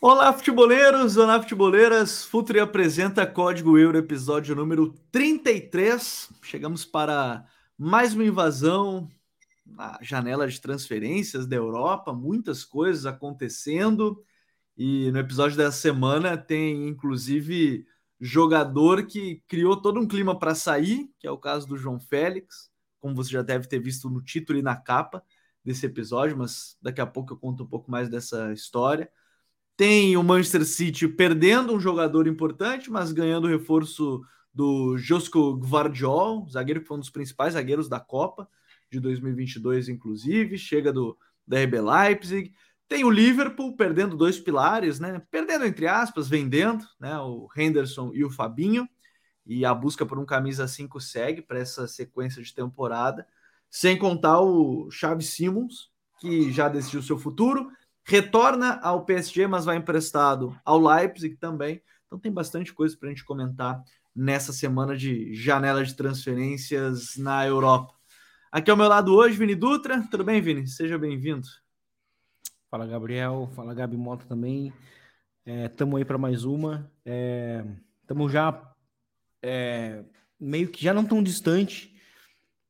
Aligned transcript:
Olá, 0.00 0.32
futeboleiros! 0.32 1.16
Olá, 1.16 1.40
futeboleiras! 1.40 2.24
Futuri 2.24 2.60
apresenta 2.60 3.26
Código 3.26 3.76
Euro, 3.76 3.98
episódio 3.98 4.54
número 4.54 4.94
33. 5.12 6.30
Chegamos 6.42 6.84
para 6.84 7.44
mais 7.76 8.14
uma 8.14 8.24
invasão 8.24 9.08
na 9.68 9.98
janela 10.00 10.48
de 10.48 10.60
transferências 10.60 11.46
da 11.46 11.56
Europa, 11.56 12.12
muitas 12.12 12.64
coisas 12.64 13.06
acontecendo. 13.06 14.22
E 14.76 15.10
no 15.10 15.18
episódio 15.18 15.56
dessa 15.56 15.76
semana 15.76 16.36
tem, 16.36 16.88
inclusive, 16.88 17.86
jogador 18.20 19.06
que 19.06 19.42
criou 19.46 19.76
todo 19.76 20.00
um 20.00 20.06
clima 20.06 20.38
para 20.38 20.54
sair, 20.54 21.10
que 21.18 21.26
é 21.26 21.30
o 21.30 21.38
caso 21.38 21.66
do 21.66 21.76
João 21.76 22.00
Félix, 22.00 22.70
como 23.00 23.14
você 23.14 23.30
já 23.30 23.42
deve 23.42 23.68
ter 23.68 23.78
visto 23.78 24.08
no 24.10 24.22
título 24.22 24.58
e 24.58 24.62
na 24.62 24.76
capa 24.76 25.22
desse 25.64 25.86
episódio, 25.86 26.36
mas 26.36 26.76
daqui 26.80 27.00
a 27.00 27.06
pouco 27.06 27.32
eu 27.32 27.36
conto 27.36 27.62
um 27.62 27.66
pouco 27.66 27.90
mais 27.90 28.08
dessa 28.08 28.52
história. 28.52 29.10
Tem 29.76 30.16
o 30.16 30.24
Manchester 30.24 30.64
City 30.64 31.06
perdendo 31.06 31.72
um 31.74 31.80
jogador 31.80 32.26
importante, 32.26 32.90
mas 32.90 33.12
ganhando 33.12 33.44
o 33.44 33.50
reforço 33.50 34.22
do 34.52 34.96
Josko 34.96 35.56
Gvardiol, 35.56 36.48
zagueiro 36.50 36.80
que 36.80 36.86
foi 36.86 36.96
um 36.96 37.00
dos 37.00 37.10
principais 37.10 37.54
zagueiros 37.54 37.88
da 37.88 38.00
Copa 38.00 38.48
de 38.90 39.00
2022, 39.00 39.88
inclusive, 39.88 40.56
chega 40.58 40.92
do, 40.92 41.16
da 41.46 41.62
RB 41.62 41.80
Leipzig. 41.80 42.52
Tem 42.88 43.04
o 43.04 43.10
Liverpool 43.10 43.76
perdendo 43.76 44.16
dois 44.16 44.38
pilares, 44.38 44.98
né? 44.98 45.22
Perdendo 45.30 45.64
entre 45.64 45.86
aspas, 45.86 46.28
vendendo, 46.28 46.84
né? 46.98 47.18
O 47.18 47.48
Henderson 47.56 48.12
e 48.14 48.24
o 48.24 48.30
Fabinho. 48.30 48.88
E 49.46 49.64
a 49.64 49.74
busca 49.74 50.04
por 50.04 50.18
um 50.18 50.26
camisa 50.26 50.68
5 50.68 51.00
segue 51.00 51.42
para 51.42 51.58
essa 51.58 51.86
sequência 51.86 52.42
de 52.42 52.54
temporada. 52.54 53.26
Sem 53.70 53.98
contar 53.98 54.40
o 54.40 54.90
Xavi 54.90 55.24
Simons, 55.24 55.90
que 56.20 56.50
já 56.50 56.68
decidiu 56.68 57.02
seu 57.02 57.18
futuro 57.18 57.70
retorna 58.08 58.80
ao 58.82 59.04
PSG, 59.04 59.46
mas 59.46 59.66
vai 59.66 59.76
emprestado 59.76 60.58
ao 60.64 60.80
Leipzig 60.80 61.36
também. 61.36 61.82
Então 62.06 62.18
tem 62.18 62.32
bastante 62.32 62.72
coisa 62.72 62.96
para 62.96 63.08
a 63.08 63.12
gente 63.12 63.22
comentar 63.22 63.82
nessa 64.16 64.50
semana 64.50 64.96
de 64.96 65.34
janela 65.34 65.84
de 65.84 65.94
transferências 65.94 67.16
na 67.18 67.46
Europa. 67.46 67.92
Aqui 68.50 68.70
ao 68.70 68.76
meu 68.78 68.88
lado 68.88 69.14
hoje, 69.14 69.36
Vini 69.36 69.54
Dutra. 69.54 70.02
Tudo 70.10 70.24
bem, 70.24 70.40
Vini? 70.40 70.66
Seja 70.66 70.96
bem-vindo. 70.96 71.46
Fala, 72.70 72.86
Gabriel. 72.86 73.50
Fala, 73.54 73.74
Gabi 73.74 73.94
Mota 73.94 74.24
também. 74.24 74.72
Estamos 75.44 75.96
é, 75.96 75.98
aí 75.98 76.04
para 76.06 76.16
mais 76.16 76.44
uma. 76.44 76.90
Estamos 78.00 78.30
é, 78.30 78.32
já 78.32 78.74
é, 79.42 80.02
meio 80.40 80.70
que 80.70 80.82
já 80.82 80.94
não 80.94 81.04
tão 81.04 81.22
distante 81.22 81.94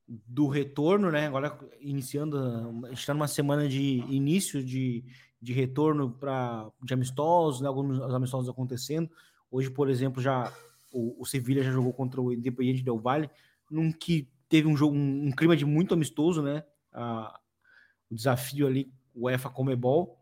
do 0.08 0.48
retorno, 0.48 1.12
né? 1.12 1.28
Agora 1.28 1.56
iniciando, 1.80 2.36
a 2.84 2.88
gente 2.88 2.98
está 2.98 3.14
numa 3.14 3.28
semana 3.28 3.68
de 3.68 3.98
início 4.08 4.64
de, 4.64 5.04
de 5.40 5.52
retorno 5.52 6.10
para 6.10 6.72
de 6.82 6.92
amistosos, 6.92 7.60
né, 7.60 7.68
alguns 7.68 8.00
amistosos 8.00 8.48
acontecendo. 8.48 9.08
Hoje, 9.48 9.70
por 9.70 9.88
exemplo, 9.88 10.20
já 10.20 10.52
o, 10.92 11.22
o 11.22 11.24
Sevilha 11.24 11.62
já 11.62 11.70
jogou 11.70 11.92
contra 11.92 12.20
o 12.20 12.32
Independiente 12.32 12.82
Del 12.82 12.98
Valle, 12.98 13.30
num 13.70 13.92
que 13.92 14.28
teve 14.48 14.68
um 14.68 14.76
jogo, 14.76 14.96
um, 14.96 15.26
um 15.26 15.30
clima 15.30 15.56
de 15.56 15.64
muito 15.64 15.94
amistoso, 15.94 16.42
né? 16.42 16.64
O 18.10 18.14
desafio 18.14 18.66
ali, 18.66 18.92
o 19.14 19.26
UEFA 19.26 19.50
Comebol. 19.50 20.18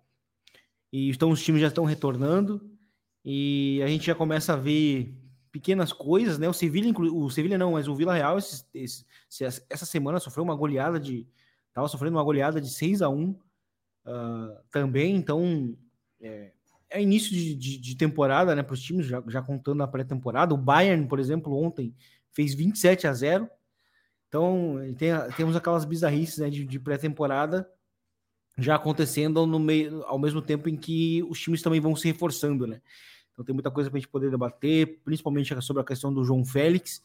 E 0.92 1.10
então 1.10 1.30
os 1.30 1.42
times 1.42 1.60
já 1.60 1.68
estão 1.68 1.84
retornando 1.84 2.70
e 3.24 3.80
a 3.82 3.88
gente 3.88 4.06
já 4.06 4.14
começa 4.14 4.52
a 4.52 4.56
ver 4.56 5.14
pequenas 5.50 5.92
coisas, 5.92 6.38
né? 6.38 6.48
O 6.48 6.52
Sevilha, 6.52 6.92
o 6.96 7.30
Sevilha 7.30 7.58
não, 7.58 7.72
mas 7.72 7.88
o 7.88 7.94
Vila 7.94 8.14
Real 8.14 8.36
essa 8.38 9.86
semana 9.86 10.20
sofreu 10.20 10.44
uma 10.44 10.54
goleada 10.54 11.00
de, 11.00 11.26
tava 11.72 11.88
sofrendo 11.88 12.16
uma 12.16 12.24
goleada 12.24 12.60
de 12.60 12.68
6 12.68 13.02
a 13.02 13.08
1 13.08 13.30
uh, 13.30 13.38
também, 14.70 15.16
então 15.16 15.76
é, 16.20 16.52
é 16.90 17.02
início 17.02 17.30
de, 17.32 17.54
de, 17.54 17.78
de, 17.78 17.96
temporada 17.96 18.54
né, 18.54 18.62
para 18.62 18.74
os 18.74 18.82
times, 18.82 19.06
já, 19.06 19.22
já 19.28 19.42
contando 19.42 19.82
a 19.82 19.88
pré-temporada. 19.88 20.54
O 20.54 20.58
Bayern, 20.58 21.06
por 21.06 21.18
exemplo, 21.18 21.54
ontem 21.54 21.94
fez 22.32 22.54
27 22.54 23.06
a 23.06 23.12
0. 23.12 23.48
Então 24.28 24.76
tem, 24.98 25.10
temos 25.36 25.56
aquelas 25.56 25.84
bizarrices 25.84 26.38
né, 26.38 26.50
de, 26.50 26.64
de 26.64 26.78
pré-temporada 26.78 27.68
já 28.58 28.76
acontecendo 28.76 29.46
no 29.46 29.58
meio, 29.58 30.02
ao 30.04 30.18
mesmo 30.18 30.40
tempo 30.40 30.68
em 30.68 30.76
que 30.76 31.22
os 31.28 31.38
times 31.38 31.62
também 31.62 31.80
vão 31.80 31.94
se 31.94 32.06
reforçando, 32.08 32.66
né? 32.66 32.80
Então 33.32 33.44
tem 33.44 33.54
muita 33.54 33.70
coisa 33.70 33.90
para 33.90 33.98
a 33.98 34.00
gente 34.00 34.08
poder 34.08 34.30
debater, 34.30 35.00
principalmente 35.04 35.54
sobre 35.60 35.82
a 35.82 35.84
questão 35.84 36.12
do 36.12 36.24
João 36.24 36.42
Félix, 36.42 37.02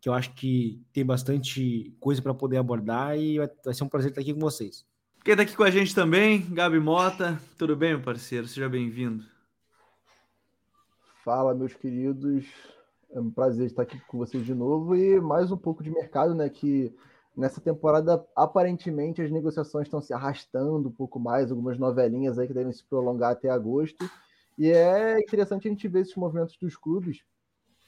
que 0.00 0.08
eu 0.08 0.14
acho 0.14 0.32
que 0.34 0.80
tem 0.92 1.04
bastante 1.04 1.92
coisa 1.98 2.22
para 2.22 2.32
poder 2.32 2.58
abordar 2.58 3.18
e 3.18 3.38
vai, 3.38 3.50
vai 3.64 3.74
ser 3.74 3.82
um 3.82 3.88
prazer 3.88 4.10
estar 4.10 4.20
aqui 4.20 4.32
com 4.32 4.38
vocês. 4.38 4.86
Quem 5.24 5.32
está 5.32 5.42
aqui 5.42 5.56
com 5.56 5.64
a 5.64 5.70
gente 5.70 5.92
também, 5.92 6.46
Gabi 6.54 6.78
Mota. 6.78 7.40
Tudo 7.58 7.74
bem, 7.74 7.90
meu 7.90 8.02
parceiro? 8.02 8.46
Seja 8.46 8.68
bem-vindo. 8.68 9.24
Fala, 11.24 11.54
meus 11.54 11.74
queridos. 11.74 12.46
É 13.10 13.18
um 13.18 13.30
prazer 13.30 13.66
estar 13.66 13.82
aqui 13.82 13.98
com 14.06 14.18
vocês 14.18 14.44
de 14.44 14.54
novo 14.54 14.94
e 14.94 15.18
mais 15.18 15.50
um 15.50 15.56
pouco 15.56 15.82
de 15.82 15.90
mercado, 15.90 16.34
né? 16.34 16.48
Que 16.50 16.94
nessa 17.34 17.58
temporada, 17.58 18.22
aparentemente, 18.36 19.22
as 19.22 19.30
negociações 19.30 19.86
estão 19.86 20.02
se 20.02 20.12
arrastando 20.12 20.88
um 20.88 20.92
pouco 20.92 21.18
mais, 21.18 21.50
algumas 21.50 21.78
novelinhas 21.78 22.38
aí 22.38 22.46
que 22.46 22.52
devem 22.52 22.72
se 22.72 22.84
prolongar 22.84 23.32
até 23.32 23.48
agosto. 23.48 24.08
E 24.58 24.70
é 24.70 25.18
interessante 25.18 25.66
a 25.66 25.70
gente 25.70 25.88
ver 25.88 26.00
esses 26.00 26.16
movimentos 26.16 26.58
dos 26.60 26.76
clubes. 26.76 27.22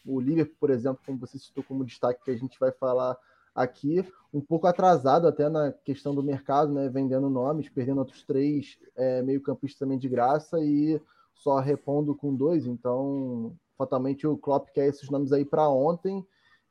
O 0.07 0.19
Liverpool, 0.19 0.57
por 0.59 0.71
exemplo, 0.71 1.03
como 1.05 1.19
você 1.19 1.39
citou 1.39 1.63
como 1.65 1.85
destaque 1.85 2.25
que 2.25 2.31
a 2.31 2.37
gente 2.37 2.59
vai 2.59 2.73
falar 2.73 3.15
aqui, 3.55 4.03
um 4.33 4.41
pouco 4.41 4.67
atrasado 4.67 5.29
até 5.29 5.51
na 5.51 5.71
questão 5.71 6.15
do 6.15 6.23
mercado, 6.23 6.73
né? 6.73 6.89
Vendendo 6.89 7.29
nomes, 7.29 7.69
perdendo 7.69 7.99
outros 7.99 8.23
três 8.23 8.79
é, 8.97 9.21
meio-campistas 9.21 9.79
também 9.79 9.99
de 9.99 10.09
graça 10.09 10.59
e 10.61 10.99
só 11.35 11.59
repondo 11.59 12.15
com 12.15 12.35
dois. 12.35 12.65
Então, 12.67 13.55
fatalmente 13.81 14.27
o 14.27 14.37
Klopp 14.37 14.69
quer 14.75 14.89
esses 14.89 15.09
nomes 15.09 15.33
aí 15.33 15.45
para 15.45 15.67
ontem. 15.69 16.23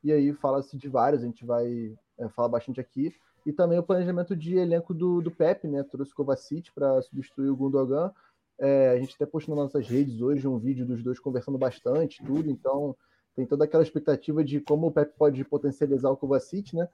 E 0.02 0.12
aí 0.12 0.32
fala-se 0.32 0.76
de 0.76 0.88
vários, 0.88 1.22
a 1.22 1.26
gente 1.26 1.44
vai 1.44 1.92
é, 2.16 2.28
falar 2.28 2.48
bastante 2.48 2.80
aqui. 2.80 3.12
E 3.44 3.52
também 3.52 3.78
o 3.78 3.82
planejamento 3.82 4.36
de 4.36 4.56
elenco 4.56 4.94
do, 4.94 5.20
do 5.20 5.30
Pep, 5.30 5.66
né? 5.66 5.82
Trouxe 5.82 6.12
o 6.12 6.14
Kovacic 6.14 6.70
para 6.72 7.02
substituir 7.02 7.50
o 7.50 7.56
Gundogan. 7.56 8.12
É, 8.58 8.90
a 8.90 8.98
gente 8.98 9.14
até 9.14 9.26
postou 9.26 9.56
nas 9.56 9.64
nossas 9.64 9.88
redes 9.88 10.20
hoje 10.20 10.46
um 10.46 10.58
vídeo 10.58 10.86
dos 10.86 11.02
dois 11.02 11.18
conversando 11.18 11.58
bastante, 11.58 12.22
tudo. 12.24 12.48
Então, 12.48 12.94
tem 13.34 13.44
toda 13.44 13.64
aquela 13.64 13.82
expectativa 13.82 14.44
de 14.44 14.60
como 14.60 14.86
o 14.86 14.92
Pep 14.92 15.12
pode 15.18 15.42
potencializar 15.44 16.10
o 16.10 16.16
Kovacic, 16.16 16.76
né? 16.76 16.88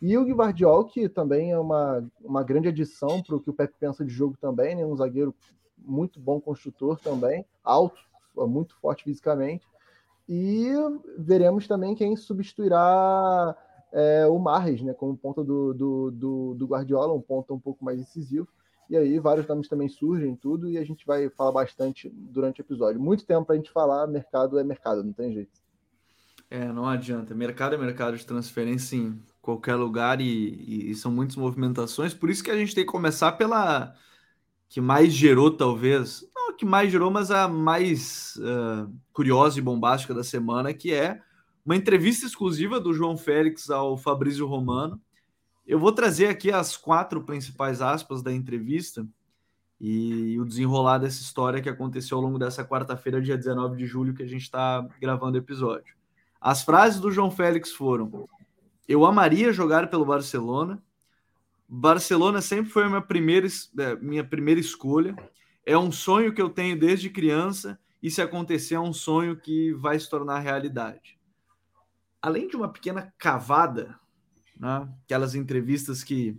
E 0.00 0.18
o 0.18 0.24
Guardiol, 0.34 0.84
que 0.84 1.08
também 1.08 1.52
é 1.52 1.58
uma, 1.58 2.04
uma 2.20 2.42
grande 2.42 2.68
adição 2.68 3.22
para 3.22 3.36
o 3.36 3.40
que 3.40 3.50
o 3.50 3.54
Pep 3.54 3.72
pensa 3.78 4.04
de 4.04 4.12
jogo 4.12 4.36
também, 4.38 4.74
né? 4.74 4.84
Um 4.84 4.96
zagueiro 4.96 5.34
muito 5.78 6.20
bom 6.20 6.40
construtor 6.40 6.98
também, 6.98 7.44
alto, 7.64 8.00
muito 8.36 8.76
forte 8.80 9.04
fisicamente. 9.04 9.66
E 10.28 10.68
veremos 11.18 11.66
também 11.66 11.94
quem 11.94 12.16
substituirá 12.16 13.56
é, 13.92 14.26
o 14.26 14.38
Marres, 14.38 14.82
né? 14.82 14.94
Como 14.94 15.16
ponta 15.16 15.42
do, 15.44 15.74
do, 15.74 16.10
do, 16.10 16.54
do 16.54 16.66
Guardiola, 16.66 17.12
um 17.12 17.20
ponto 17.20 17.54
um 17.54 17.60
pouco 17.60 17.84
mais 17.84 17.98
incisivo. 17.98 18.48
E 18.88 18.96
aí 18.96 19.18
vários 19.18 19.46
nomes 19.46 19.68
também 19.68 19.88
surgem, 19.88 20.36
tudo, 20.36 20.68
e 20.68 20.76
a 20.76 20.84
gente 20.84 21.06
vai 21.06 21.28
falar 21.30 21.52
bastante 21.52 22.10
durante 22.10 22.60
o 22.60 22.62
episódio. 22.62 23.00
Muito 23.00 23.24
tempo 23.24 23.46
para 23.46 23.54
a 23.54 23.56
gente 23.56 23.70
falar, 23.70 24.06
mercado 24.06 24.58
é 24.58 24.64
mercado, 24.64 25.02
não 25.02 25.12
tem 25.12 25.32
jeito. 25.32 25.62
É, 26.50 26.70
não 26.70 26.86
adianta. 26.86 27.34
Mercado 27.34 27.74
é 27.74 27.78
mercado 27.78 28.16
de 28.16 28.26
transferência 28.26 28.96
em 28.96 29.18
qualquer 29.40 29.76
lugar 29.76 30.20
e, 30.20 30.90
e, 30.90 30.94
são 30.94 31.10
muitas 31.10 31.36
movimentações. 31.36 32.12
Por 32.12 32.28
isso 32.28 32.44
que 32.44 32.50
a 32.50 32.56
gente 32.56 32.74
tem 32.74 32.84
que 32.84 32.92
começar 32.92 33.32
pela 33.32 33.94
que 34.68 34.78
mais 34.80 35.12
gerou, 35.12 35.50
talvez, 35.50 36.22
a 36.52 36.56
que 36.56 36.64
mais 36.64 36.90
gerou, 36.92 37.10
mas 37.10 37.30
a 37.30 37.48
mais 37.48 38.36
uh, 38.36 38.92
curiosa 39.12 39.58
e 39.58 39.62
bombástica 39.62 40.14
da 40.14 40.22
semana, 40.22 40.72
que 40.72 40.92
é 40.92 41.20
uma 41.64 41.76
entrevista 41.76 42.26
exclusiva 42.26 42.78
do 42.80 42.92
João 42.92 43.16
Félix 43.16 43.70
ao 43.70 43.96
Fabrício 43.96 44.46
Romano. 44.46 45.00
Eu 45.66 45.78
vou 45.78 45.92
trazer 45.92 46.28
aqui 46.28 46.50
as 46.50 46.76
quatro 46.76 47.22
principais 47.22 47.80
aspas 47.80 48.22
da 48.22 48.32
entrevista 48.32 49.06
e 49.80 50.38
o 50.38 50.44
desenrolar 50.44 50.98
dessa 50.98 51.20
história 51.20 51.60
que 51.60 51.68
aconteceu 51.68 52.16
ao 52.16 52.22
longo 52.22 52.38
dessa 52.38 52.64
quarta-feira, 52.64 53.20
dia 53.20 53.36
19 53.36 53.76
de 53.76 53.86
julho, 53.86 54.14
que 54.14 54.22
a 54.22 54.28
gente 54.28 54.42
está 54.42 54.86
gravando 55.00 55.36
o 55.36 55.40
episódio. 55.40 55.96
As 56.40 56.62
frases 56.62 57.00
do 57.00 57.10
João 57.10 57.30
Félix 57.30 57.72
foram: 57.72 58.28
Eu 58.86 59.04
amaria 59.04 59.52
jogar 59.52 59.88
pelo 59.88 60.04
Barcelona. 60.04 60.82
Barcelona 61.68 62.40
sempre 62.40 62.70
foi 62.70 62.84
a 62.84 62.88
minha 62.88 63.00
primeira, 63.00 63.48
é, 63.78 63.96
minha 63.96 64.24
primeira 64.24 64.60
escolha. 64.60 65.16
É 65.64 65.76
um 65.76 65.92
sonho 65.92 66.34
que 66.34 66.42
eu 66.42 66.50
tenho 66.50 66.78
desde 66.78 67.08
criança 67.08 67.78
e 68.02 68.10
se 68.10 68.20
acontecer 68.20 68.74
é 68.74 68.80
um 68.80 68.92
sonho 68.92 69.36
que 69.36 69.72
vai 69.74 69.98
se 69.98 70.10
tornar 70.10 70.40
realidade. 70.40 71.18
Além 72.20 72.48
de 72.48 72.56
uma 72.56 72.68
pequena 72.68 73.12
cavada, 73.16 73.98
né, 74.58 74.88
aquelas 75.04 75.34
entrevistas 75.34 76.02
que 76.02 76.38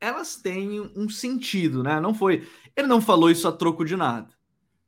elas 0.00 0.36
têm 0.36 0.80
um 0.96 1.08
sentido, 1.08 1.82
né? 1.82 2.00
Não 2.00 2.12
foi. 2.12 2.48
Ele 2.76 2.88
não 2.88 3.00
falou 3.00 3.30
isso 3.30 3.46
a 3.46 3.52
troco 3.52 3.84
de 3.84 3.96
nada. 3.96 4.28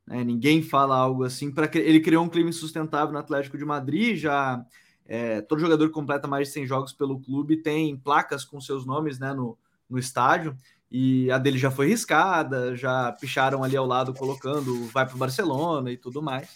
Né? 0.07 0.25
Ninguém 0.25 0.61
fala 0.61 0.97
algo 0.97 1.23
assim 1.23 1.53
para 1.53 1.71
ele 1.79 2.01
criou 2.01 2.25
um 2.25 2.29
clima 2.29 2.51
insustentável 2.51 3.13
no 3.13 3.19
Atlético 3.19 3.57
de 3.57 3.65
Madrid. 3.65 4.17
Já 4.17 4.65
é, 5.07 5.41
todo 5.41 5.61
jogador 5.61 5.87
que 5.87 5.95
completa 5.95 6.27
mais 6.27 6.49
de 6.49 6.55
100 6.55 6.67
jogos 6.67 6.93
pelo 6.93 7.21
clube 7.21 7.59
tem 7.59 7.97
placas 7.97 8.45
com 8.45 8.61
seus 8.61 8.85
nomes, 8.85 9.19
né, 9.19 9.33
no, 9.33 9.57
no 9.89 9.99
estádio. 9.99 10.57
E 10.91 11.31
a 11.31 11.39
dele 11.39 11.59
já 11.59 11.71
foi 11.71 11.89
riscada, 11.89 12.77
já 12.77 13.13
picharam 13.13 13.65
ali 13.65 13.77
ao 13.77 13.87
lado 13.87 14.15
colocando 14.15 14.87
vai 14.87 15.05
para 15.07 15.17
o 15.17 15.19
Barcelona 15.19 15.91
e 15.91 15.97
tudo 15.97 16.23
mais. 16.23 16.49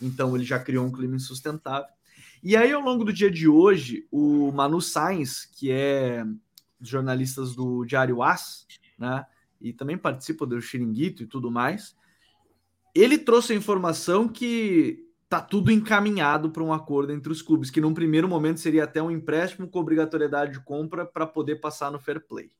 Então 0.00 0.34
ele 0.34 0.44
já 0.44 0.58
criou 0.58 0.86
um 0.86 0.92
clima 0.92 1.16
insustentável. 1.16 1.88
E 2.42 2.56
aí, 2.56 2.72
ao 2.72 2.80
longo 2.80 3.04
do 3.04 3.12
dia 3.12 3.30
de 3.30 3.46
hoje, 3.46 4.06
o 4.10 4.50
Manu 4.52 4.80
Sainz, 4.80 5.44
que 5.44 5.70
é 5.70 6.24
dos 6.78 6.88
jornalistas 6.88 7.54
do 7.54 7.84
Diário 7.84 8.22
As, 8.22 8.66
né? 8.98 9.26
E 9.60 9.74
também 9.74 9.98
participa 9.98 10.46
do 10.46 10.60
Xiringuito 10.60 11.22
e 11.22 11.26
tudo 11.26 11.50
mais. 11.50 11.94
Ele 12.94 13.18
trouxe 13.18 13.52
a 13.52 13.56
informação 13.56 14.26
que 14.26 15.06
tá 15.28 15.40
tudo 15.40 15.70
encaminhado 15.70 16.50
para 16.50 16.62
um 16.62 16.72
acordo 16.72 17.12
entre 17.12 17.30
os 17.30 17.42
clubes, 17.42 17.70
que 17.70 17.80
num 17.80 17.92
primeiro 17.94 18.26
momento 18.26 18.58
seria 18.58 18.84
até 18.84 19.02
um 19.02 19.10
empréstimo 19.10 19.68
com 19.68 19.78
obrigatoriedade 19.78 20.54
de 20.54 20.60
compra 20.60 21.04
para 21.04 21.26
poder 21.26 21.56
passar 21.56 21.92
no 21.92 22.00
fair 22.00 22.26
play. 22.26 22.50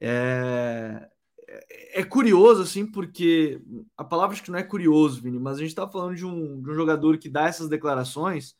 É, 0.00 1.08
é, 1.46 2.00
é 2.00 2.04
curioso, 2.04 2.62
assim, 2.62 2.86
porque 2.86 3.60
a 3.96 4.04
palavra 4.04 4.34
acho 4.34 4.42
que 4.42 4.50
não 4.50 4.58
é 4.58 4.62
curioso, 4.62 5.20
Vini, 5.20 5.38
mas 5.38 5.56
a 5.56 5.60
gente 5.60 5.70
está 5.70 5.88
falando 5.88 6.16
de 6.16 6.24
um, 6.24 6.62
de 6.62 6.70
um 6.70 6.74
jogador 6.74 7.18
que 7.18 7.28
dá 7.28 7.46
essas 7.46 7.68
declarações 7.68 8.56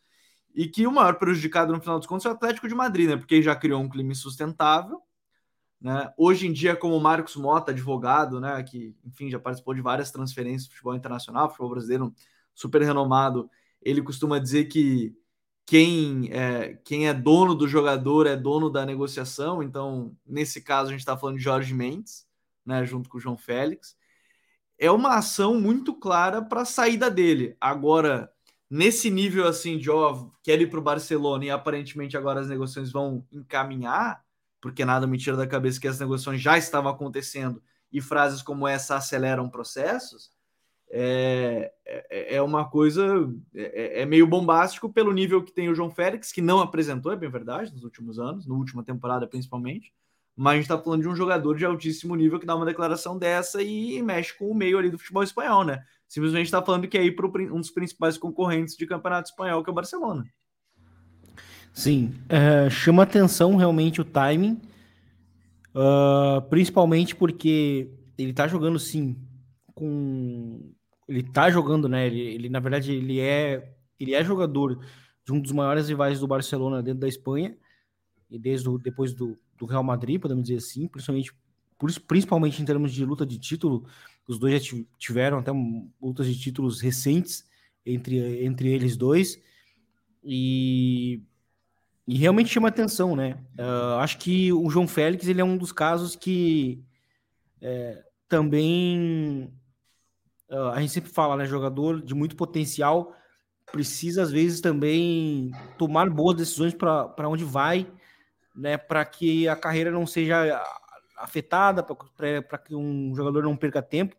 e 0.54 0.66
que 0.68 0.86
o 0.86 0.92
maior 0.92 1.16
prejudicado 1.16 1.72
no 1.72 1.80
final 1.80 1.98
dos 1.98 2.06
contos 2.06 2.26
é 2.26 2.28
o 2.28 2.32
Atlético 2.32 2.68
de 2.68 2.74
Madrid, 2.74 3.08
né? 3.08 3.16
Porque 3.16 3.40
já 3.42 3.54
criou 3.54 3.80
um 3.80 3.88
clima 3.88 4.12
insustentável. 4.12 5.00
Né? 5.80 6.12
Hoje 6.16 6.46
em 6.46 6.52
dia, 6.52 6.76
como 6.76 6.96
o 6.96 7.00
Marcos 7.00 7.36
Mota, 7.36 7.70
advogado, 7.70 8.38
né, 8.38 8.62
que 8.62 8.94
enfim 9.04 9.30
já 9.30 9.38
participou 9.38 9.74
de 9.74 9.80
várias 9.80 10.10
transferências 10.10 10.66
do 10.66 10.72
futebol 10.72 10.94
internacional, 10.94 11.48
futebol 11.48 11.70
brasileiro 11.70 12.14
super 12.54 12.82
renomado, 12.82 13.48
ele 13.80 14.02
costuma 14.02 14.38
dizer 14.38 14.66
que 14.66 15.16
quem 15.70 16.28
é, 16.32 16.74
quem 16.82 17.06
é 17.06 17.14
dono 17.14 17.54
do 17.54 17.68
jogador 17.68 18.26
é 18.26 18.34
dono 18.34 18.68
da 18.68 18.84
negociação. 18.84 19.62
Então, 19.62 20.16
nesse 20.26 20.60
caso, 20.60 20.88
a 20.88 20.90
gente 20.90 20.98
está 20.98 21.16
falando 21.16 21.36
de 21.36 21.44
Jorge 21.44 21.72
Mendes, 21.72 22.26
né, 22.66 22.84
junto 22.84 23.08
com 23.08 23.18
o 23.18 23.20
João 23.20 23.36
Félix. 23.36 23.96
É 24.76 24.90
uma 24.90 25.14
ação 25.14 25.60
muito 25.60 25.94
clara 25.94 26.42
para 26.42 26.62
a 26.62 26.64
saída 26.64 27.08
dele. 27.08 27.56
Agora, 27.60 28.32
nesse 28.68 29.10
nível 29.10 29.46
assim 29.46 29.78
de 29.78 29.88
ó, 29.88 30.28
quer 30.42 30.60
ir 30.60 30.68
para 30.68 30.80
o 30.80 30.82
Barcelona 30.82 31.44
e 31.44 31.50
aparentemente 31.50 32.16
agora 32.16 32.40
as 32.40 32.48
negociações 32.48 32.90
vão 32.90 33.24
encaminhar, 33.30 34.24
porque 34.60 34.84
nada 34.84 35.06
me 35.06 35.18
tira 35.18 35.36
da 35.36 35.46
cabeça 35.46 35.80
que 35.80 35.86
as 35.86 36.00
negociações 36.00 36.40
já 36.40 36.58
estavam 36.58 36.90
acontecendo 36.90 37.62
e 37.92 38.00
frases 38.00 38.42
como 38.42 38.66
essa 38.66 38.96
aceleram 38.96 39.48
processos, 39.48 40.32
é, 40.90 41.72
é, 41.86 42.36
é 42.36 42.42
uma 42.42 42.68
coisa, 42.68 43.32
é, 43.54 44.02
é, 44.02 44.06
meio 44.06 44.26
bombástico 44.26 44.92
pelo 44.92 45.12
nível 45.12 45.42
que 45.42 45.52
tem 45.52 45.68
o 45.68 45.74
João 45.74 45.90
Félix, 45.90 46.32
que 46.32 46.42
não 46.42 46.60
apresentou, 46.60 47.12
é 47.12 47.16
bem 47.16 47.30
verdade, 47.30 47.72
nos 47.72 47.84
últimos 47.84 48.18
anos, 48.18 48.46
na 48.46 48.54
última 48.54 48.82
temporada 48.82 49.26
principalmente, 49.26 49.92
mas 50.36 50.52
a 50.52 50.56
gente 50.56 50.64
está 50.64 50.78
falando 50.78 51.02
de 51.02 51.08
um 51.08 51.14
jogador 51.16 51.56
de 51.56 51.64
altíssimo 51.64 52.16
nível 52.16 52.38
que 52.40 52.46
dá 52.46 52.56
uma 52.56 52.66
declaração 52.66 53.18
dessa 53.18 53.62
e 53.62 54.02
mexe 54.02 54.36
com 54.36 54.50
o 54.50 54.54
meio 54.54 54.78
ali 54.78 54.90
do 54.90 54.98
futebol 54.98 55.22
espanhol, 55.22 55.64
né? 55.64 55.84
simplesmente 56.10 56.46
está 56.46 56.60
falando 56.60 56.88
que 56.88 56.98
é 56.98 57.04
ir 57.04 57.12
para 57.12 57.26
um 57.26 57.60
dos 57.60 57.70
principais 57.70 58.18
concorrentes 58.18 58.76
de 58.76 58.84
campeonato 58.84 59.30
espanhol, 59.30 59.62
que 59.62 59.70
é 59.70 59.72
o 59.72 59.74
Barcelona. 59.74 60.24
Sim, 61.72 62.12
é, 62.28 62.68
chama 62.68 63.04
atenção 63.04 63.54
realmente 63.54 64.00
o 64.00 64.04
timing, 64.04 64.60
uh, 65.72 66.42
principalmente 66.50 67.14
porque 67.14 67.88
ele 68.18 68.32
está 68.32 68.48
jogando 68.48 68.76
sim 68.76 69.16
com. 69.72 70.72
Ele 71.10 71.20
está 71.20 71.50
jogando, 71.50 71.88
né? 71.88 72.06
Ele, 72.06 72.20
ele, 72.20 72.48
na 72.48 72.60
verdade, 72.60 72.92
ele 72.92 73.18
é, 73.18 73.74
ele 73.98 74.14
é 74.14 74.22
jogador 74.22 74.78
de 75.24 75.32
um 75.32 75.40
dos 75.40 75.50
maiores 75.50 75.88
rivais 75.88 76.20
do 76.20 76.26
Barcelona 76.28 76.80
dentro 76.80 77.00
da 77.00 77.08
Espanha, 77.08 77.56
e 78.30 78.38
desde 78.38 78.68
o, 78.68 78.78
depois 78.78 79.12
do, 79.12 79.36
do 79.58 79.66
Real 79.66 79.82
Madrid, 79.82 80.20
podemos 80.20 80.44
dizer 80.44 80.58
assim, 80.58 80.86
principalmente, 80.86 81.32
principalmente 82.06 82.62
em 82.62 82.64
termos 82.64 82.92
de 82.92 83.04
luta 83.04 83.26
de 83.26 83.38
título, 83.38 83.84
os 84.28 84.38
dois 84.38 84.64
já 84.64 84.78
tiveram 84.96 85.38
até 85.38 85.50
lutas 86.00 86.28
de 86.28 86.38
títulos 86.38 86.80
recentes 86.80 87.44
entre, 87.84 88.44
entre 88.44 88.68
eles 88.68 88.96
dois. 88.96 89.42
E, 90.22 91.20
e 92.06 92.16
realmente 92.16 92.50
chama 92.50 92.68
atenção, 92.68 93.16
né? 93.16 93.36
Uh, 93.58 93.98
acho 93.98 94.18
que 94.18 94.52
o 94.52 94.70
João 94.70 94.86
Félix 94.86 95.26
ele 95.26 95.40
é 95.40 95.44
um 95.44 95.56
dos 95.56 95.72
casos 95.72 96.14
que 96.14 96.84
é, 97.60 98.04
também 98.28 99.52
uh, 100.50 100.70
a 100.72 100.80
gente 100.80 100.92
sempre 100.92 101.10
fala, 101.10 101.36
né? 101.36 101.46
Jogador 101.46 102.02
de 102.02 102.14
muito 102.14 102.36
potencial 102.36 103.14
precisa 103.72 104.22
às 104.22 104.32
vezes 104.32 104.60
também 104.60 105.52
tomar 105.78 106.10
boas 106.10 106.36
decisões 106.36 106.74
para 106.74 107.28
onde 107.28 107.44
vai, 107.44 107.90
né? 108.54 108.76
Para 108.76 109.04
que 109.04 109.48
a 109.48 109.56
carreira 109.56 109.90
não 109.90 110.06
seja 110.06 110.60
afetada, 111.16 111.82
para 111.82 112.58
que 112.58 112.74
um 112.74 113.14
jogador 113.14 113.42
não 113.42 113.56
perca 113.56 113.82
tempo. 113.82 114.16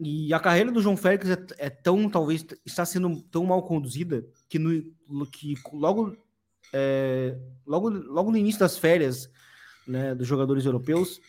E 0.00 0.34
a 0.34 0.40
carreira 0.40 0.72
do 0.72 0.82
João 0.82 0.96
Félix 0.96 1.30
é, 1.30 1.46
é, 1.58 1.70
tão, 1.70 2.08
talvez, 2.10 2.44
está 2.66 2.84
sendo 2.84 3.22
tão 3.22 3.44
mal 3.46 3.62
conduzida 3.62 4.26
que, 4.48 4.58
no, 4.58 5.26
que 5.26 5.54
logo, 5.72 6.16
é, 6.72 7.38
logo, 7.64 7.88
logo 7.88 8.30
no 8.30 8.36
início 8.36 8.60
das 8.60 8.76
férias 8.76 9.30
né, 9.86 10.14
dos 10.14 10.26
jogadores 10.26 10.66
europeus, 10.66 11.20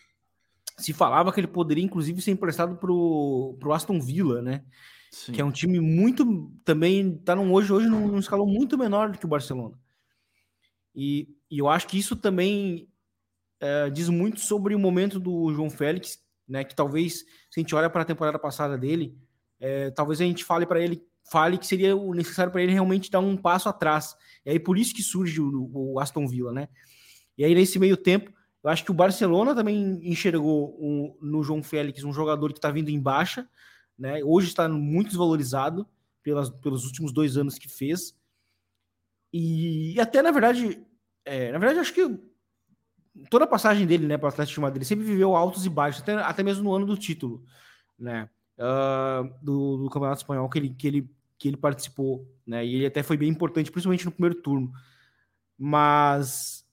se 0.78 0.94
falava 0.94 1.32
que 1.32 1.40
ele 1.40 1.48
poderia, 1.48 1.84
inclusive, 1.84 2.22
ser 2.22 2.32
emprestado 2.32 2.76
para 2.76 2.92
o 2.92 3.74
Aston 3.74 4.00
Villa, 4.00 4.42
né? 4.42 4.64
Sim. 5.12 5.32
Que 5.32 5.42
é 5.42 5.46
um 5.46 5.52
time 5.52 5.80
muito 5.80 6.52
também 6.66 7.16
está 7.16 7.36
num, 7.36 7.54
hoje 7.54 7.72
hoje 7.72 7.88
num, 7.88 8.08
num 8.08 8.20
escalão 8.20 8.46
muito 8.46 8.78
menor 8.78 9.12
do 9.12 9.18
que 9.18 9.26
o 9.26 9.30
Barcelona. 9.30 9.80
E, 10.94 11.30
e 11.50 11.60
eu 11.60 11.70
acho 11.70 11.88
que 11.88 11.98
isso 11.98 12.16
também 12.16 12.90
é, 13.60 13.90
diz 13.90 14.10
muito 14.10 14.40
sobre 14.40 14.76
o 14.76 14.80
momento 14.80 15.20
do 15.20 15.54
João 15.54 15.70
Félix, 15.70 16.20
né? 16.48 16.64
Que 16.64 16.76
talvez, 16.76 17.20
se 17.50 17.60
a 17.60 17.60
gente 17.60 17.74
olha 17.76 17.90
para 17.90 18.02
a 18.02 18.06
temporada 18.06 18.38
passada 18.38 18.78
dele, 18.78 19.18
é, 19.60 19.90
talvez 19.92 20.22
a 20.22 20.26
gente 20.26 20.44
fale 20.44 20.66
para 20.66 20.82
ele, 20.82 21.02
fale 21.32 21.58
que 21.58 21.66
seria 21.66 21.96
o 21.96 22.14
necessário 22.14 22.52
para 22.52 22.62
ele 22.62 22.74
realmente 22.74 23.10
dar 23.10 23.20
um 23.20 23.38
passo 23.38 23.70
atrás. 23.70 24.16
E 24.46 24.50
aí 24.50 24.60
por 24.60 24.78
isso 24.78 24.94
que 24.94 25.02
surge 25.02 25.42
o, 25.42 25.70
o, 25.74 26.00
Aston 26.00 26.28
Villa, 26.28 26.52
né? 26.52 26.68
E 27.38 27.44
aí 27.44 27.56
nesse 27.56 27.80
meio 27.80 27.98
tempo, 27.98 28.32
eu 28.66 28.72
acho 28.72 28.84
que 28.84 28.90
o 28.90 28.96
Barcelona 28.96 29.54
também 29.54 30.00
enxergou 30.02 30.76
um, 30.84 31.16
no 31.22 31.44
João 31.44 31.62
Félix 31.62 32.04
um 32.04 32.12
jogador 32.12 32.52
que 32.52 32.58
está 32.58 32.72
vindo 32.72 32.90
em 32.90 33.00
baixa, 33.00 33.48
né? 33.96 34.24
Hoje 34.24 34.48
está 34.48 34.68
muito 34.68 35.10
desvalorizado 35.10 35.88
pelas, 36.24 36.50
pelos 36.50 36.84
últimos 36.84 37.12
dois 37.14 37.38
anos 37.38 37.60
que 37.60 37.70
fez. 37.70 38.18
E, 39.32 39.94
e 39.94 40.00
até 40.02 40.20
na 40.24 40.32
verdade, 40.32 40.84
é, 41.24 41.52
na 41.52 41.60
verdade 41.60 41.80
acho 41.80 41.94
que 41.94 42.20
toda 43.30 43.46
a 43.46 43.48
passagem 43.48 43.86
dele, 43.86 44.08
né, 44.08 44.18
para 44.18 44.26
o 44.26 44.30
Atlético 44.30 44.56
de 44.56 44.62
Madrid, 44.62 44.78
ele 44.78 44.86
sempre 44.86 45.06
viveu 45.06 45.36
altos 45.36 45.64
e 45.68 45.70
baixos, 45.70 46.02
até, 46.02 46.16
até 46.16 46.42
mesmo 46.42 46.64
no 46.64 46.74
ano 46.74 46.88
do 46.88 46.98
título, 46.98 47.46
né, 48.00 48.28
uh, 48.58 49.32
do, 49.44 49.78
do, 49.78 49.90
Campeonato 49.92 50.22
Espanhol 50.22 50.50
que 50.50 50.58
ele, 50.58 50.70
que 50.72 50.88
ele, 50.88 51.12
que 51.38 51.48
ele 51.50 51.58
participou, 51.58 52.28
né, 52.48 52.66
e 52.66 52.74
ele 52.74 52.88
até 52.88 53.04
foi 53.04 53.16
bem 53.16 53.30
importante, 53.30 53.72
principalmente 53.72 54.06
no 54.06 54.12
primeiro 54.12 54.42
turno. 54.42 54.72
Mas 55.56 56.65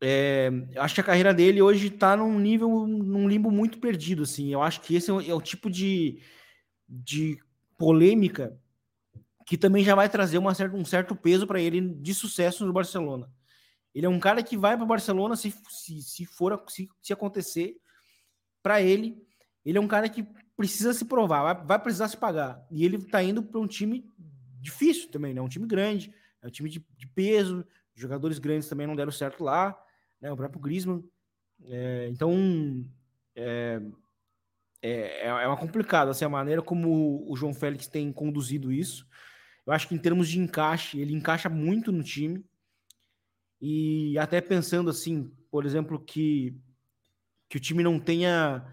é, 0.00 0.50
acho 0.76 0.94
que 0.94 1.00
a 1.00 1.04
carreira 1.04 1.32
dele 1.32 1.62
hoje 1.62 1.86
está 1.86 2.16
num 2.16 2.38
nível, 2.38 2.86
num 2.86 3.28
limbo 3.28 3.50
muito 3.50 3.78
perdido, 3.78 4.24
assim. 4.24 4.52
Eu 4.52 4.62
acho 4.62 4.80
que 4.80 4.94
esse 4.94 5.10
é 5.10 5.14
o, 5.14 5.20
é 5.20 5.34
o 5.34 5.40
tipo 5.40 5.70
de, 5.70 6.20
de 6.88 7.38
polêmica 7.78 8.58
que 9.46 9.58
também 9.58 9.84
já 9.84 9.94
vai 9.94 10.08
trazer 10.08 10.38
uma 10.38 10.54
certa, 10.54 10.76
um 10.76 10.84
certo 10.84 11.14
peso 11.14 11.46
para 11.46 11.60
ele 11.60 11.80
de 11.80 12.14
sucesso 12.14 12.64
no 12.66 12.72
Barcelona. 12.72 13.30
Ele 13.94 14.06
é 14.06 14.08
um 14.08 14.18
cara 14.18 14.42
que 14.42 14.56
vai 14.56 14.76
para 14.76 14.84
o 14.84 14.88
Barcelona 14.88 15.36
se, 15.36 15.54
se, 15.68 16.02
se 16.02 16.24
for 16.24 16.62
se, 16.68 16.88
se 17.00 17.12
acontecer 17.12 17.76
para 18.62 18.80
ele. 18.82 19.22
Ele 19.64 19.78
é 19.78 19.80
um 19.80 19.88
cara 19.88 20.08
que 20.08 20.26
precisa 20.56 20.92
se 20.92 21.04
provar, 21.04 21.54
vai, 21.54 21.66
vai 21.66 21.78
precisar 21.78 22.08
se 22.08 22.16
pagar. 22.16 22.66
E 22.70 22.84
ele 22.84 22.96
está 22.96 23.22
indo 23.22 23.42
para 23.42 23.60
um 23.60 23.66
time 23.66 24.10
difícil 24.60 25.10
também, 25.10 25.34
né? 25.34 25.40
Um 25.40 25.48
time 25.48 25.66
grande, 25.66 26.12
é 26.42 26.46
um 26.46 26.50
time 26.50 26.68
de, 26.68 26.84
de 26.96 27.06
peso. 27.08 27.64
Jogadores 27.94 28.38
grandes 28.38 28.68
também 28.68 28.86
não 28.86 28.96
deram 28.96 29.12
certo 29.12 29.44
lá, 29.44 29.78
né? 30.24 30.32
O 30.32 30.36
próprio 30.36 30.60
Griezmann. 30.60 31.04
É, 31.66 32.08
então 32.10 32.32
é, 33.36 33.80
é, 34.82 35.26
é 35.26 35.46
uma 35.46 35.56
complicada 35.56 36.10
assim, 36.10 36.24
a 36.24 36.28
maneira 36.28 36.62
como 36.62 37.30
o 37.30 37.36
João 37.36 37.52
Félix 37.52 37.86
tem 37.86 38.10
conduzido 38.10 38.72
isso. 38.72 39.06
Eu 39.66 39.72
acho 39.72 39.86
que 39.86 39.94
em 39.94 39.98
termos 39.98 40.28
de 40.28 40.38
encaixe, 40.38 40.98
ele 40.98 41.14
encaixa 41.14 41.48
muito 41.48 41.92
no 41.92 42.02
time. 42.02 42.44
E 43.60 44.18
até 44.18 44.40
pensando 44.40 44.90
assim, 44.90 45.30
por 45.50 45.64
exemplo, 45.64 45.98
que, 46.00 46.56
que 47.48 47.56
o 47.58 47.60
time 47.60 47.82
não 47.82 48.00
tenha 48.00 48.66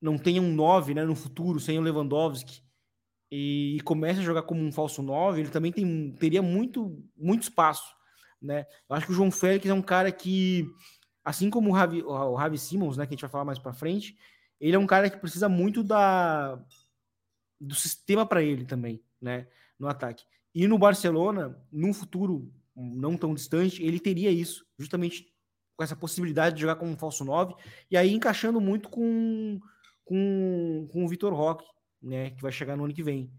não 0.00 0.18
tenha 0.18 0.42
um 0.42 0.52
9 0.52 0.92
né, 0.92 1.02
no 1.02 1.16
futuro 1.16 1.58
sem 1.58 1.78
o 1.78 1.82
Lewandowski 1.82 2.62
e, 3.30 3.76
e 3.76 3.80
comece 3.80 4.20
a 4.20 4.22
jogar 4.22 4.42
como 4.42 4.60
um 4.60 4.70
falso 4.70 5.02
9, 5.02 5.40
ele 5.40 5.48
também 5.48 5.72
tem, 5.72 6.12
teria 6.12 6.42
muito, 6.42 7.02
muito 7.16 7.44
espaço. 7.44 7.96
Né? 8.44 8.66
Eu 8.88 8.94
acho 8.94 9.06
que 9.06 9.12
o 9.12 9.14
João 9.14 9.30
Félix 9.30 9.66
é 9.66 9.72
um 9.72 9.80
cara 9.80 10.12
que 10.12 10.66
assim 11.24 11.48
como 11.48 11.70
o 11.70 11.72
Ravi, 11.72 12.02
o 12.02 12.34
Ravi 12.34 12.58
Simmons, 12.58 12.98
né, 12.98 13.06
que 13.06 13.14
a 13.14 13.16
gente 13.16 13.22
vai 13.22 13.30
falar 13.30 13.46
mais 13.46 13.58
para 13.58 13.72
frente, 13.72 14.16
ele 14.60 14.76
é 14.76 14.78
um 14.78 14.86
cara 14.86 15.08
que 15.08 15.16
precisa 15.16 15.48
muito 15.48 15.82
da 15.82 16.62
do 17.58 17.74
sistema 17.74 18.26
para 18.26 18.42
ele 18.42 18.66
também, 18.66 19.02
né, 19.18 19.48
no 19.78 19.88
ataque. 19.88 20.24
E 20.54 20.68
no 20.68 20.76
Barcelona, 20.76 21.58
num 21.72 21.94
futuro 21.94 22.52
não 22.76 23.16
tão 23.16 23.34
distante, 23.34 23.82
ele 23.82 23.98
teria 23.98 24.30
isso, 24.30 24.66
justamente 24.78 25.32
com 25.74 25.82
essa 25.82 25.96
possibilidade 25.96 26.56
de 26.56 26.60
jogar 26.60 26.76
como 26.76 26.90
um 26.90 26.96
falso 26.96 27.24
9, 27.24 27.54
e 27.90 27.96
aí 27.96 28.12
encaixando 28.12 28.60
muito 28.60 28.90
com, 28.90 29.58
com, 30.04 30.86
com 30.92 31.04
o 31.04 31.08
Vitor 31.08 31.32
Roque, 31.32 31.66
né, 32.02 32.30
que 32.30 32.42
vai 32.42 32.52
chegar 32.52 32.76
no 32.76 32.84
ano 32.84 32.92
que 32.92 33.02
vem. 33.02 33.32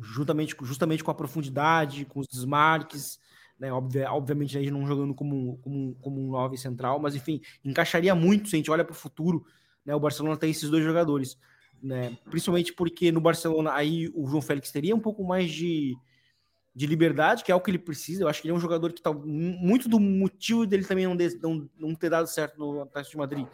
Juntamente, 0.00 0.56
justamente 0.62 1.04
com 1.04 1.10
a 1.10 1.14
profundidade, 1.14 2.04
com 2.06 2.18
os 2.18 2.26
desmarques, 2.26 3.20
né, 3.60 3.72
obvia, 3.72 4.10
obviamente 4.10 4.56
a 4.56 4.60
gente 4.60 4.72
não 4.72 4.86
jogando 4.86 5.14
como, 5.14 5.58
como, 5.58 5.94
como 6.00 6.20
um 6.20 6.30
9 6.30 6.56
central, 6.56 6.98
mas 6.98 7.14
enfim, 7.14 7.40
encaixaria 7.64 8.14
muito 8.14 8.48
se 8.48 8.56
a 8.56 8.58
gente 8.58 8.70
olha 8.70 8.84
para 8.84 8.92
o 8.92 8.96
futuro, 8.96 9.44
né, 9.84 9.94
o 9.94 10.00
Barcelona 10.00 10.36
tem 10.36 10.50
esses 10.50 10.70
dois 10.70 10.82
jogadores, 10.82 11.38
né, 11.82 12.16
principalmente 12.30 12.72
porque 12.72 13.12
no 13.12 13.20
Barcelona 13.20 13.74
aí 13.74 14.10
o 14.14 14.26
João 14.26 14.40
Félix 14.40 14.72
teria 14.72 14.96
um 14.96 15.00
pouco 15.00 15.22
mais 15.22 15.52
de, 15.52 15.94
de 16.74 16.86
liberdade, 16.86 17.44
que 17.44 17.52
é 17.52 17.54
o 17.54 17.60
que 17.60 17.70
ele 17.70 17.78
precisa. 17.78 18.24
Eu 18.24 18.28
acho 18.28 18.40
que 18.40 18.48
ele 18.48 18.54
é 18.54 18.56
um 18.56 18.60
jogador 18.60 18.92
que 18.92 19.02
tá 19.02 19.12
muito 19.12 19.88
do 19.88 20.00
motivo 20.00 20.66
dele 20.66 20.84
também 20.84 21.06
não, 21.06 21.16
de, 21.16 21.38
não, 21.42 21.68
não 21.78 21.94
ter 21.94 22.08
dado 22.08 22.26
certo 22.26 22.58
no 22.58 22.82
Atlético 22.82 23.12
de 23.12 23.18
Madrid 23.18 23.46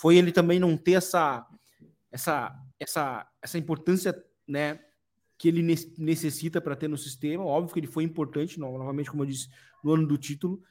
foi 0.00 0.16
ele 0.16 0.32
também 0.32 0.58
não 0.58 0.76
ter 0.78 0.92
essa 0.92 1.46
essa 2.10 2.56
essa 2.78 3.26
essa 3.42 3.58
importância, 3.58 4.14
né, 4.48 4.80
que 5.40 5.48
ele 5.48 5.62
necessita 5.96 6.60
para 6.60 6.76
ter 6.76 6.86
no 6.86 6.98
sistema. 6.98 7.42
Óbvio 7.42 7.72
que 7.72 7.80
ele 7.80 7.86
foi 7.86 8.04
importante, 8.04 8.60
novamente 8.60 9.10
como 9.10 9.22
eu 9.22 9.26
disse, 9.26 9.48
no 9.82 9.94
ano 9.94 10.06
do 10.06 10.18
título, 10.18 10.62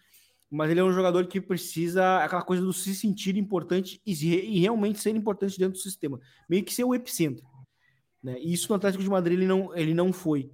mas 0.47 0.69
ele 0.69 0.79
é 0.79 0.83
um 0.83 0.93
jogador 0.93 1.25
que 1.25 1.41
precisa 1.41 2.23
aquela 2.23 2.43
coisa 2.43 2.61
do 2.61 2.71
se 2.71 2.93
sentir 2.93 3.35
importante 3.35 3.99
e, 4.05 4.13
e 4.13 4.59
realmente 4.59 4.99
ser 4.99 5.15
importante 5.15 5.57
dentro 5.57 5.73
do 5.73 5.81
sistema, 5.81 6.19
meio 6.47 6.63
que 6.63 6.71
ser 6.71 6.83
o 6.83 6.93
epicentro, 6.93 7.43
né? 8.21 8.37
E 8.39 8.53
isso 8.53 8.69
no 8.69 8.75
Atlético 8.75 9.03
de 9.03 9.09
Madrid 9.09 9.39
ele 9.39 9.47
não 9.47 9.75
ele 9.75 9.93
não 9.95 10.13
foi. 10.13 10.51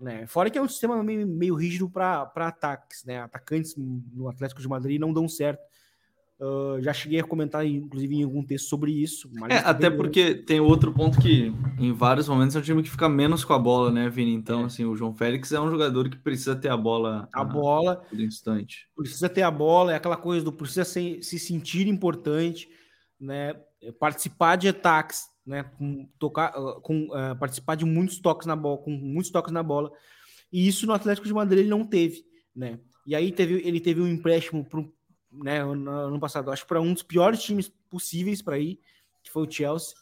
Né? 0.00 0.26
Fora 0.26 0.48
que 0.48 0.56
é 0.56 0.62
um 0.62 0.68
sistema 0.68 1.02
meio, 1.04 1.26
meio 1.26 1.54
rígido 1.54 1.90
para 1.90 2.32
ataques, 2.34 3.04
né? 3.04 3.20
Atacantes 3.20 3.76
no 3.76 4.26
Atlético 4.30 4.62
de 4.62 4.68
Madrid 4.68 4.98
não 4.98 5.12
dão 5.12 5.28
certo. 5.28 5.60
Uh, 6.40 6.80
já 6.80 6.92
cheguei 6.92 7.20
a 7.20 7.24
comentar, 7.24 7.66
inclusive, 7.66 8.16
em 8.16 8.22
algum 8.22 8.42
texto 8.42 8.68
sobre 8.68 8.92
isso. 8.92 9.30
É, 9.50 9.58
até 9.58 9.90
porque 9.90 10.34
tem 10.34 10.58
outro 10.58 10.90
ponto 10.92 11.20
que, 11.20 11.52
em 11.78 11.92
vários 11.92 12.28
momentos, 12.28 12.56
é 12.56 12.58
um 12.58 12.62
time 12.62 12.82
que 12.82 12.90
fica 12.90 13.08
menos 13.10 13.44
com 13.44 13.52
a 13.52 13.58
bola, 13.58 13.90
né, 13.92 14.08
Vini? 14.08 14.32
Então, 14.32 14.62
é. 14.62 14.64
assim, 14.64 14.86
o 14.86 14.96
João 14.96 15.14
Félix 15.14 15.52
é 15.52 15.60
um 15.60 15.70
jogador 15.70 16.08
que 16.08 16.16
precisa 16.16 16.56
ter 16.56 16.70
a 16.70 16.76
bola 16.76 17.28
a, 17.30 17.44
bola 17.44 18.02
instante. 18.12 18.88
Precisa 18.96 19.28
ter 19.28 19.42
a 19.42 19.50
bola, 19.50 19.92
é 19.92 19.96
aquela 19.96 20.16
coisa 20.16 20.44
do 20.44 20.52
precisa 20.52 20.84
se, 20.84 21.22
se 21.22 21.38
sentir 21.38 21.86
importante, 21.86 22.68
né? 23.20 23.54
Participar 23.98 24.56
de 24.56 24.68
ataques 24.68 25.30
né? 25.50 25.64
Com, 25.76 26.08
tocar, 26.18 26.52
ah, 26.54 26.80
com 26.80 27.06
uh, 27.06 27.36
participar 27.38 27.74
de 27.74 27.84
muitos 27.84 28.20
toques 28.20 28.46
na 28.46 28.54
bola, 28.54 28.78
com 28.78 28.90
muitos 28.90 29.30
toques 29.30 29.52
na 29.52 29.62
bola. 29.62 29.90
E 30.52 30.66
isso 30.66 30.86
no 30.86 30.92
Atlético 30.92 31.26
de 31.26 31.34
Madrid 31.34 31.60
ele 31.60 31.68
não 31.68 31.84
teve, 31.84 32.24
né? 32.54 32.78
E 33.06 33.14
aí 33.14 33.32
teve, 33.32 33.60
ele 33.66 33.80
teve 33.80 34.00
um 34.00 34.06
empréstimo 34.06 34.64
pro, 34.64 34.92
né, 35.30 35.64
no 35.64 35.90
ano 35.90 36.20
passado, 36.20 36.50
acho 36.50 36.66
para 36.66 36.80
um 36.80 36.92
dos 36.92 37.02
piores 37.02 37.42
times 37.42 37.68
possíveis 37.88 38.42
para 38.42 38.58
ir, 38.58 38.80
que 39.22 39.30
foi 39.30 39.46
o 39.46 39.50
Chelsea, 39.50 39.94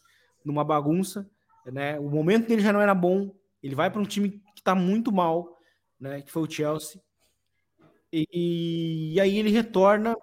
numa 0.45 0.65
bagunça, 0.65 1.29
né? 1.67 1.99
O 1.99 2.09
momento 2.09 2.49
dele 2.49 2.63
já 2.63 2.73
não 2.73 2.81
era 2.81 2.95
bom, 2.95 3.35
ele 3.63 3.75
vai 3.75 3.91
para 3.91 4.01
um 4.01 4.07
time 4.07 4.31
que 4.55 4.61
está 4.61 4.75
muito 4.75 5.13
mal, 5.13 5.59
né? 6.01 6.23
Que 6.23 6.31
foi 6.31 6.43
o 6.43 6.51
Chelsea. 6.51 7.01
E, 8.13 9.13
e 9.15 9.21
aí 9.21 9.39
ele 9.39 9.51
retorna 9.51 10.17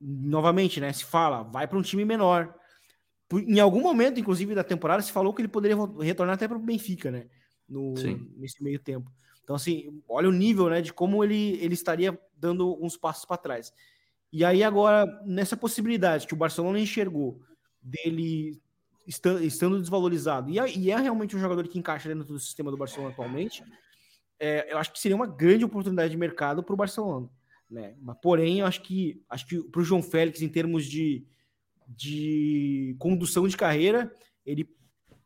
novamente, 0.00 0.80
né? 0.80 0.92
Se 0.92 1.04
fala, 1.04 1.42
vai 1.42 1.66
para 1.66 1.78
um 1.78 1.82
time 1.82 2.04
menor, 2.04 2.54
em 3.32 3.60
algum 3.60 3.80
momento, 3.80 4.18
inclusive, 4.18 4.54
da 4.54 4.64
temporada, 4.64 5.02
se 5.02 5.12
falou 5.12 5.32
que 5.32 5.40
ele 5.40 5.48
poderia 5.48 5.76
retornar 6.00 6.34
até 6.34 6.48
para 6.48 6.56
o 6.56 6.60
Benfica, 6.60 7.10
né? 7.10 7.26
No, 7.68 7.94
nesse 8.36 8.62
meio 8.62 8.80
tempo. 8.80 9.12
Então, 9.44 9.54
assim, 9.54 10.02
olha 10.08 10.28
o 10.28 10.32
nível, 10.32 10.68
né, 10.68 10.80
de 10.80 10.92
como 10.92 11.22
ele, 11.22 11.56
ele 11.62 11.74
estaria 11.74 12.18
dando 12.36 12.76
uns 12.84 12.96
passos 12.96 13.24
para 13.24 13.36
trás. 13.36 13.72
E 14.32 14.44
aí, 14.44 14.62
agora, 14.62 15.06
nessa 15.26 15.56
possibilidade 15.56 16.26
que 16.26 16.34
o 16.34 16.36
Barcelona 16.36 16.78
enxergou 16.78 17.40
dele 17.82 18.60
estando 19.06 19.80
desvalorizado, 19.80 20.50
e 20.50 20.58
é, 20.58 20.76
e 20.76 20.90
é 20.90 20.96
realmente 20.96 21.34
um 21.34 21.40
jogador 21.40 21.66
que 21.66 21.78
encaixa 21.78 22.08
dentro 22.08 22.24
do 22.32 22.38
sistema 22.38 22.70
do 22.70 22.76
Barcelona 22.76 23.12
atualmente, 23.12 23.64
é, 24.38 24.72
eu 24.72 24.78
acho 24.78 24.92
que 24.92 25.00
seria 25.00 25.16
uma 25.16 25.26
grande 25.26 25.64
oportunidade 25.64 26.10
de 26.10 26.16
mercado 26.16 26.62
para 26.62 26.74
o 26.74 26.76
Barcelona. 26.76 27.28
Né? 27.68 27.96
Mas, 28.00 28.16
porém, 28.22 28.60
eu 28.60 28.66
acho 28.66 28.82
que, 28.82 29.22
acho 29.28 29.46
que 29.46 29.62
para 29.64 29.80
o 29.80 29.84
João 29.84 30.02
Félix, 30.02 30.42
em 30.42 30.48
termos 30.48 30.84
de 30.84 31.26
de 31.96 32.94
condução 32.98 33.48
de 33.48 33.56
carreira, 33.56 34.12
ele 34.46 34.68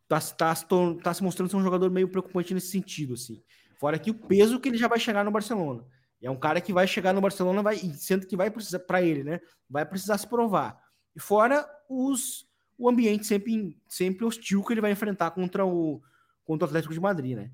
tá, 0.09 0.21
tá, 0.21 0.55
tá, 1.03 1.15
se 1.15 1.23
mostrando 1.23 1.51
ser 1.51 1.57
um 1.57 1.63
jogador 1.63 1.91
meio 1.91 2.09
preocupante 2.09 2.55
nesse 2.55 2.69
sentido, 2.69 3.15
assim. 3.15 3.43
Fora 3.79 3.99
que 3.99 4.11
o 4.11 4.15
peso 4.15 4.59
que 4.59 4.69
ele 4.69 4.79
já 4.79 4.89
vai 4.89 4.99
chegar 4.99 5.25
no 5.25 5.31
Barcelona. 5.31 5.85
É 6.25 6.31
um 6.31 6.37
cara 6.37 6.61
que 6.61 6.73
vai 6.73 6.87
chegar 6.87 7.13
no 7.13 7.21
Barcelona, 7.21 7.63
vai, 7.63 7.77
sendo 7.77 8.27
que 8.27 8.35
vai 8.35 8.51
precisar, 8.51 8.79
para 8.79 9.03
ele, 9.03 9.23
né? 9.23 9.41
Vai 9.69 9.85
precisar 9.85 10.17
se 10.17 10.27
provar. 10.27 10.79
E 11.15 11.21
fora 11.21 11.67
os, 11.89 12.47
o 12.79 12.89
ambiente 12.89 13.27
sempre, 13.27 13.77
sempre 13.87 14.25
hostil 14.25 14.63
que 14.65 14.73
ele 14.73 14.81
vai 14.81 14.91
enfrentar 14.91 15.33
contra 15.33 15.67
o, 15.67 16.03
contra 16.43 16.65
o 16.65 16.69
Atlético 16.69 16.95
de 16.95 17.01
Madrid, 17.01 17.37
né? 17.37 17.51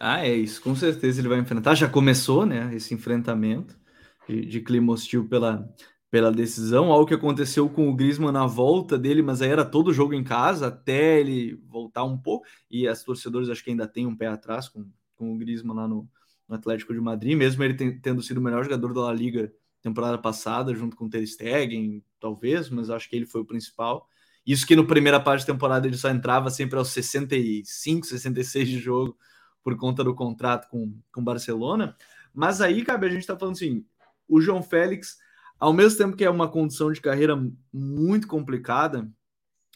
Ah, 0.00 0.26
é 0.26 0.34
isso. 0.34 0.62
Com 0.62 0.74
certeza 0.74 1.20
ele 1.20 1.28
vai 1.28 1.38
enfrentar. 1.38 1.74
Já 1.74 1.86
começou, 1.86 2.46
né? 2.46 2.74
Esse 2.74 2.94
enfrentamento 2.94 3.78
de, 4.26 4.46
de 4.46 4.60
clima 4.62 4.94
hostil 4.94 5.28
pela, 5.28 5.68
pela 6.10 6.32
decisão, 6.32 6.90
algo 6.90 7.06
que 7.06 7.14
aconteceu 7.14 7.68
com 7.68 7.90
o 7.90 7.94
Griezmann 7.94 8.32
na 8.32 8.46
volta 8.46 8.98
dele, 8.98 9.20
mas 9.20 9.42
aí 9.42 9.50
era 9.50 9.66
todo 9.66 9.92
jogo 9.92 10.14
em 10.14 10.24
casa, 10.24 10.68
até 10.68 11.20
ele 11.20 11.60
voltar 11.68 12.04
um 12.04 12.16
pouco, 12.16 12.46
e 12.70 12.88
as 12.88 13.02
torcedores 13.02 13.50
acho 13.50 13.62
que 13.62 13.70
ainda 13.70 13.86
tem 13.86 14.06
um 14.06 14.16
pé 14.16 14.28
atrás 14.28 14.66
com, 14.68 14.88
com 15.14 15.34
o 15.34 15.38
Griezmann 15.38 15.76
lá 15.76 15.86
no, 15.86 16.08
no 16.48 16.56
Atlético 16.56 16.94
de 16.94 17.00
Madrid, 17.00 17.36
mesmo 17.36 17.62
ele 17.62 17.74
tem, 17.74 17.98
tendo 17.98 18.22
sido 18.22 18.38
o 18.38 18.42
melhor 18.42 18.64
jogador 18.64 18.92
da 18.92 19.02
La 19.02 19.12
Liga 19.12 19.52
temporada 19.82 20.18
passada, 20.18 20.74
junto 20.74 20.96
com 20.96 21.06
o 21.06 21.08
Ter 21.08 21.24
Stegen, 21.26 22.02
talvez, 22.18 22.68
mas 22.68 22.90
acho 22.90 23.08
que 23.08 23.16
ele 23.16 23.26
foi 23.26 23.40
o 23.40 23.44
principal. 23.44 24.08
Isso 24.44 24.66
que 24.66 24.74
no 24.74 24.86
primeira 24.86 25.20
parte 25.20 25.46
da 25.46 25.52
temporada 25.52 25.86
ele 25.86 25.96
só 25.96 26.08
entrava 26.08 26.50
sempre 26.50 26.78
aos 26.78 26.88
65, 26.88 28.06
66 28.06 28.68
de 28.68 28.78
jogo, 28.78 29.16
por 29.62 29.76
conta 29.76 30.02
do 30.02 30.14
contrato 30.14 30.68
com 30.68 30.92
o 31.16 31.22
Barcelona. 31.22 31.96
Mas 32.32 32.60
aí, 32.60 32.84
cabe, 32.84 33.06
a 33.06 33.10
gente 33.10 33.26
tá 33.26 33.36
falando 33.36 33.54
assim, 33.54 33.84
o 34.28 34.40
João 34.40 34.62
Félix 34.62 35.18
ao 35.58 35.72
mesmo 35.72 35.98
tempo 35.98 36.16
que 36.16 36.24
é 36.24 36.30
uma 36.30 36.48
condição 36.48 36.92
de 36.92 37.00
carreira 37.00 37.36
muito 37.72 38.28
complicada, 38.28 39.10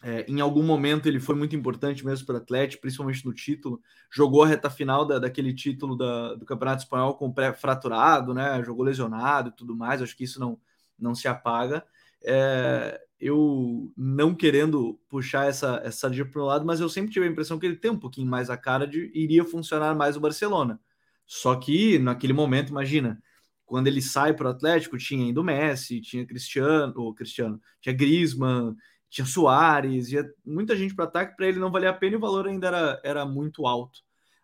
é, 0.03 0.25
em 0.27 0.41
algum 0.41 0.63
momento 0.63 1.07
ele 1.07 1.19
foi 1.19 1.35
muito 1.35 1.55
importante 1.55 2.03
mesmo 2.03 2.25
para 2.25 2.35
o 2.35 2.37
Atlético, 2.37 2.81
principalmente 2.81 3.23
no 3.23 3.33
título. 3.33 3.79
Jogou 4.11 4.43
a 4.43 4.47
reta 4.47 4.69
final 4.69 5.05
da, 5.05 5.19
daquele 5.19 5.53
título 5.53 5.95
da, 5.95 6.33
do 6.33 6.45
Campeonato 6.45 6.83
Espanhol 6.83 7.15
com 7.15 7.31
pré 7.31 7.53
fraturado, 7.53 8.33
né? 8.33 8.63
Jogou 8.63 8.83
lesionado 8.83 9.49
e 9.49 9.51
tudo 9.51 9.75
mais. 9.75 10.01
Acho 10.01 10.17
que 10.17 10.23
isso 10.23 10.39
não, 10.39 10.59
não 10.97 11.13
se 11.13 11.27
apaga. 11.27 11.85
É, 12.23 12.99
eu 13.19 13.93
não 13.95 14.33
querendo 14.33 14.99
puxar 15.07 15.47
essa, 15.47 15.79
essa 15.83 15.99
sardinha 15.99 16.25
para 16.25 16.41
o 16.41 16.45
lado, 16.45 16.65
mas 16.65 16.79
eu 16.79 16.89
sempre 16.89 17.11
tive 17.11 17.27
a 17.27 17.29
impressão 17.29 17.59
que 17.59 17.65
ele 17.67 17.75
tem 17.75 17.91
um 17.91 17.99
pouquinho 17.99 18.27
mais 18.27 18.49
a 18.49 18.57
cara 18.57 18.87
de 18.87 19.11
iria 19.13 19.45
funcionar 19.45 19.95
mais 19.95 20.17
o 20.17 20.19
Barcelona. 20.19 20.79
Só 21.27 21.55
que 21.55 21.99
naquele 21.99 22.33
momento, 22.33 22.69
imagina, 22.69 23.21
quando 23.65 23.87
ele 23.87 24.01
sai 24.01 24.33
para 24.33 24.47
o 24.47 24.51
Atlético, 24.51 24.97
tinha 24.97 25.23
ainda 25.23 25.39
o 25.39 25.43
Messi, 25.43 26.01
tinha 26.01 26.25
Cristiano, 26.25 26.93
ou 26.97 27.13
Cristiano, 27.13 27.61
tinha 27.79 27.95
Griezmann, 27.95 28.75
tinha 29.11 29.25
Soares, 29.25 30.07
tinha 30.07 30.25
muita 30.43 30.75
gente 30.75 30.95
para 30.95 31.03
ataque, 31.05 31.35
para 31.35 31.45
ele 31.45 31.59
não 31.59 31.69
valer 31.69 31.87
a 31.87 31.93
pena 31.93 32.13
e 32.13 32.17
o 32.17 32.21
valor 32.21 32.47
ainda 32.47 32.67
era, 32.67 33.01
era 33.03 33.25
muito 33.25 33.67
alto. 33.67 33.99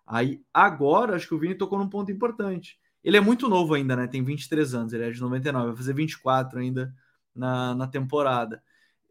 Aí 0.06 0.42
agora 0.54 1.16
acho 1.16 1.28
que 1.28 1.34
o 1.34 1.40
Vini 1.40 1.56
tocou 1.56 1.80
num 1.80 1.90
ponto 1.90 2.12
importante. 2.12 2.78
Ele 3.02 3.16
é 3.16 3.22
muito 3.22 3.48
novo 3.48 3.74
ainda, 3.74 3.96
né? 3.96 4.08
Tem 4.08 4.22
23 4.22 4.74
anos, 4.76 4.92
ele 4.92 5.06
é 5.06 5.12
de 5.12 5.22
99, 5.22 5.68
vai 5.68 5.76
fazer 5.78 5.94
24 5.94 6.60
ainda 6.60 6.94
na, 7.34 7.74
na 7.74 7.88
temporada. 7.88 8.62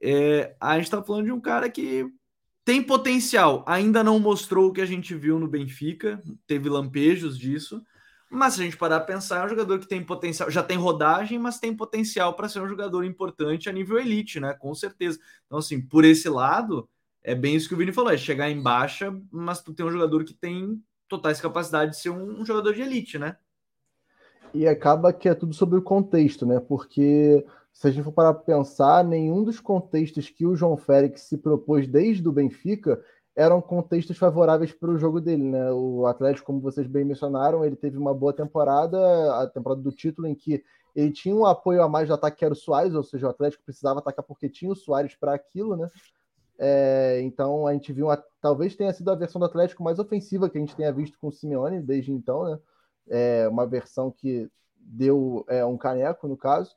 É, 0.00 0.54
a 0.60 0.74
gente 0.74 0.84
está 0.84 1.02
falando 1.02 1.24
de 1.24 1.32
um 1.32 1.40
cara 1.40 1.70
que 1.70 2.06
tem 2.62 2.82
potencial, 2.82 3.64
ainda 3.66 4.04
não 4.04 4.18
mostrou 4.18 4.68
o 4.68 4.72
que 4.72 4.82
a 4.82 4.86
gente 4.86 5.14
viu 5.14 5.38
no 5.38 5.48
Benfica, 5.48 6.22
teve 6.46 6.68
lampejos 6.68 7.38
disso, 7.38 7.82
mas 8.30 8.54
se 8.54 8.60
a 8.60 8.64
gente 8.64 8.76
parar 8.76 8.96
a 8.96 9.00
pensar, 9.00 9.42
é 9.42 9.46
um 9.46 9.48
jogador 9.48 9.78
que 9.78 9.86
tem 9.86 10.04
potencial, 10.04 10.50
já 10.50 10.62
tem 10.62 10.76
rodagem, 10.76 11.38
mas 11.38 11.58
tem 11.60 11.74
potencial 11.74 12.34
para 12.34 12.48
ser 12.48 12.60
um 12.60 12.68
jogador 12.68 13.04
importante 13.04 13.68
a 13.68 13.72
nível 13.72 13.98
elite, 13.98 14.40
né? 14.40 14.52
Com 14.54 14.74
certeza. 14.74 15.18
Então, 15.46 15.58
assim, 15.58 15.80
por 15.80 16.04
esse 16.04 16.28
lado, 16.28 16.88
é 17.22 17.34
bem 17.34 17.54
isso 17.54 17.68
que 17.68 17.74
o 17.74 17.76
Vini 17.76 17.92
falou: 17.92 18.12
é 18.12 18.16
chegar 18.16 18.50
em 18.50 18.60
baixa, 18.60 19.16
mas 19.30 19.62
tu 19.62 19.72
tem 19.72 19.86
um 19.86 19.90
jogador 19.90 20.24
que 20.24 20.34
tem 20.34 20.82
totais 21.08 21.40
capacidade 21.40 21.92
de 21.92 21.98
ser 21.98 22.10
um, 22.10 22.40
um 22.40 22.44
jogador 22.44 22.74
de 22.74 22.82
elite, 22.82 23.18
né? 23.18 23.36
E 24.52 24.66
acaba 24.66 25.12
que 25.12 25.28
é 25.28 25.34
tudo 25.34 25.54
sobre 25.54 25.78
o 25.78 25.82
contexto, 25.82 26.44
né? 26.44 26.58
Porque 26.58 27.44
se 27.72 27.86
a 27.86 27.90
gente 27.90 28.04
for 28.04 28.12
parar 28.12 28.32
para 28.32 28.42
pensar, 28.42 29.04
nenhum 29.04 29.44
dos 29.44 29.60
contextos 29.60 30.30
que 30.30 30.46
o 30.46 30.56
João 30.56 30.76
Félix 30.76 31.22
se 31.22 31.36
propôs 31.36 31.86
desde 31.86 32.26
o 32.26 32.32
Benfica 32.32 33.02
eram 33.36 33.60
contextos 33.60 34.16
favoráveis 34.16 34.72
para 34.72 34.90
o 34.90 34.98
jogo 34.98 35.20
dele, 35.20 35.42
né? 35.42 35.70
O 35.70 36.06
Atlético, 36.06 36.46
como 36.46 36.58
vocês 36.58 36.86
bem 36.86 37.04
mencionaram, 37.04 37.62
ele 37.64 37.76
teve 37.76 37.98
uma 37.98 38.14
boa 38.14 38.32
temporada, 38.32 38.98
a 39.42 39.46
temporada 39.46 39.82
do 39.82 39.92
título, 39.92 40.26
em 40.26 40.34
que 40.34 40.64
ele 40.94 41.12
tinha 41.12 41.34
um 41.34 41.44
apoio 41.44 41.82
a 41.82 41.88
mais 41.88 42.06
de 42.06 42.14
ataque 42.14 42.38
que 42.38 42.44
era 42.46 42.54
o 42.54 42.56
Soares, 42.56 42.94
ou 42.94 43.02
seja, 43.02 43.26
o 43.26 43.30
Atlético 43.30 43.62
precisava 43.62 43.98
atacar 43.98 44.24
porque 44.24 44.48
tinha 44.48 44.72
o 44.72 44.74
Soares 44.74 45.14
para 45.14 45.34
aquilo, 45.34 45.76
né? 45.76 45.90
É, 46.58 47.20
então 47.20 47.66
a 47.66 47.74
gente 47.74 47.92
viu, 47.92 48.06
uma, 48.06 48.24
talvez 48.40 48.74
tenha 48.74 48.90
sido 48.94 49.10
a 49.10 49.14
versão 49.14 49.38
do 49.38 49.44
Atlético 49.44 49.82
mais 49.82 49.98
ofensiva 49.98 50.48
que 50.48 50.56
a 50.56 50.60
gente 50.60 50.74
tenha 50.74 50.90
visto 50.90 51.18
com 51.18 51.28
o 51.28 51.32
Simeone 51.32 51.82
desde 51.82 52.12
então, 52.12 52.44
né? 52.44 52.58
É 53.08 53.46
uma 53.48 53.66
versão 53.66 54.10
que 54.10 54.50
deu 54.78 55.44
é, 55.48 55.62
um 55.62 55.76
caneco, 55.76 56.26
no 56.26 56.38
caso. 56.38 56.74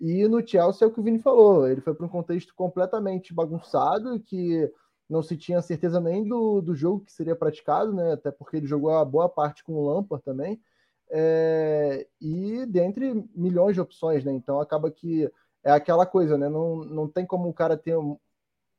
E 0.00 0.28
no 0.28 0.46
Chelsea 0.46 0.86
é 0.86 0.88
o 0.88 0.92
que 0.92 1.00
o 1.00 1.02
Vini 1.02 1.18
falou, 1.18 1.66
ele 1.66 1.80
foi 1.80 1.94
para 1.94 2.06
um 2.06 2.08
contexto 2.08 2.54
completamente 2.54 3.34
bagunçado, 3.34 4.20
que 4.20 4.70
não 5.08 5.22
se 5.22 5.36
tinha 5.36 5.62
certeza 5.62 6.00
nem 6.00 6.26
do, 6.26 6.60
do 6.60 6.74
jogo 6.74 7.04
que 7.04 7.12
seria 7.12 7.36
praticado, 7.36 7.92
né? 7.92 8.12
Até 8.12 8.30
porque 8.30 8.56
ele 8.56 8.66
jogou 8.66 8.90
a 8.90 9.04
boa 9.04 9.28
parte 9.28 9.62
com 9.64 9.74
o 9.74 9.86
Lampard 9.86 10.24
também. 10.24 10.60
É, 11.08 12.06
e 12.20 12.66
dentre 12.66 13.24
milhões 13.34 13.74
de 13.74 13.80
opções, 13.80 14.24
né? 14.24 14.32
Então 14.32 14.60
acaba 14.60 14.90
que 14.90 15.30
é 15.62 15.70
aquela 15.70 16.06
coisa, 16.06 16.36
né? 16.36 16.48
Não, 16.48 16.84
não 16.84 17.08
tem 17.08 17.24
como 17.24 17.48
o 17.48 17.54
cara 17.54 17.76
ter 17.76 17.96
um, 17.96 18.18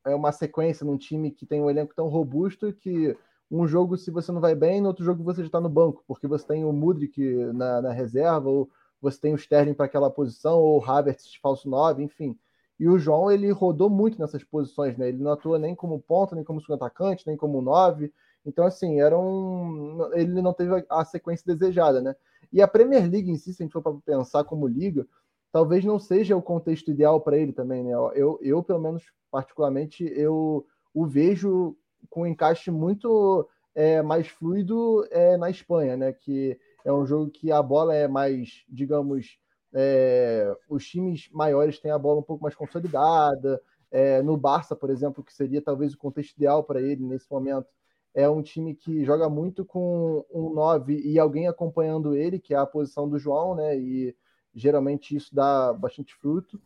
é 0.04 0.14
uma 0.14 0.32
sequência 0.32 0.84
num 0.84 0.98
time 0.98 1.30
que 1.30 1.46
tem 1.46 1.60
um 1.60 1.70
elenco 1.70 1.94
tão 1.94 2.08
robusto 2.08 2.72
que 2.72 3.16
um 3.50 3.66
jogo, 3.66 3.96
se 3.96 4.10
você 4.10 4.30
não 4.30 4.40
vai 4.40 4.54
bem, 4.54 4.80
no 4.80 4.88
outro 4.88 5.04
jogo 5.04 5.22
você 5.22 5.40
já 5.40 5.46
está 5.46 5.60
no 5.60 5.68
banco, 5.68 6.04
porque 6.06 6.26
você 6.26 6.46
tem 6.46 6.64
o 6.64 6.72
Mudrik 6.72 7.18
na, 7.54 7.80
na 7.80 7.92
reserva, 7.92 8.48
ou 8.48 8.70
você 9.00 9.18
tem 9.20 9.32
o 9.32 9.36
Sterling 9.36 9.74
para 9.74 9.86
aquela 9.86 10.10
posição, 10.10 10.58
ou 10.58 10.80
o 10.80 10.84
Havertz 10.84 11.30
de 11.30 11.40
falso 11.40 11.68
9, 11.68 12.02
enfim. 12.02 12.38
E 12.78 12.88
o 12.88 12.98
João, 12.98 13.30
ele 13.30 13.50
rodou 13.50 13.90
muito 13.90 14.20
nessas 14.20 14.44
posições, 14.44 14.96
né? 14.96 15.08
Ele 15.08 15.22
não 15.22 15.32
atua 15.32 15.58
nem 15.58 15.74
como 15.74 16.00
ponta, 16.00 16.34
nem 16.34 16.44
como 16.44 16.60
segundo 16.60 16.76
atacante, 16.76 17.26
nem 17.26 17.36
como 17.36 17.60
9. 17.60 18.12
Então, 18.46 18.64
assim, 18.64 19.00
era 19.00 19.18
um... 19.18 20.10
ele 20.14 20.40
não 20.40 20.52
teve 20.52 20.84
a 20.88 21.04
sequência 21.04 21.44
desejada, 21.46 22.00
né? 22.00 22.14
E 22.52 22.62
a 22.62 22.68
Premier 22.68 23.02
League 23.10 23.30
em 23.30 23.36
si, 23.36 23.52
se 23.52 23.62
a 23.62 23.64
gente 23.64 23.72
for 23.72 23.82
para 23.82 23.94
pensar 24.04 24.44
como 24.44 24.68
liga, 24.68 25.06
talvez 25.50 25.84
não 25.84 25.98
seja 25.98 26.36
o 26.36 26.42
contexto 26.42 26.90
ideal 26.90 27.20
para 27.20 27.36
ele 27.36 27.52
também, 27.52 27.82
né? 27.82 27.92
Eu, 27.92 28.38
eu, 28.40 28.62
pelo 28.62 28.80
menos, 28.80 29.02
particularmente, 29.30 30.04
eu 30.04 30.64
o 30.94 31.06
vejo 31.06 31.76
com 32.08 32.22
um 32.22 32.26
encaixe 32.26 32.70
muito 32.70 33.48
é, 33.74 34.02
mais 34.02 34.28
fluido 34.28 35.06
é, 35.10 35.36
na 35.36 35.50
Espanha, 35.50 35.96
né? 35.96 36.12
Que 36.12 36.58
é 36.84 36.92
um 36.92 37.06
jogo 37.06 37.30
que 37.30 37.52
a 37.52 37.62
bola 37.62 37.94
é 37.94 38.08
mais, 38.08 38.64
digamos, 38.68 39.38
é, 39.74 40.54
os 40.68 40.86
times 40.86 41.28
maiores 41.32 41.78
têm 41.78 41.90
a 41.90 41.98
bola 41.98 42.20
um 42.20 42.22
pouco 42.22 42.42
mais 42.42 42.54
consolidada. 42.54 43.60
É, 43.90 44.22
no 44.22 44.36
Barça, 44.36 44.76
por 44.76 44.90
exemplo, 44.90 45.24
que 45.24 45.32
seria 45.32 45.62
talvez 45.62 45.94
o 45.94 45.98
contexto 45.98 46.36
ideal 46.36 46.62
para 46.62 46.80
ele 46.80 47.04
nesse 47.04 47.30
momento, 47.30 47.66
é 48.14 48.28
um 48.28 48.42
time 48.42 48.74
que 48.74 49.04
joga 49.04 49.28
muito 49.28 49.64
com 49.64 50.24
um 50.30 50.50
9 50.50 51.00
e 51.00 51.18
alguém 51.18 51.46
acompanhando 51.46 52.14
ele, 52.14 52.38
que 52.38 52.54
é 52.54 52.56
a 52.56 52.66
posição 52.66 53.08
do 53.08 53.18
João, 53.18 53.54
né? 53.54 53.78
E 53.78 54.14
geralmente 54.54 55.14
isso 55.14 55.34
dá 55.34 55.72
bastante 55.72 56.14
fruto. 56.14 56.60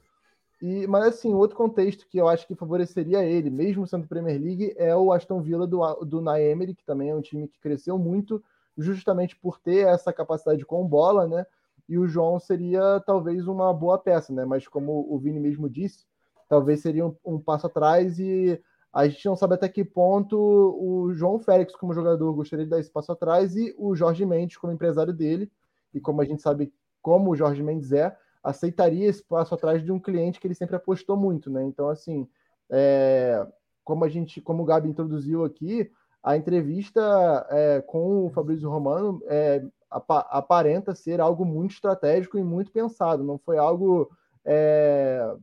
E, 0.60 0.86
mas 0.86 1.04
assim, 1.06 1.34
outro 1.34 1.56
contexto 1.56 2.06
que 2.08 2.18
eu 2.18 2.28
acho 2.28 2.46
que 2.46 2.54
favoreceria 2.54 3.24
ele, 3.24 3.50
mesmo 3.50 3.86
sendo 3.86 4.06
Premier 4.06 4.40
League, 4.40 4.72
é 4.76 4.94
o 4.96 5.12
Aston 5.12 5.40
Villa 5.40 5.66
do, 5.66 5.82
do 6.04 6.20
Naemery, 6.20 6.74
que 6.74 6.84
também 6.84 7.10
é 7.10 7.14
um 7.14 7.20
time 7.20 7.48
que 7.48 7.60
cresceu 7.60 7.98
muito, 7.98 8.42
justamente 8.78 9.36
por 9.36 9.58
ter 9.58 9.86
essa 9.88 10.12
capacidade 10.12 10.64
com 10.64 10.86
bola, 10.86 11.26
né? 11.26 11.44
E 11.88 11.98
o 11.98 12.06
João 12.06 12.38
seria 12.38 13.00
talvez 13.06 13.46
uma 13.46 13.72
boa 13.72 13.98
peça, 13.98 14.32
né? 14.32 14.44
Mas 14.44 14.66
como 14.68 15.06
o 15.08 15.18
Vini 15.18 15.40
mesmo 15.40 15.68
disse, 15.68 16.06
talvez 16.48 16.80
seria 16.80 17.06
um, 17.06 17.16
um 17.24 17.38
passo 17.38 17.66
atrás 17.66 18.18
e 18.18 18.60
a 18.92 19.08
gente 19.08 19.24
não 19.24 19.34
sabe 19.34 19.54
até 19.54 19.68
que 19.68 19.84
ponto 19.84 20.36
o 20.36 21.12
João 21.14 21.38
Félix, 21.38 21.74
como 21.74 21.94
jogador, 21.94 22.32
gostaria 22.34 22.66
de 22.66 22.70
dar 22.70 22.78
esse 22.78 22.90
passo 22.90 23.10
atrás 23.10 23.56
e 23.56 23.74
o 23.78 23.94
Jorge 23.94 24.26
Mendes, 24.26 24.58
como 24.58 24.72
empresário 24.72 25.14
dele, 25.14 25.50
e 25.94 26.00
como 26.00 26.20
a 26.20 26.24
gente 26.24 26.42
sabe 26.42 26.72
como 27.00 27.30
o 27.30 27.36
Jorge 27.36 27.62
Mendes 27.62 27.90
é, 27.92 28.14
aceitaria 28.44 29.08
esse 29.08 29.24
passo 29.24 29.54
atrás 29.54 29.82
de 29.82 29.90
um 29.90 29.98
cliente 29.98 30.38
que 30.38 30.46
ele 30.46 30.54
sempre 30.54 30.76
apostou 30.76 31.16
muito, 31.16 31.50
né? 31.50 31.64
Então, 31.64 31.88
assim, 31.88 32.28
é, 32.70 33.46
como 33.82 34.04
a 34.04 34.08
gente, 34.08 34.40
como 34.40 34.62
o 34.62 34.66
Gabi 34.66 34.88
introduziu 34.88 35.44
aqui, 35.44 35.90
a 36.22 36.36
entrevista 36.36 37.46
é, 37.50 37.80
com 37.80 38.26
o 38.26 38.30
Fabrício 38.30 38.68
Romano 38.68 39.22
é, 39.26 39.64
aparenta 39.92 40.94
ser 40.94 41.20
algo 41.20 41.44
muito 41.44 41.72
estratégico 41.72 42.38
e 42.38 42.44
muito 42.44 42.70
pensado. 42.70 43.22
Não 43.24 43.38
foi 43.38 43.58
algo 43.58 44.10
é, 44.44 45.34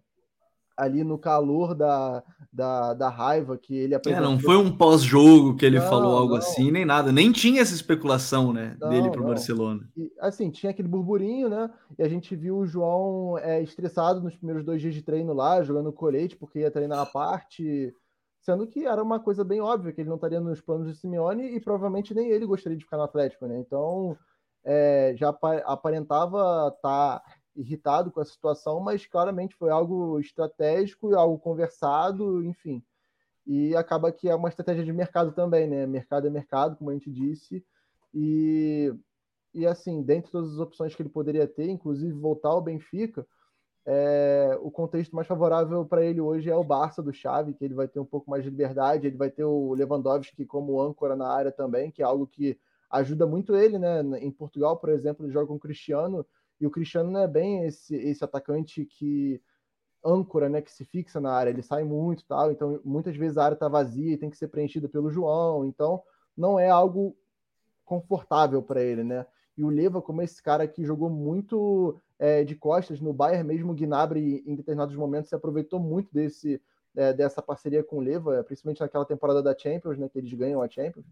ali 0.79 1.03
no 1.03 1.17
calor 1.17 1.75
da, 1.75 2.23
da, 2.51 2.93
da 2.93 3.09
raiva 3.09 3.57
que 3.57 3.75
ele 3.75 3.93
apresentou. 3.93 4.25
É, 4.25 4.31
não 4.31 4.39
foi 4.39 4.55
um 4.55 4.75
pós-jogo 4.75 5.55
que 5.55 5.65
ele 5.65 5.79
não, 5.79 5.89
falou 5.89 6.17
algo 6.17 6.33
não. 6.33 6.37
assim, 6.39 6.71
nem 6.71 6.85
nada. 6.85 7.11
Nem 7.11 7.31
tinha 7.31 7.61
essa 7.61 7.75
especulação 7.75 8.53
né, 8.53 8.77
não, 8.79 8.89
dele 8.89 9.11
para 9.11 9.21
o 9.21 9.25
Barcelona. 9.25 9.87
E, 9.95 10.11
assim, 10.19 10.49
tinha 10.49 10.71
aquele 10.71 10.87
burburinho, 10.87 11.49
né? 11.49 11.69
E 11.97 12.03
a 12.03 12.07
gente 12.07 12.35
viu 12.35 12.57
o 12.57 12.65
João 12.65 13.37
é, 13.37 13.61
estressado 13.61 14.21
nos 14.21 14.35
primeiros 14.35 14.63
dois 14.63 14.81
dias 14.81 14.93
de 14.93 15.01
treino 15.01 15.33
lá, 15.33 15.61
jogando 15.61 15.91
colete, 15.91 16.37
porque 16.37 16.59
ia 16.59 16.71
treinar 16.71 16.99
a 16.99 17.05
parte. 17.05 17.93
Sendo 18.39 18.65
que 18.65 18.85
era 18.85 19.03
uma 19.03 19.19
coisa 19.19 19.43
bem 19.43 19.59
óbvia, 19.59 19.91
que 19.91 19.99
ele 19.99 20.09
não 20.09 20.15
estaria 20.15 20.39
nos 20.39 20.61
planos 20.61 20.87
de 20.87 20.95
Simeone 20.97 21.55
e 21.55 21.59
provavelmente 21.59 22.13
nem 22.13 22.29
ele 22.29 22.45
gostaria 22.45 22.77
de 22.77 22.85
ficar 22.85 22.95
no 22.95 23.03
Atlético, 23.03 23.45
né? 23.45 23.59
Então, 23.59 24.17
é, 24.63 25.13
já 25.15 25.29
aparentava 25.65 26.73
estar 26.75 27.19
tá 27.19 27.23
irritado 27.55 28.11
com 28.11 28.19
a 28.19 28.25
situação, 28.25 28.79
mas 28.79 29.05
claramente 29.05 29.55
foi 29.55 29.69
algo 29.69 30.19
estratégico, 30.19 31.15
algo 31.15 31.37
conversado, 31.39 32.43
enfim. 32.43 32.83
E 33.45 33.75
acaba 33.75 34.11
que 34.11 34.29
é 34.29 34.35
uma 34.35 34.49
estratégia 34.49 34.83
de 34.83 34.93
mercado 34.93 35.31
também, 35.31 35.67
né? 35.67 35.85
Mercado 35.85 36.27
é 36.27 36.29
mercado, 36.29 36.77
como 36.77 36.89
a 36.89 36.93
gente 36.93 37.11
disse. 37.11 37.65
E, 38.13 38.93
e 39.53 39.65
assim, 39.65 40.01
dentre 40.03 40.31
todas 40.31 40.53
as 40.53 40.59
opções 40.59 40.95
que 40.95 41.01
ele 41.01 41.09
poderia 41.09 41.47
ter, 41.47 41.67
inclusive 41.67 42.13
voltar 42.13 42.49
ao 42.49 42.61
Benfica, 42.61 43.25
é, 43.85 44.57
o 44.61 44.69
contexto 44.69 45.15
mais 45.15 45.27
favorável 45.27 45.83
para 45.85 46.05
ele 46.05 46.21
hoje 46.21 46.49
é 46.49 46.55
o 46.55 46.63
Barça 46.63 47.01
do 47.01 47.11
Xavi, 47.11 47.53
que 47.53 47.65
ele 47.65 47.73
vai 47.73 47.87
ter 47.87 47.99
um 47.99 48.05
pouco 48.05 48.29
mais 48.29 48.43
de 48.43 48.49
liberdade, 48.49 49.07
ele 49.07 49.17
vai 49.17 49.31
ter 49.31 49.43
o 49.43 49.73
Lewandowski 49.73 50.45
como 50.45 50.79
âncora 50.79 51.15
na 51.15 51.27
área 51.27 51.51
também, 51.51 51.89
que 51.89 52.01
é 52.01 52.05
algo 52.05 52.27
que 52.27 52.59
ajuda 52.89 53.25
muito 53.25 53.55
ele, 53.55 53.77
né? 53.77 54.01
Em 54.19 54.31
Portugal, 54.31 54.77
por 54.77 54.89
exemplo, 54.89 55.25
ele 55.25 55.33
joga 55.33 55.47
com 55.47 55.55
o 55.55 55.59
Cristiano, 55.59 56.25
e 56.59 56.67
o 56.67 56.71
Cristiano 56.71 57.09
não 57.09 57.21
é 57.21 57.27
bem 57.27 57.65
esse, 57.65 57.95
esse 57.95 58.23
atacante 58.23 58.85
que 58.85 59.41
âncora, 60.03 60.49
né, 60.49 60.61
que 60.61 60.71
se 60.71 60.85
fixa 60.85 61.19
na 61.19 61.31
área, 61.31 61.49
ele 61.49 61.61
sai 61.61 61.83
muito, 61.83 62.25
tal, 62.25 62.51
então 62.51 62.79
muitas 62.85 63.15
vezes 63.17 63.37
a 63.37 63.43
área 63.43 63.53
está 63.53 63.67
vazia 63.67 64.13
e 64.13 64.17
tem 64.17 64.29
que 64.29 64.37
ser 64.37 64.47
preenchida 64.47 64.87
pelo 64.87 65.09
João, 65.09 65.65
então 65.65 66.01
não 66.37 66.57
é 66.57 66.69
algo 66.69 67.17
confortável 67.83 68.61
para 68.61 68.81
ele, 68.81 69.03
né? 69.03 69.25
E 69.57 69.63
o 69.63 69.69
Leva, 69.69 70.01
como 70.01 70.21
esse 70.21 70.41
cara 70.41 70.65
que 70.67 70.85
jogou 70.85 71.09
muito 71.09 71.99
é, 72.17 72.45
de 72.45 72.55
costas 72.55 73.01
no 73.01 73.11
Bayern, 73.11 73.45
mesmo 73.45 73.73
o 73.73 73.75
Gnabry 73.75 74.41
em 74.45 74.55
determinados 74.55 74.95
momentos 74.95 75.27
se 75.27 75.35
aproveitou 75.35 75.79
muito 75.79 76.13
desse 76.13 76.61
é, 76.95 77.13
dessa 77.13 77.41
parceria 77.41 77.83
com 77.83 77.97
o 77.97 78.01
Leva, 78.01 78.43
principalmente 78.43 78.81
naquela 78.81 79.05
temporada 79.05 79.43
da 79.43 79.57
Champions, 79.57 79.97
né, 79.97 80.09
que 80.09 80.17
eles 80.17 80.33
ganham 80.33 80.61
a 80.61 80.69
Champions. 80.69 81.05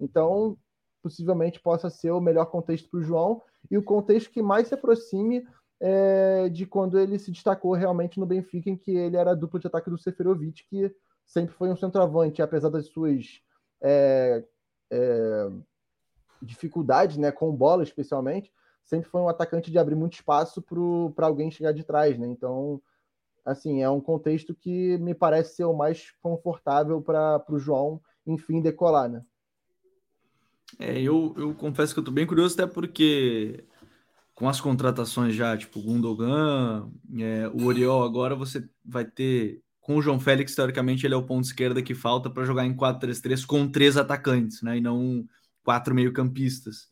Então, 0.00 0.56
possivelmente 1.04 1.60
possa 1.60 1.90
ser 1.90 2.10
o 2.10 2.20
melhor 2.20 2.46
contexto 2.46 2.88
para 2.88 2.98
o 2.98 3.02
João 3.02 3.42
e 3.70 3.76
o 3.76 3.82
contexto 3.82 4.30
que 4.30 4.40
mais 4.40 4.68
se 4.68 4.74
aproxime 4.74 5.46
é, 5.78 6.48
de 6.48 6.64
quando 6.64 6.98
ele 6.98 7.18
se 7.18 7.30
destacou 7.30 7.74
realmente 7.74 8.18
no 8.18 8.24
Benfica, 8.24 8.70
em 8.70 8.76
que 8.76 8.90
ele 8.90 9.18
era 9.18 9.36
duplo 9.36 9.60
de 9.60 9.66
ataque 9.66 9.90
do 9.90 9.98
Seferovic, 9.98 10.64
que 10.66 10.90
sempre 11.26 11.54
foi 11.54 11.68
um 11.68 11.76
centroavante, 11.76 12.40
apesar 12.40 12.70
das 12.70 12.86
suas 12.86 13.42
é, 13.82 14.42
é, 14.90 15.50
dificuldades 16.40 17.18
né, 17.18 17.30
com 17.30 17.54
bola, 17.54 17.82
especialmente, 17.82 18.50
sempre 18.82 19.10
foi 19.10 19.20
um 19.20 19.28
atacante 19.28 19.70
de 19.70 19.78
abrir 19.78 19.94
muito 19.94 20.14
espaço 20.14 20.62
para 21.14 21.26
alguém 21.26 21.50
chegar 21.50 21.72
de 21.72 21.84
trás. 21.84 22.18
Né? 22.18 22.28
Então, 22.28 22.80
assim, 23.44 23.82
é 23.82 23.90
um 23.90 24.00
contexto 24.00 24.54
que 24.54 24.96
me 24.96 25.14
parece 25.14 25.56
ser 25.56 25.64
o 25.64 25.74
mais 25.74 26.12
confortável 26.22 27.02
para 27.02 27.44
o 27.50 27.58
João, 27.58 28.00
enfim, 28.26 28.62
decolar. 28.62 29.10
Né? 29.10 29.22
É, 30.78 31.00
eu, 31.00 31.34
eu 31.36 31.54
confesso 31.54 31.94
que 31.94 32.00
eu 32.00 32.04
tô 32.04 32.10
bem 32.10 32.26
curioso, 32.26 32.54
até 32.54 32.66
porque 32.66 33.64
com 34.34 34.48
as 34.48 34.60
contratações 34.60 35.34
já, 35.34 35.56
tipo 35.56 35.80
Gundogan, 35.80 36.90
é, 37.18 37.48
o 37.48 37.64
Oriol, 37.64 38.02
agora 38.02 38.34
você 38.34 38.68
vai 38.84 39.04
ter. 39.04 39.62
Com 39.80 39.96
o 39.96 40.02
João 40.02 40.18
Félix, 40.18 40.54
teoricamente, 40.54 41.06
ele 41.06 41.12
é 41.12 41.16
o 41.16 41.26
ponto 41.26 41.44
esquerda 41.44 41.82
que 41.82 41.94
falta 41.94 42.30
para 42.30 42.44
jogar 42.44 42.64
em 42.64 42.74
4-3-3 42.74 43.44
com 43.44 43.68
três 43.68 43.98
atacantes, 43.98 44.62
né? 44.62 44.78
E 44.78 44.80
não 44.80 45.26
quatro 45.62 45.94
meio-campistas. 45.94 46.88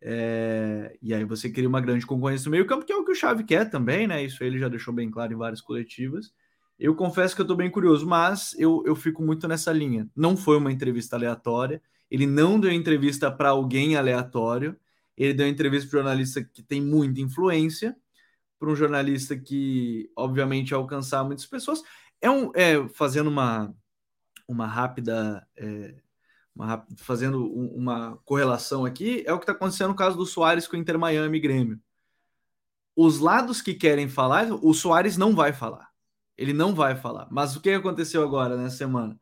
É, 0.00 0.96
e 1.02 1.12
aí 1.12 1.24
você 1.24 1.50
cria 1.50 1.68
uma 1.68 1.80
grande 1.80 2.06
concorrência 2.06 2.44
no 2.46 2.52
meio-campo, 2.52 2.84
que 2.84 2.92
é 2.92 2.96
o 2.96 3.04
que 3.04 3.10
o 3.10 3.14
Xavi 3.14 3.42
quer 3.42 3.68
também, 3.68 4.06
né? 4.06 4.22
Isso 4.22 4.42
ele 4.44 4.58
já 4.58 4.68
deixou 4.68 4.94
bem 4.94 5.10
claro 5.10 5.32
em 5.32 5.36
várias 5.36 5.60
coletivas. 5.60 6.32
Eu 6.78 6.94
confesso 6.94 7.34
que 7.34 7.42
eu 7.42 7.46
tô 7.46 7.56
bem 7.56 7.70
curioso, 7.70 8.06
mas 8.06 8.54
eu, 8.56 8.84
eu 8.86 8.94
fico 8.94 9.20
muito 9.22 9.48
nessa 9.48 9.72
linha. 9.72 10.08
Não 10.14 10.36
foi 10.36 10.56
uma 10.56 10.70
entrevista 10.70 11.16
aleatória. 11.16 11.82
Ele 12.10 12.26
não 12.26 12.58
deu 12.58 12.72
entrevista 12.72 13.30
para 13.30 13.50
alguém 13.50 13.96
aleatório, 13.96 14.76
ele 15.16 15.34
deu 15.34 15.48
entrevista 15.48 15.88
para 15.88 15.98
um 15.98 16.02
jornalista 16.02 16.44
que 16.44 16.62
tem 16.62 16.80
muita 16.80 17.20
influência, 17.20 17.96
para 18.58 18.70
um 18.70 18.76
jornalista 18.76 19.36
que, 19.36 20.10
obviamente, 20.16 20.74
alcançar 20.74 21.24
muitas 21.24 21.46
pessoas. 21.46 21.82
É 22.20 22.30
um, 22.30 22.50
é, 22.54 22.88
fazendo 22.88 23.28
uma, 23.28 23.74
uma 24.48 24.66
rápida 24.66 25.46
é, 25.56 25.94
uma, 26.58 26.84
fazendo 26.96 27.46
uma 27.46 28.16
correlação 28.24 28.84
aqui, 28.84 29.22
é 29.24 29.32
o 29.32 29.38
que 29.38 29.44
está 29.44 29.52
acontecendo 29.52 29.90
no 29.90 29.94
caso 29.94 30.16
do 30.16 30.26
Soares 30.26 30.66
com 30.66 30.76
o 30.76 30.78
Inter 30.78 30.98
Miami 30.98 31.38
e 31.38 31.40
Grêmio. 31.40 31.80
Os 32.96 33.20
lados 33.20 33.62
que 33.62 33.74
querem 33.74 34.08
falar, 34.08 34.48
o 34.50 34.74
Soares 34.74 35.16
não 35.16 35.36
vai 35.36 35.52
falar. 35.52 35.88
Ele 36.36 36.52
não 36.52 36.74
vai 36.74 36.96
falar. 36.96 37.28
Mas 37.30 37.54
o 37.54 37.60
que 37.60 37.70
aconteceu 37.70 38.24
agora 38.24 38.56
nessa 38.56 38.76
semana? 38.76 39.18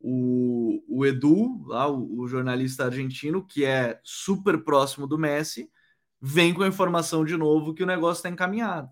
O, 0.00 0.82
o 0.88 1.04
Edu, 1.04 1.62
lá, 1.66 1.86
o, 1.88 2.20
o 2.20 2.26
jornalista 2.26 2.84
argentino, 2.86 3.44
que 3.44 3.64
é 3.64 4.00
super 4.02 4.64
próximo 4.64 5.06
do 5.06 5.18
Messi, 5.18 5.70
vem 6.20 6.54
com 6.54 6.62
a 6.62 6.68
informação 6.68 7.24
de 7.24 7.36
novo 7.36 7.74
que 7.74 7.82
o 7.82 7.86
negócio 7.86 8.20
está 8.20 8.28
encaminhado. 8.28 8.90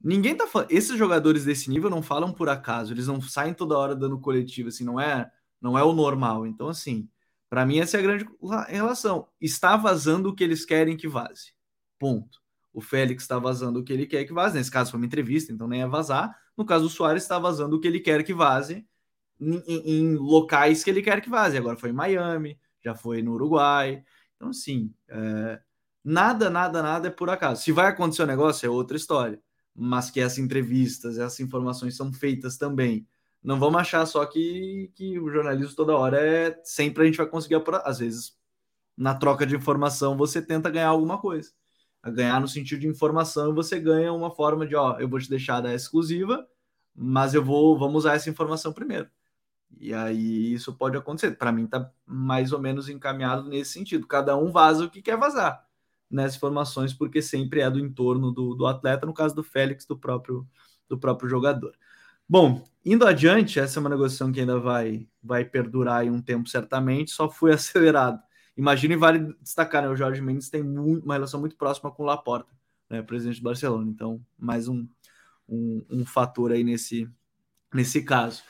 Ninguém 0.00 0.36
tá 0.36 0.46
falando. 0.46 0.70
Esses 0.70 0.96
jogadores 0.96 1.44
desse 1.44 1.70
nível 1.70 1.90
não 1.90 2.02
falam 2.02 2.32
por 2.32 2.48
acaso, 2.48 2.92
eles 2.92 3.06
não 3.06 3.20
saem 3.20 3.54
toda 3.54 3.78
hora 3.78 3.94
dando 3.96 4.20
coletivo, 4.20 4.68
assim, 4.68 4.84
não 4.84 5.00
é, 5.00 5.30
não 5.60 5.78
é 5.78 5.82
o 5.82 5.92
normal. 5.92 6.46
Então, 6.46 6.68
assim, 6.68 7.08
para 7.48 7.64
mim 7.64 7.78
essa 7.78 7.96
é 7.96 8.00
a 8.00 8.02
grande 8.02 8.26
relação. 8.68 9.28
Está 9.40 9.76
vazando 9.76 10.28
o 10.28 10.34
que 10.34 10.44
eles 10.44 10.64
querem 10.64 10.96
que 10.96 11.08
vaze. 11.08 11.54
Ponto. 11.98 12.40
O 12.72 12.80
Félix 12.80 13.22
está 13.22 13.38
vazando 13.38 13.80
o 13.80 13.84
que 13.84 13.92
ele 13.92 14.06
quer 14.06 14.24
que 14.24 14.32
vaze. 14.32 14.56
Nesse 14.56 14.70
caso 14.70 14.90
foi 14.90 15.00
uma 15.00 15.06
entrevista, 15.06 15.52
então 15.52 15.66
nem 15.66 15.82
é 15.82 15.86
vazar. 15.86 16.36
No 16.56 16.64
caso 16.64 16.84
do 16.84 16.90
Soares 16.90 17.22
está 17.22 17.38
vazando 17.38 17.76
o 17.76 17.80
que 17.80 17.88
ele 17.88 18.00
quer 18.00 18.22
que 18.22 18.34
vaze 18.34 18.86
em, 19.40 19.62
em, 19.66 20.16
locais 20.16 20.82
que 20.84 20.90
ele 20.90 21.02
quer 21.02 21.20
que 21.20 21.30
vaze. 21.30 21.56
Agora 21.56 21.76
foi 21.76 21.90
em 21.90 21.94
Miami, 21.94 22.58
já 22.84 22.94
foi 22.94 23.22
no 23.22 23.32
Uruguai. 23.34 24.02
Então, 24.36 24.50
assim, 24.50 24.92
é... 25.08 25.60
nada, 26.04 26.50
nada, 26.50 26.82
nada 26.82 27.08
é 27.08 27.10
por 27.10 27.30
acaso. 27.30 27.62
Se 27.62 27.72
vai 27.72 27.86
acontecer 27.88 28.22
o 28.22 28.24
um 28.24 28.28
negócio, 28.28 28.66
é 28.66 28.70
outra 28.70 28.96
história 28.96 29.40
mas 29.76 30.10
que 30.10 30.20
essas 30.20 30.38
entrevistas, 30.38 31.18
essas 31.18 31.38
informações 31.40 31.96
são 31.96 32.12
feitas 32.12 32.56
também. 32.56 33.06
Não 33.42 33.60
vamos 33.60 33.80
achar 33.80 34.04
só 34.06 34.24
que, 34.24 34.90
que 34.94 35.18
o 35.18 35.30
jornalismo 35.30 35.76
toda 35.76 35.96
hora 35.96 36.18
é 36.18 36.60
sempre 36.64 37.02
a 37.02 37.06
gente 37.06 37.18
vai 37.18 37.26
conseguir. 37.26 37.62
Às 37.84 37.98
vezes, 37.98 38.36
na 38.96 39.14
troca 39.14 39.46
de 39.46 39.54
informação, 39.54 40.16
você 40.16 40.42
tenta 40.42 40.70
ganhar 40.70 40.88
alguma 40.88 41.18
coisa. 41.20 41.50
A 42.02 42.10
ganhar 42.10 42.40
no 42.40 42.48
sentido 42.48 42.80
de 42.80 42.88
informação, 42.88 43.54
você 43.54 43.78
ganha 43.78 44.12
uma 44.12 44.30
forma 44.34 44.66
de, 44.66 44.74
ó, 44.74 44.98
eu 44.98 45.08
vou 45.08 45.20
te 45.20 45.28
deixar 45.28 45.60
da 45.60 45.74
exclusiva, 45.74 46.46
mas 46.94 47.34
eu 47.34 47.44
vou, 47.44 47.78
vamos 47.78 47.98
usar 47.98 48.14
essa 48.14 48.30
informação 48.30 48.72
primeiro. 48.72 49.08
E 49.78 49.92
aí 49.92 50.52
isso 50.52 50.72
pode 50.74 50.96
acontecer. 50.96 51.32
Para 51.32 51.52
mim 51.52 51.66
tá 51.66 51.90
mais 52.06 52.52
ou 52.52 52.60
menos 52.60 52.88
encaminhado 52.88 53.48
nesse 53.48 53.72
sentido. 53.72 54.06
Cada 54.06 54.36
um 54.36 54.50
vaza 54.50 54.84
o 54.84 54.90
que 54.90 55.02
quer 55.02 55.16
vazar 55.16 55.66
nessas 56.10 56.36
informações, 56.36 56.94
porque 56.94 57.20
sempre 57.20 57.60
é 57.60 57.70
do 57.70 57.78
entorno 57.78 58.30
do, 58.30 58.54
do 58.54 58.66
atleta, 58.66 59.06
no 59.06 59.14
caso 59.14 59.34
do 59.34 59.42
Félix, 59.42 59.84
do 59.86 59.98
próprio, 59.98 60.46
do 60.88 60.98
próprio 60.98 61.28
jogador. 61.28 61.76
Bom, 62.28 62.64
indo 62.84 63.06
adiante, 63.06 63.60
essa 63.60 63.78
é 63.78 63.80
uma 63.80 63.90
negociação 63.90 64.32
que 64.32 64.40
ainda 64.40 64.58
vai, 64.58 65.08
vai 65.22 65.44
perdurar 65.44 66.04
em 66.04 66.10
um 66.10 66.20
tempo 66.20 66.48
certamente, 66.48 67.10
só 67.10 67.28
foi 67.28 67.52
acelerado. 67.54 68.20
Imagina 68.56 68.94
e 68.94 68.96
vale 68.96 69.36
destacar, 69.40 69.82
né, 69.82 69.88
o 69.88 69.96
Jorge 69.96 70.20
Mendes 70.22 70.48
tem 70.48 70.62
muito, 70.62 71.04
uma 71.04 71.14
relação 71.14 71.38
muito 71.38 71.56
próxima 71.56 71.90
com 71.90 72.02
o 72.02 72.06
Laporta, 72.06 72.50
né, 72.88 73.02
presidente 73.02 73.40
do 73.40 73.44
Barcelona, 73.44 73.90
então 73.90 74.20
mais 74.38 74.66
um, 74.66 74.88
um, 75.48 75.84
um 75.90 76.06
fator 76.06 76.52
aí 76.52 76.64
nesse, 76.64 77.08
nesse 77.72 78.02
caso. 78.02 78.42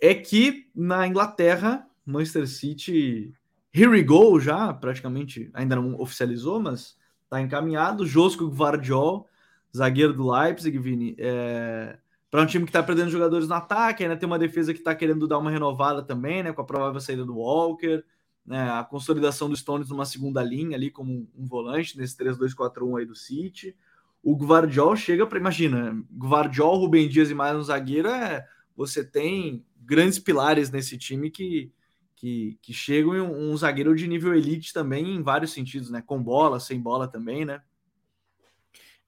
É 0.00 0.14
que 0.14 0.70
na 0.74 1.06
Inglaterra, 1.06 1.86
Manchester 2.04 2.48
City, 2.48 3.32
here 3.72 3.88
we 3.88 4.02
go 4.02 4.38
já, 4.38 4.72
praticamente, 4.72 5.50
ainda 5.54 5.76
não 5.76 5.98
oficializou, 6.00 6.60
mas 6.60 6.96
Tá 7.34 7.40
encaminhado. 7.40 8.06
Josco 8.06 8.46
Guardiol, 8.46 9.28
zagueiro 9.76 10.12
do 10.12 10.30
Leipzig, 10.30 10.78
Vini. 10.78 11.16
É... 11.18 11.98
Para 12.30 12.42
um 12.42 12.46
time 12.46 12.64
que 12.64 12.68
está 12.70 12.80
perdendo 12.80 13.10
jogadores 13.10 13.48
no 13.48 13.54
ataque, 13.54 14.04
ainda 14.04 14.16
tem 14.16 14.24
uma 14.24 14.38
defesa 14.38 14.72
que 14.72 14.78
está 14.78 14.94
querendo 14.94 15.26
dar 15.26 15.38
uma 15.38 15.50
renovada 15.50 16.00
também, 16.00 16.44
né? 16.44 16.52
Com 16.52 16.62
a 16.62 16.64
provável 16.64 17.00
saída 17.00 17.24
do 17.24 17.36
Walker, 17.36 18.04
né? 18.46 18.70
A 18.70 18.84
consolidação 18.84 19.48
do 19.48 19.56
Stones 19.56 19.88
numa 19.88 20.06
segunda 20.06 20.44
linha 20.44 20.76
ali, 20.76 20.92
como 20.92 21.28
um 21.36 21.44
volante, 21.44 21.98
nesse 21.98 22.16
3-2-4-1 22.16 23.00
aí 23.00 23.04
do 23.04 23.16
City. 23.16 23.74
O 24.22 24.36
Guardiol 24.36 24.94
chega 24.94 25.26
para. 25.26 25.36
Imagina, 25.36 26.00
Guardiol, 26.16 26.76
Rubem 26.76 27.08
Dias 27.08 27.30
e 27.30 27.34
mais 27.34 27.56
um 27.56 27.62
zagueiro 27.64 28.08
é. 28.10 28.46
Você 28.76 29.04
tem 29.04 29.64
grandes 29.84 30.18
pilares 30.18 30.70
nesse 30.70 30.96
time 30.98 31.30
que 31.30 31.72
que, 32.16 32.58
que 32.62 32.72
chegam 32.72 33.12
um, 33.12 33.52
um 33.52 33.56
zagueiro 33.56 33.94
de 33.94 34.06
nível 34.06 34.34
elite 34.34 34.72
também 34.72 35.14
em 35.14 35.22
vários 35.22 35.52
sentidos, 35.52 35.90
né? 35.90 36.02
Com 36.04 36.22
bola, 36.22 36.58
sem 36.58 36.80
bola 36.80 37.06
também, 37.06 37.44
né? 37.44 37.60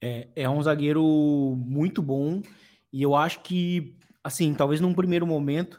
É, 0.01 0.29
é 0.37 0.51
um 0.51 0.63
zagueiro 0.63 1.03
muito 1.57 2.03
bom 2.03 2.43
e 2.93 3.03
eu 3.03 3.15
acho 3.15 3.41
que, 3.41 3.97
assim, 4.23 4.53
talvez 4.53 4.81
num 4.81 4.93
primeiro 4.93 5.27
momento, 5.27 5.79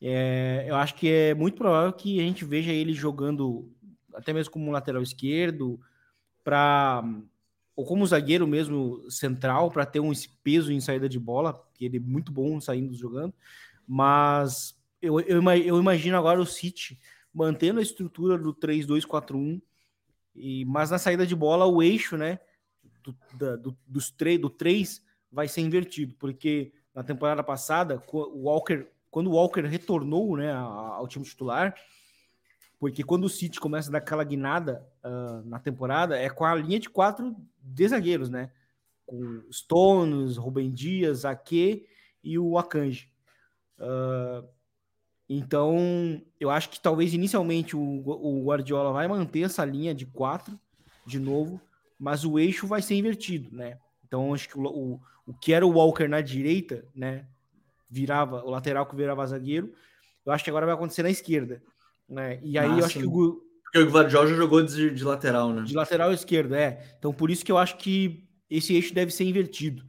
é, 0.00 0.64
eu 0.66 0.76
acho 0.76 0.94
que 0.94 1.08
é 1.08 1.34
muito 1.34 1.56
provável 1.56 1.92
que 1.92 2.18
a 2.18 2.22
gente 2.22 2.44
veja 2.44 2.72
ele 2.72 2.94
jogando 2.94 3.70
até 4.14 4.32
mesmo 4.32 4.52
como 4.52 4.70
lateral 4.70 5.02
esquerdo, 5.02 5.78
para 6.42 7.04
ou 7.76 7.84
como 7.84 8.06
zagueiro 8.06 8.46
mesmo 8.46 9.04
central, 9.10 9.70
para 9.70 9.84
ter 9.84 9.98
um 9.98 10.12
peso 10.44 10.72
em 10.72 10.80
saída 10.80 11.08
de 11.08 11.18
bola, 11.18 11.60
que 11.74 11.84
ele 11.84 11.96
é 11.96 12.00
muito 12.00 12.30
bom 12.30 12.60
saindo 12.60 12.94
jogando, 12.94 13.34
mas 13.86 14.74
eu, 15.00 15.20
eu, 15.20 15.42
eu 15.42 15.78
imagino 15.78 16.16
agora 16.16 16.40
o 16.40 16.46
City 16.46 16.98
mantendo 17.32 17.80
a 17.80 17.82
estrutura 17.82 18.38
do 18.38 18.54
3-2-4-1, 18.54 19.60
e, 20.34 20.64
mas 20.64 20.90
na 20.90 20.98
saída 20.98 21.26
de 21.26 21.34
bola 21.34 21.66
o 21.66 21.82
eixo, 21.82 22.16
né, 22.16 22.38
do, 23.02 23.16
da, 23.34 23.56
do, 23.56 23.76
dos 23.86 24.14
do 24.40 24.50
3 24.50 25.02
vai 25.30 25.48
ser 25.48 25.60
invertido, 25.60 26.14
porque 26.18 26.72
na 26.94 27.02
temporada 27.02 27.42
passada, 27.42 28.02
o 28.12 28.44
Walker, 28.44 28.86
quando 29.10 29.26
o 29.28 29.34
Walker 29.34 29.62
retornou 29.62 30.36
né, 30.36 30.52
ao 30.52 31.08
time 31.08 31.24
titular, 31.24 31.74
porque 32.78 33.02
quando 33.02 33.24
o 33.24 33.28
City 33.28 33.58
começa 33.58 33.88
a 33.88 33.92
dar 33.92 33.98
aquela 33.98 34.22
guinada 34.22 34.86
uh, 35.02 35.48
na 35.48 35.58
temporada, 35.58 36.18
é 36.18 36.28
com 36.28 36.44
a 36.44 36.54
linha 36.54 36.78
de 36.78 36.88
quatro 36.88 37.34
de 37.58 37.88
zagueiros, 37.88 38.28
né? 38.28 38.50
Com 39.06 39.42
Stones, 39.50 40.36
Rubem 40.36 40.70
Dias, 40.70 41.24
Ake 41.24 41.86
e 42.22 42.38
o 42.38 42.58
Akanji. 42.58 43.10
Uh, 43.78 44.46
então, 45.28 46.22
eu 46.38 46.50
acho 46.50 46.68
que 46.68 46.80
talvez 46.80 47.14
inicialmente 47.14 47.76
o, 47.76 47.80
o 47.80 48.44
Guardiola 48.44 48.92
vai 48.92 49.08
manter 49.08 49.40
essa 49.40 49.64
linha 49.64 49.94
de 49.94 50.06
quatro 50.06 50.58
de 51.06 51.18
novo, 51.18 51.60
mas 51.98 52.24
o 52.24 52.38
eixo 52.38 52.66
vai 52.66 52.82
ser 52.82 52.94
invertido, 52.94 53.54
né? 53.54 53.78
Então, 54.06 54.34
acho 54.34 54.48
que 54.48 54.58
o, 54.58 54.64
o, 54.64 55.00
o 55.26 55.34
que 55.34 55.52
era 55.52 55.66
o 55.66 55.72
Walker 55.72 56.08
na 56.08 56.20
direita, 56.20 56.84
né? 56.94 57.26
Virava 57.88 58.44
o 58.44 58.50
lateral 58.50 58.86
que 58.86 58.96
virava 58.96 59.26
zagueiro. 59.26 59.72
Eu 60.24 60.32
acho 60.32 60.44
que 60.44 60.50
agora 60.50 60.66
vai 60.66 60.74
acontecer 60.74 61.02
na 61.02 61.10
esquerda, 61.10 61.62
né? 62.08 62.38
E 62.42 62.58
aí 62.58 62.78
eu 62.78 62.84
acho 62.84 62.98
que 62.98 63.06
o 63.06 63.44
porque 63.74 63.88
o 63.88 63.90
Guardiola 63.90 64.28
já 64.28 64.36
jogou 64.36 64.62
de, 64.62 64.90
de 64.90 65.02
lateral, 65.02 65.52
né? 65.52 65.62
De 65.62 65.74
lateral 65.74 66.12
esquerdo, 66.12 66.54
é. 66.54 66.94
Então, 66.96 67.12
por 67.12 67.28
isso 67.28 67.44
que 67.44 67.50
eu 67.50 67.58
acho 67.58 67.76
que 67.76 68.24
esse 68.48 68.72
eixo 68.72 68.94
deve 68.94 69.10
ser 69.10 69.24
invertido, 69.24 69.84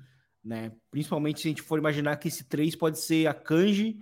né? 0.45 0.71
Principalmente 0.91 1.41
se 1.41 1.47
a 1.47 1.49
gente 1.49 1.63
for 1.63 1.79
imaginar 1.79 2.17
que 2.17 2.27
esse 2.27 2.43
3 2.43 2.75
pode 2.75 2.99
ser 2.99 3.25
a 3.25 3.33
Kanji, 3.33 3.99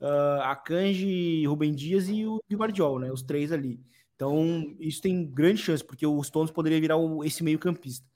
uh, 0.00 0.42
Akanji, 0.42 1.46
Rubem 1.46 1.72
Dias 1.72 2.08
e 2.08 2.26
o 2.26 2.40
Guardiol, 2.52 2.98
né? 2.98 3.12
Os 3.12 3.22
três 3.22 3.52
ali. 3.52 3.80
Então, 4.16 4.74
isso 4.80 5.00
tem 5.00 5.24
grande 5.24 5.60
chance, 5.62 5.84
porque 5.84 6.06
o 6.06 6.22
Stones 6.22 6.50
poderia 6.50 6.80
virar 6.80 6.96
o, 6.96 7.24
esse 7.24 7.42
meio-campista. 7.44 8.06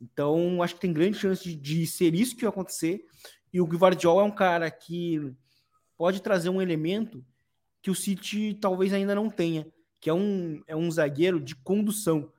Então, 0.00 0.62
acho 0.62 0.74
que 0.74 0.80
tem 0.80 0.92
grande 0.92 1.18
chance 1.18 1.42
de, 1.42 1.54
de, 1.54 1.86
ser 1.86 2.14
isso 2.14 2.34
que 2.34 2.42
vai 2.42 2.50
acontecer. 2.50 3.04
E 3.52 3.60
o 3.60 3.66
Guardiol 3.66 4.20
é 4.20 4.24
um 4.24 4.30
cara 4.30 4.70
que 4.70 5.32
pode 5.96 6.20
trazer 6.20 6.48
um 6.48 6.60
elemento 6.60 7.24
que 7.80 7.90
o 7.90 7.94
City 7.94 8.54
talvez 8.60 8.92
ainda 8.92 9.14
não 9.14 9.28
tenha, 9.28 9.66
que 10.00 10.08
é 10.08 10.14
um, 10.14 10.62
é 10.66 10.74
um 10.74 10.90
zagueiro 10.90 11.40
de 11.40 11.54
condução, 11.54 12.32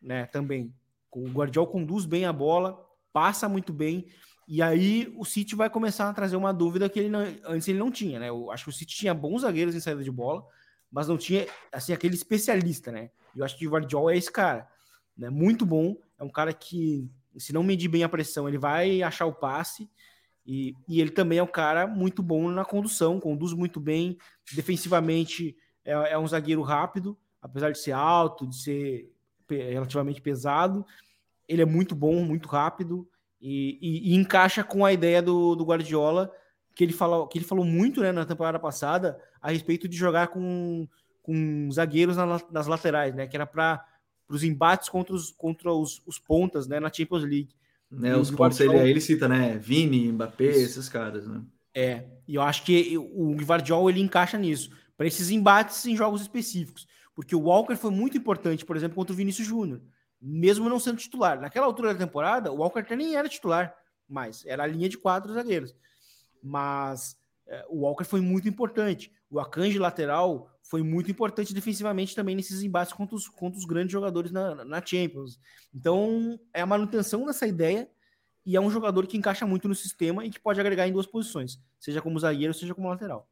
né? 0.00 0.26
Também. 0.26 0.74
O 1.10 1.28
Guardiol 1.28 1.66
conduz 1.66 2.06
bem 2.06 2.24
a 2.24 2.32
bola, 2.32 2.87
passa 3.12 3.48
muito 3.48 3.72
bem. 3.72 4.06
E 4.46 4.62
aí 4.62 5.12
o 5.16 5.24
City 5.24 5.54
vai 5.54 5.68
começar 5.68 6.08
a 6.08 6.14
trazer 6.14 6.36
uma 6.36 6.52
dúvida 6.52 6.88
que 6.88 6.98
ele 6.98 7.08
não, 7.08 7.20
antes 7.44 7.68
ele 7.68 7.78
não 7.78 7.90
tinha, 7.90 8.18
né? 8.18 8.28
Eu 8.28 8.50
acho 8.50 8.64
que 8.64 8.70
o 8.70 8.72
City 8.72 8.96
tinha 8.96 9.12
bons 9.12 9.42
zagueiros 9.42 9.74
em 9.74 9.80
saída 9.80 10.02
de 10.02 10.10
bola, 10.10 10.44
mas 10.90 11.06
não 11.06 11.18
tinha 11.18 11.46
assim 11.70 11.92
aquele 11.92 12.14
especialista, 12.14 12.90
né? 12.90 13.10
Eu 13.36 13.44
acho 13.44 13.56
que 13.58 13.66
o 13.66 13.70
Guardiola 13.70 14.14
é 14.14 14.16
esse 14.16 14.32
cara, 14.32 14.66
né? 15.16 15.28
Muito 15.28 15.66
bom, 15.66 15.96
é 16.18 16.24
um 16.24 16.30
cara 16.30 16.52
que 16.52 17.10
se 17.36 17.52
não 17.52 17.62
medir 17.62 17.88
bem 17.88 18.02
a 18.02 18.08
pressão, 18.08 18.48
ele 18.48 18.58
vai 18.58 19.02
achar 19.02 19.26
o 19.26 19.34
passe. 19.34 19.88
E, 20.46 20.74
e 20.88 20.98
ele 20.98 21.10
também 21.10 21.38
é 21.38 21.42
um 21.42 21.46
cara 21.46 21.86
muito 21.86 22.22
bom 22.22 22.48
na 22.50 22.64
condução, 22.64 23.20
conduz 23.20 23.52
muito 23.52 23.78
bem, 23.78 24.16
defensivamente 24.54 25.54
é, 25.84 25.92
é 26.12 26.18
um 26.18 26.26
zagueiro 26.26 26.62
rápido, 26.62 27.18
apesar 27.42 27.70
de 27.70 27.78
ser 27.78 27.92
alto, 27.92 28.46
de 28.46 28.56
ser 28.56 29.12
relativamente 29.48 30.22
pesado, 30.22 30.86
ele 31.48 31.62
é 31.62 31.66
muito 31.66 31.94
bom, 31.94 32.22
muito 32.22 32.48
rápido. 32.48 33.08
E, 33.40 33.78
e, 33.80 34.12
e, 34.12 34.16
encaixa 34.16 34.62
com 34.62 34.84
a 34.84 34.92
ideia 34.92 35.22
do, 35.22 35.54
do 35.54 35.64
Guardiola, 35.64 36.30
que 36.74 36.84
ele, 36.84 36.92
falou, 36.92 37.26
que 37.26 37.38
ele 37.38 37.44
falou 37.44 37.64
muito 37.64 38.00
né, 38.00 38.12
na 38.12 38.24
temporada 38.24 38.58
passada 38.58 39.18
a 39.40 39.50
respeito 39.50 39.88
de 39.88 39.96
jogar 39.96 40.28
com, 40.28 40.86
com 41.22 41.68
zagueiros 41.72 42.16
na, 42.16 42.40
nas 42.50 42.66
laterais, 42.66 43.14
né? 43.14 43.26
Que 43.26 43.36
era 43.36 43.46
para 43.46 43.84
os 44.28 44.44
embates 44.44 44.88
contra 44.88 45.14
os, 45.14 45.30
contra 45.30 45.72
os, 45.72 46.02
os 46.04 46.18
pontas 46.18 46.66
né, 46.66 46.78
na 46.78 46.92
Champions 46.92 47.22
League. 47.22 47.50
Né, 47.90 48.14
os 48.16 48.30
pontos 48.30 48.60
ele, 48.60 48.76
ele 48.76 49.00
cita, 49.00 49.26
né? 49.26 49.56
Vini, 49.56 50.12
Mbappé, 50.12 50.50
Isso. 50.50 50.78
esses 50.78 50.88
caras, 50.88 51.26
né? 51.26 51.42
É, 51.74 52.04
e 52.26 52.34
eu 52.34 52.42
acho 52.42 52.64
que 52.64 52.98
o 52.98 53.34
Guardiola 53.36 53.90
ele 53.90 54.00
encaixa 54.00 54.36
nisso, 54.36 54.70
para 54.96 55.06
esses 55.06 55.30
embates 55.30 55.86
em 55.86 55.96
jogos 55.96 56.20
específicos. 56.20 56.86
Porque 57.14 57.34
o 57.34 57.42
Walker 57.42 57.76
foi 57.76 57.90
muito 57.90 58.16
importante, 58.16 58.64
por 58.64 58.76
exemplo, 58.76 58.96
contra 58.96 59.12
o 59.12 59.16
Vinícius 59.16 59.46
Júnior, 59.46 59.80
mesmo 60.20 60.68
não 60.68 60.80
sendo 60.80 60.98
titular. 60.98 61.40
Naquela 61.40 61.66
altura 61.66 61.92
da 61.92 61.98
temporada, 61.98 62.52
o 62.52 62.56
Walker 62.56 62.84
nem 62.96 63.16
era 63.16 63.28
titular, 63.28 63.74
mas 64.08 64.44
era 64.46 64.64
a 64.64 64.66
linha 64.66 64.88
de 64.88 64.98
quatro 64.98 65.32
zagueiros. 65.32 65.74
Mas 66.42 67.16
é, 67.46 67.64
o 67.68 67.80
Walker 67.80 68.04
foi 68.04 68.20
muito 68.20 68.48
importante. 68.48 69.12
O 69.30 69.38
Akanji 69.38 69.78
lateral 69.78 70.50
foi 70.62 70.82
muito 70.82 71.10
importante 71.10 71.54
defensivamente 71.54 72.14
também 72.14 72.36
nesses 72.36 72.62
embates 72.62 72.92
contra 72.92 73.16
os, 73.16 73.28
contra 73.28 73.58
os 73.58 73.64
grandes 73.64 73.92
jogadores 73.92 74.30
na, 74.30 74.64
na 74.64 74.84
Champions. 74.84 75.38
Então, 75.74 76.38
é 76.52 76.60
a 76.60 76.66
manutenção 76.66 77.24
dessa 77.24 77.46
ideia 77.46 77.88
e 78.44 78.56
é 78.56 78.60
um 78.60 78.70
jogador 78.70 79.06
que 79.06 79.16
encaixa 79.16 79.46
muito 79.46 79.68
no 79.68 79.74
sistema 79.74 80.24
e 80.24 80.30
que 80.30 80.40
pode 80.40 80.60
agregar 80.60 80.86
em 80.86 80.92
duas 80.92 81.06
posições, 81.06 81.58
seja 81.78 82.00
como 82.00 82.18
zagueiro, 82.18 82.54
seja 82.54 82.74
como 82.74 82.88
lateral. 82.88 83.28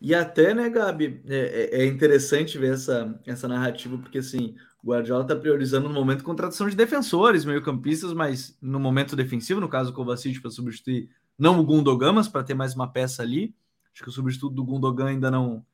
E 0.00 0.14
até, 0.14 0.52
né, 0.52 0.68
Gabi, 0.68 1.22
é, 1.28 1.36
é, 1.36 1.82
é 1.82 1.86
interessante 1.86 2.58
ver 2.58 2.74
essa, 2.74 3.20
essa 3.24 3.46
narrativa, 3.46 3.96
porque 3.96 4.18
assim, 4.18 4.56
o 4.82 4.88
Guardiola 4.90 5.22
está 5.22 5.36
priorizando 5.36 5.88
no 5.88 5.94
momento 5.94 6.24
contratação 6.24 6.68
de 6.68 6.74
defensores, 6.74 7.44
meio-campistas, 7.44 8.12
mas 8.12 8.58
no 8.60 8.80
momento 8.80 9.14
defensivo, 9.14 9.60
no 9.60 9.68
caso 9.68 9.90
o 9.90 9.94
Kovacic 9.94 10.40
para 10.40 10.50
substituir 10.50 11.08
não 11.38 11.60
o 11.60 11.64
Gundogan, 11.64 12.12
mas 12.12 12.28
para 12.28 12.42
ter 12.42 12.54
mais 12.54 12.74
uma 12.74 12.88
peça 12.88 13.22
ali. 13.22 13.54
Acho 13.92 14.02
que 14.02 14.08
o 14.08 14.12
substituto 14.12 14.54
do 14.54 14.64
Gundogan 14.64 15.06
ainda 15.06 15.30
não. 15.30 15.64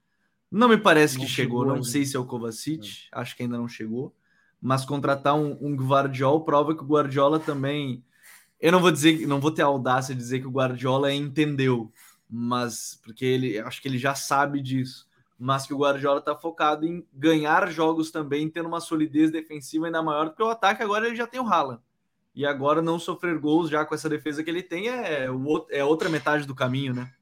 Não 0.51 0.69
me 0.69 0.77
parece 0.77 1.17
não 1.17 1.25
que 1.25 1.31
chegou, 1.31 1.63
chegou 1.63 1.77
não 1.77 1.83
sei 1.83 2.05
se 2.05 2.17
é 2.17 2.19
o 2.19 2.25
Kovacic, 2.25 3.09
é. 3.13 3.21
acho 3.21 3.37
que 3.37 3.43
ainda 3.43 3.57
não 3.57 3.69
chegou. 3.69 4.15
Mas 4.61 4.85
contratar 4.85 5.35
um, 5.35 5.57
um 5.61 5.77
Guardiola 5.77 6.45
prova 6.45 6.75
que 6.75 6.83
o 6.83 6.87
Guardiola 6.87 7.39
também. 7.39 8.05
Eu 8.61 8.73
não 8.73 8.81
vou 8.81 8.91
dizer, 8.91 9.27
não 9.27 9.41
vou 9.41 9.53
ter 9.53 9.63
a 9.63 9.67
audácia 9.67 10.15
de 10.15 10.21
dizer 10.21 10.41
que 10.41 10.47
o 10.47 10.51
Guardiola 10.51 11.15
entendeu, 11.15 11.93
mas 12.29 13.01
porque 13.05 13.25
ele 13.25 13.59
acho 13.59 13.81
que 13.81 13.89
ele 13.89 13.99
já 13.99 14.15
sabe 14.15 14.61
disso. 14.61 15.08
Mas 15.39 15.67
que 15.67 15.73
o 15.73 15.79
Guardiola 15.79 16.19
está 16.19 16.35
focado 16.35 16.85
em 16.85 17.07
ganhar 17.13 17.71
jogos 17.71 18.11
também, 18.11 18.51
tendo 18.51 18.67
uma 18.67 18.81
solidez 18.81 19.31
defensiva 19.31 19.87
ainda 19.87 20.03
maior, 20.03 20.31
porque 20.31 20.43
o 20.43 20.49
ataque 20.49 20.83
agora 20.83 21.07
ele 21.07 21.15
já 21.15 21.27
tem 21.27 21.41
o 21.41 21.47
Haaland. 21.47 21.81
E 22.35 22.45
agora 22.45 22.83
não 22.83 22.99
sofrer 22.99 23.39
gols 23.39 23.71
já 23.71 23.85
com 23.85 23.95
essa 23.95 24.09
defesa 24.09 24.43
que 24.43 24.51
ele 24.51 24.63
tem 24.63 24.89
é, 24.89 25.31
o, 25.31 25.67
é 25.71 25.85
outra 25.85 26.09
metade 26.09 26.47
do 26.47 26.55
caminho, 26.55 26.95
né? 26.95 27.13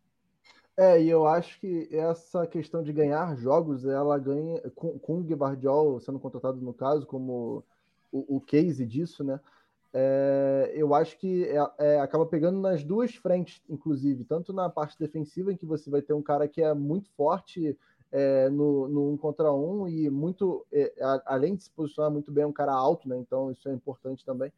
É, 0.76 1.02
e 1.02 1.08
eu 1.08 1.26
acho 1.26 1.58
que 1.58 1.88
essa 1.90 2.46
questão 2.46 2.82
de 2.82 2.92
ganhar 2.92 3.34
jogos, 3.36 3.86
ela 3.86 4.18
ganha 4.18 4.60
com, 4.74 4.98
com 4.98 5.20
o 5.20 5.22
Guardiol 5.22 5.98
sendo 6.00 6.18
contratado 6.18 6.60
no 6.60 6.74
caso, 6.74 7.06
como 7.06 7.64
o, 8.12 8.36
o 8.36 8.40
case 8.40 8.84
disso, 8.84 9.24
né? 9.24 9.40
É, 9.98 10.74
eu 10.74 10.94
acho 10.94 11.16
que 11.18 11.44
é, 11.44 11.70
é, 11.78 12.00
acaba 12.00 12.26
pegando 12.26 12.60
nas 12.60 12.84
duas 12.84 13.14
frentes, 13.14 13.62
inclusive, 13.66 14.24
tanto 14.24 14.52
na 14.52 14.68
parte 14.68 14.98
defensiva, 14.98 15.50
em 15.50 15.56
que 15.56 15.64
você 15.64 15.88
vai 15.88 16.02
ter 16.02 16.12
um 16.12 16.20
cara 16.20 16.46
que 16.46 16.60
é 16.60 16.74
muito 16.74 17.08
forte 17.12 17.78
é, 18.16 18.48
no, 18.48 18.88
no 18.88 19.10
um 19.12 19.16
contra 19.18 19.52
um 19.52 19.86
e 19.86 20.08
muito, 20.08 20.64
é, 20.72 20.90
além 21.26 21.54
de 21.54 21.64
se 21.64 21.70
posicionar 21.70 22.10
muito 22.10 22.32
bem, 22.32 22.44
é 22.44 22.46
um 22.46 22.52
cara 22.52 22.72
alto, 22.72 23.06
né? 23.06 23.18
Então 23.18 23.52
isso 23.52 23.68
é 23.68 23.74
importante 23.74 24.24
também. 24.24 24.50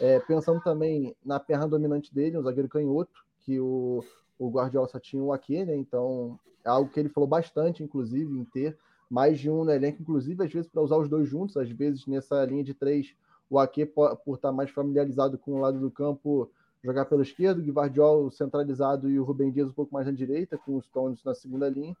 É, 0.00 0.18
pensando 0.18 0.60
também 0.60 1.14
na 1.24 1.38
perna 1.38 1.68
dominante 1.68 2.12
dele, 2.12 2.36
um 2.36 2.42
zagueiro 2.42 2.68
canhoto, 2.68 3.24
que 3.42 3.60
o, 3.60 4.02
o 4.36 4.50
Guardiola 4.50 4.88
só 4.88 4.98
tinha 4.98 5.22
o 5.22 5.32
Ake, 5.32 5.64
né? 5.64 5.76
Então, 5.76 6.36
é 6.64 6.68
algo 6.68 6.90
que 6.90 6.98
ele 6.98 7.08
falou 7.08 7.28
bastante, 7.28 7.80
inclusive, 7.80 8.36
em 8.36 8.44
ter 8.44 8.76
mais 9.08 9.38
de 9.38 9.48
um 9.48 9.64
no 9.64 9.70
elenco, 9.70 10.02
inclusive, 10.02 10.44
às 10.44 10.52
vezes, 10.52 10.68
para 10.68 10.82
usar 10.82 10.96
os 10.96 11.08
dois 11.08 11.28
juntos, 11.28 11.56
às 11.56 11.70
vezes 11.70 12.08
nessa 12.08 12.44
linha 12.44 12.64
de 12.64 12.74
três, 12.74 13.14
o 13.48 13.56
Ake, 13.56 13.86
por, 13.86 14.18
estar 14.34 14.50
mais 14.50 14.70
familiarizado 14.70 15.38
com 15.38 15.52
o 15.52 15.60
lado 15.60 15.78
do 15.78 15.92
campo, 15.92 16.50
jogar 16.82 17.04
pela 17.04 17.22
esquerda, 17.22 17.62
o 17.62 17.72
Guardiola 17.72 18.32
centralizado 18.32 19.08
e 19.08 19.16
o 19.16 19.22
Rubem 19.22 19.52
Dias 19.52 19.68
um 19.68 19.72
pouco 19.72 19.94
mais 19.94 20.06
na 20.06 20.12
direita, 20.12 20.58
com 20.58 20.76
os 20.76 20.86
Stones 20.86 21.22
na 21.22 21.36
segunda 21.36 21.68
linha. 21.68 21.96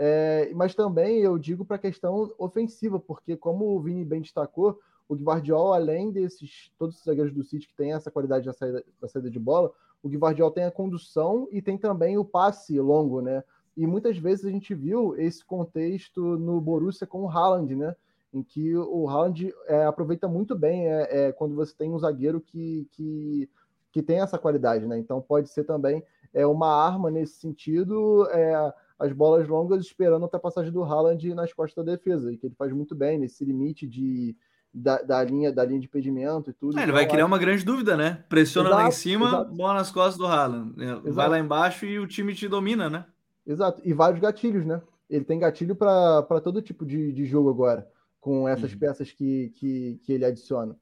É, 0.00 0.52
mas 0.54 0.76
também 0.76 1.18
eu 1.18 1.36
digo 1.36 1.64
para 1.64 1.74
a 1.74 1.80
questão 1.80 2.32
ofensiva, 2.38 3.00
porque 3.00 3.36
como 3.36 3.74
o 3.74 3.80
Vini 3.80 4.04
bem 4.04 4.20
destacou, 4.20 4.78
o 5.08 5.16
Guardiola, 5.16 5.74
além 5.74 6.12
desses 6.12 6.70
todos 6.78 6.98
os 6.98 7.04
zagueiros 7.04 7.34
do 7.34 7.42
City 7.42 7.66
que 7.66 7.74
tem 7.74 7.92
essa 7.92 8.10
qualidade 8.10 8.46
na 8.46 8.52
saída, 8.52 8.84
saída 9.08 9.28
de 9.28 9.40
bola, 9.40 9.72
o 10.00 10.08
Guardiola 10.08 10.54
tem 10.54 10.64
a 10.64 10.70
condução 10.70 11.48
e 11.50 11.60
tem 11.60 11.76
também 11.76 12.16
o 12.16 12.24
passe 12.24 12.78
longo, 12.78 13.20
né? 13.20 13.42
E 13.76 13.86
muitas 13.86 14.16
vezes 14.18 14.44
a 14.44 14.50
gente 14.50 14.72
viu 14.72 15.16
esse 15.16 15.44
contexto 15.44 16.20
no 16.20 16.60
Borussia 16.60 17.06
com 17.06 17.22
o 17.22 17.28
Haaland, 17.28 17.74
né? 17.74 17.96
Em 18.32 18.42
que 18.42 18.76
o 18.76 19.08
Haaland 19.08 19.52
é, 19.66 19.84
aproveita 19.84 20.28
muito 20.28 20.56
bem 20.56 20.86
é, 20.86 21.26
é, 21.26 21.32
quando 21.32 21.56
você 21.56 21.74
tem 21.74 21.90
um 21.90 21.98
zagueiro 21.98 22.40
que, 22.40 22.86
que, 22.92 23.50
que 23.90 24.02
tem 24.02 24.20
essa 24.20 24.38
qualidade, 24.38 24.86
né? 24.86 24.98
Então 24.98 25.20
pode 25.20 25.48
ser 25.48 25.64
também 25.64 26.04
é, 26.32 26.46
uma 26.46 26.68
arma 26.68 27.10
nesse 27.10 27.40
sentido, 27.40 28.28
é, 28.30 28.74
as 28.98 29.12
bolas 29.12 29.46
longas 29.46 29.84
esperando 29.84 30.24
a 30.24 30.38
passagem 30.38 30.72
do 30.72 30.82
Haaland 30.82 31.34
nas 31.34 31.52
costas 31.52 31.84
da 31.84 31.92
defesa, 31.92 32.32
e 32.32 32.36
que 32.36 32.46
ele 32.46 32.54
faz 32.54 32.72
muito 32.72 32.94
bem 32.94 33.18
nesse 33.18 33.44
limite 33.44 33.86
de, 33.86 34.36
da, 34.74 35.00
da, 35.00 35.22
linha, 35.22 35.52
da 35.52 35.64
linha 35.64 35.78
de 35.78 35.86
impedimento 35.86 36.50
e 36.50 36.52
tudo. 36.52 36.78
É, 36.78 36.82
ele 36.82 36.92
vai 36.92 37.04
então, 37.04 37.14
criar 37.14 37.26
uma 37.26 37.38
grande 37.38 37.64
dúvida, 37.64 37.96
né? 37.96 38.24
Pressiona 38.28 38.68
exato, 38.68 38.82
lá 38.82 38.88
em 38.88 38.92
cima, 38.92 39.28
exato. 39.28 39.54
bola 39.54 39.74
nas 39.74 39.90
costas 39.90 40.16
do 40.16 40.26
Haaland. 40.26 40.74
É, 40.78 40.84
exato. 40.84 41.12
Vai 41.12 41.28
lá 41.28 41.38
embaixo 41.38 41.86
e 41.86 41.98
o 41.98 42.06
time 42.06 42.34
te 42.34 42.48
domina, 42.48 42.90
né? 42.90 43.06
Exato. 43.46 43.80
E 43.84 43.92
vários 43.92 44.20
gatilhos, 44.20 44.66
né? 44.66 44.82
Ele 45.08 45.24
tem 45.24 45.38
gatilho 45.38 45.74
para 45.74 46.40
todo 46.42 46.60
tipo 46.60 46.84
de, 46.84 47.12
de 47.12 47.24
jogo 47.24 47.48
agora, 47.48 47.88
com 48.20 48.48
essas 48.48 48.72
uhum. 48.72 48.78
peças 48.78 49.10
que, 49.10 49.50
que, 49.54 50.00
que 50.04 50.12
ele 50.12 50.24
adiciona. 50.24 50.76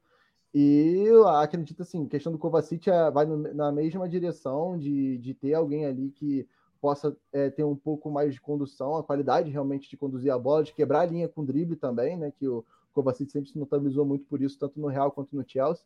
E 0.53 1.03
eu 1.05 1.27
acredito 1.27 1.81
assim, 1.81 2.05
a 2.05 2.09
questão 2.09 2.31
do 2.31 2.37
Kovacic 2.37 2.89
é, 2.89 3.11
vai 3.11 3.25
na 3.25 3.71
mesma 3.71 4.09
direção 4.09 4.77
de, 4.77 5.17
de 5.19 5.33
ter 5.33 5.53
alguém 5.53 5.85
ali 5.85 6.09
que 6.09 6.47
possa 6.77 7.15
é, 7.31 7.49
ter 7.49 7.63
um 7.63 7.75
pouco 7.75 8.09
mais 8.09 8.33
de 8.33 8.41
condução, 8.41 8.95
a 8.95 9.03
qualidade 9.03 9.49
realmente 9.49 9.89
de 9.89 9.97
conduzir 9.97 10.31
a 10.31 10.37
bola, 10.37 10.63
de 10.63 10.73
quebrar 10.73 11.01
a 11.01 11.05
linha 11.05 11.27
com 11.27 11.43
drible 11.43 11.75
também, 11.75 12.17
né? 12.17 12.31
Que 12.31 12.47
o, 12.47 12.65
Kovacic 12.97 13.31
sempre 13.31 13.49
se 13.51 13.59
notabilizou 13.59 14.05
muito 14.05 14.25
por 14.25 14.41
isso, 14.41 14.57
tanto 14.57 14.79
no 14.79 14.87
Real 14.87 15.11
quanto 15.11 15.35
no 15.35 15.47
Chelsea. 15.47 15.85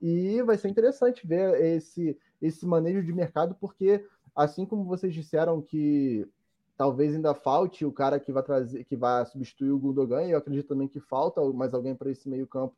E 0.00 0.40
vai 0.42 0.56
ser 0.56 0.68
interessante 0.68 1.26
ver 1.26 1.60
esse, 1.60 2.16
esse 2.40 2.64
manejo 2.64 3.02
de 3.02 3.12
mercado, 3.12 3.56
porque 3.60 4.06
assim 4.34 4.64
como 4.64 4.84
vocês 4.84 5.12
disseram 5.12 5.60
que 5.60 6.28
talvez 6.76 7.14
ainda 7.14 7.34
falte 7.34 7.84
o 7.84 7.90
cara 7.90 8.20
que 8.20 8.30
vai 8.30 8.42
trazer, 8.42 8.84
que 8.84 8.94
vai 8.94 9.24
substituir 9.26 9.70
o 9.70 9.78
Gundogan, 9.78 10.22
eu 10.22 10.38
acredito 10.38 10.68
também 10.68 10.86
que 10.86 11.00
falta 11.00 11.40
mais 11.52 11.74
alguém 11.74 11.96
para 11.96 12.10
esse 12.10 12.28
meio-campo 12.28 12.74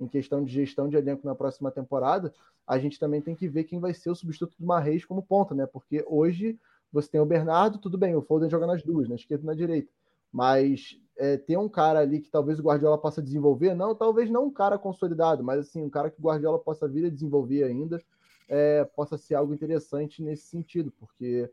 em 0.00 0.08
questão 0.08 0.42
de 0.42 0.52
gestão 0.52 0.88
de 0.88 0.96
elenco 0.96 1.26
na 1.26 1.34
próxima 1.34 1.70
temporada, 1.70 2.32
a 2.66 2.78
gente 2.78 2.98
também 2.98 3.20
tem 3.20 3.36
que 3.36 3.46
ver 3.46 3.64
quem 3.64 3.78
vai 3.78 3.94
ser 3.94 4.10
o 4.10 4.14
substituto 4.14 4.56
do 4.58 4.66
Marreis 4.66 5.04
como 5.04 5.22
ponta, 5.22 5.54
né? 5.54 5.66
Porque 5.66 6.04
hoje 6.08 6.58
você 6.92 7.08
tem 7.08 7.20
o 7.20 7.26
Bernardo, 7.26 7.78
tudo 7.78 7.96
bem, 7.96 8.14
o 8.14 8.22
Foden 8.22 8.50
joga 8.50 8.66
nas 8.66 8.82
duas, 8.82 9.08
na 9.08 9.14
esquerda 9.14 9.44
e 9.44 9.46
na 9.46 9.54
direita. 9.54 9.90
Mas 10.30 10.98
é, 11.16 11.40
um 11.58 11.68
cara 11.68 12.00
ali 12.00 12.20
que 12.20 12.30
talvez 12.30 12.58
o 12.58 12.62
Guardiola 12.62 12.98
possa 12.98 13.22
desenvolver, 13.22 13.74
não, 13.74 13.94
talvez 13.94 14.30
não 14.30 14.46
um 14.46 14.50
cara 14.50 14.78
consolidado, 14.78 15.42
mas 15.42 15.60
assim, 15.60 15.82
um 15.82 15.90
cara 15.90 16.10
que 16.10 16.18
o 16.18 16.22
Guardiola 16.22 16.58
possa 16.58 16.88
vir 16.88 17.06
a 17.06 17.10
desenvolver 17.10 17.64
ainda, 17.64 18.02
é, 18.48 18.84
possa 18.84 19.16
ser 19.16 19.34
algo 19.34 19.54
interessante 19.54 20.22
nesse 20.22 20.46
sentido, 20.46 20.92
porque, 20.98 21.50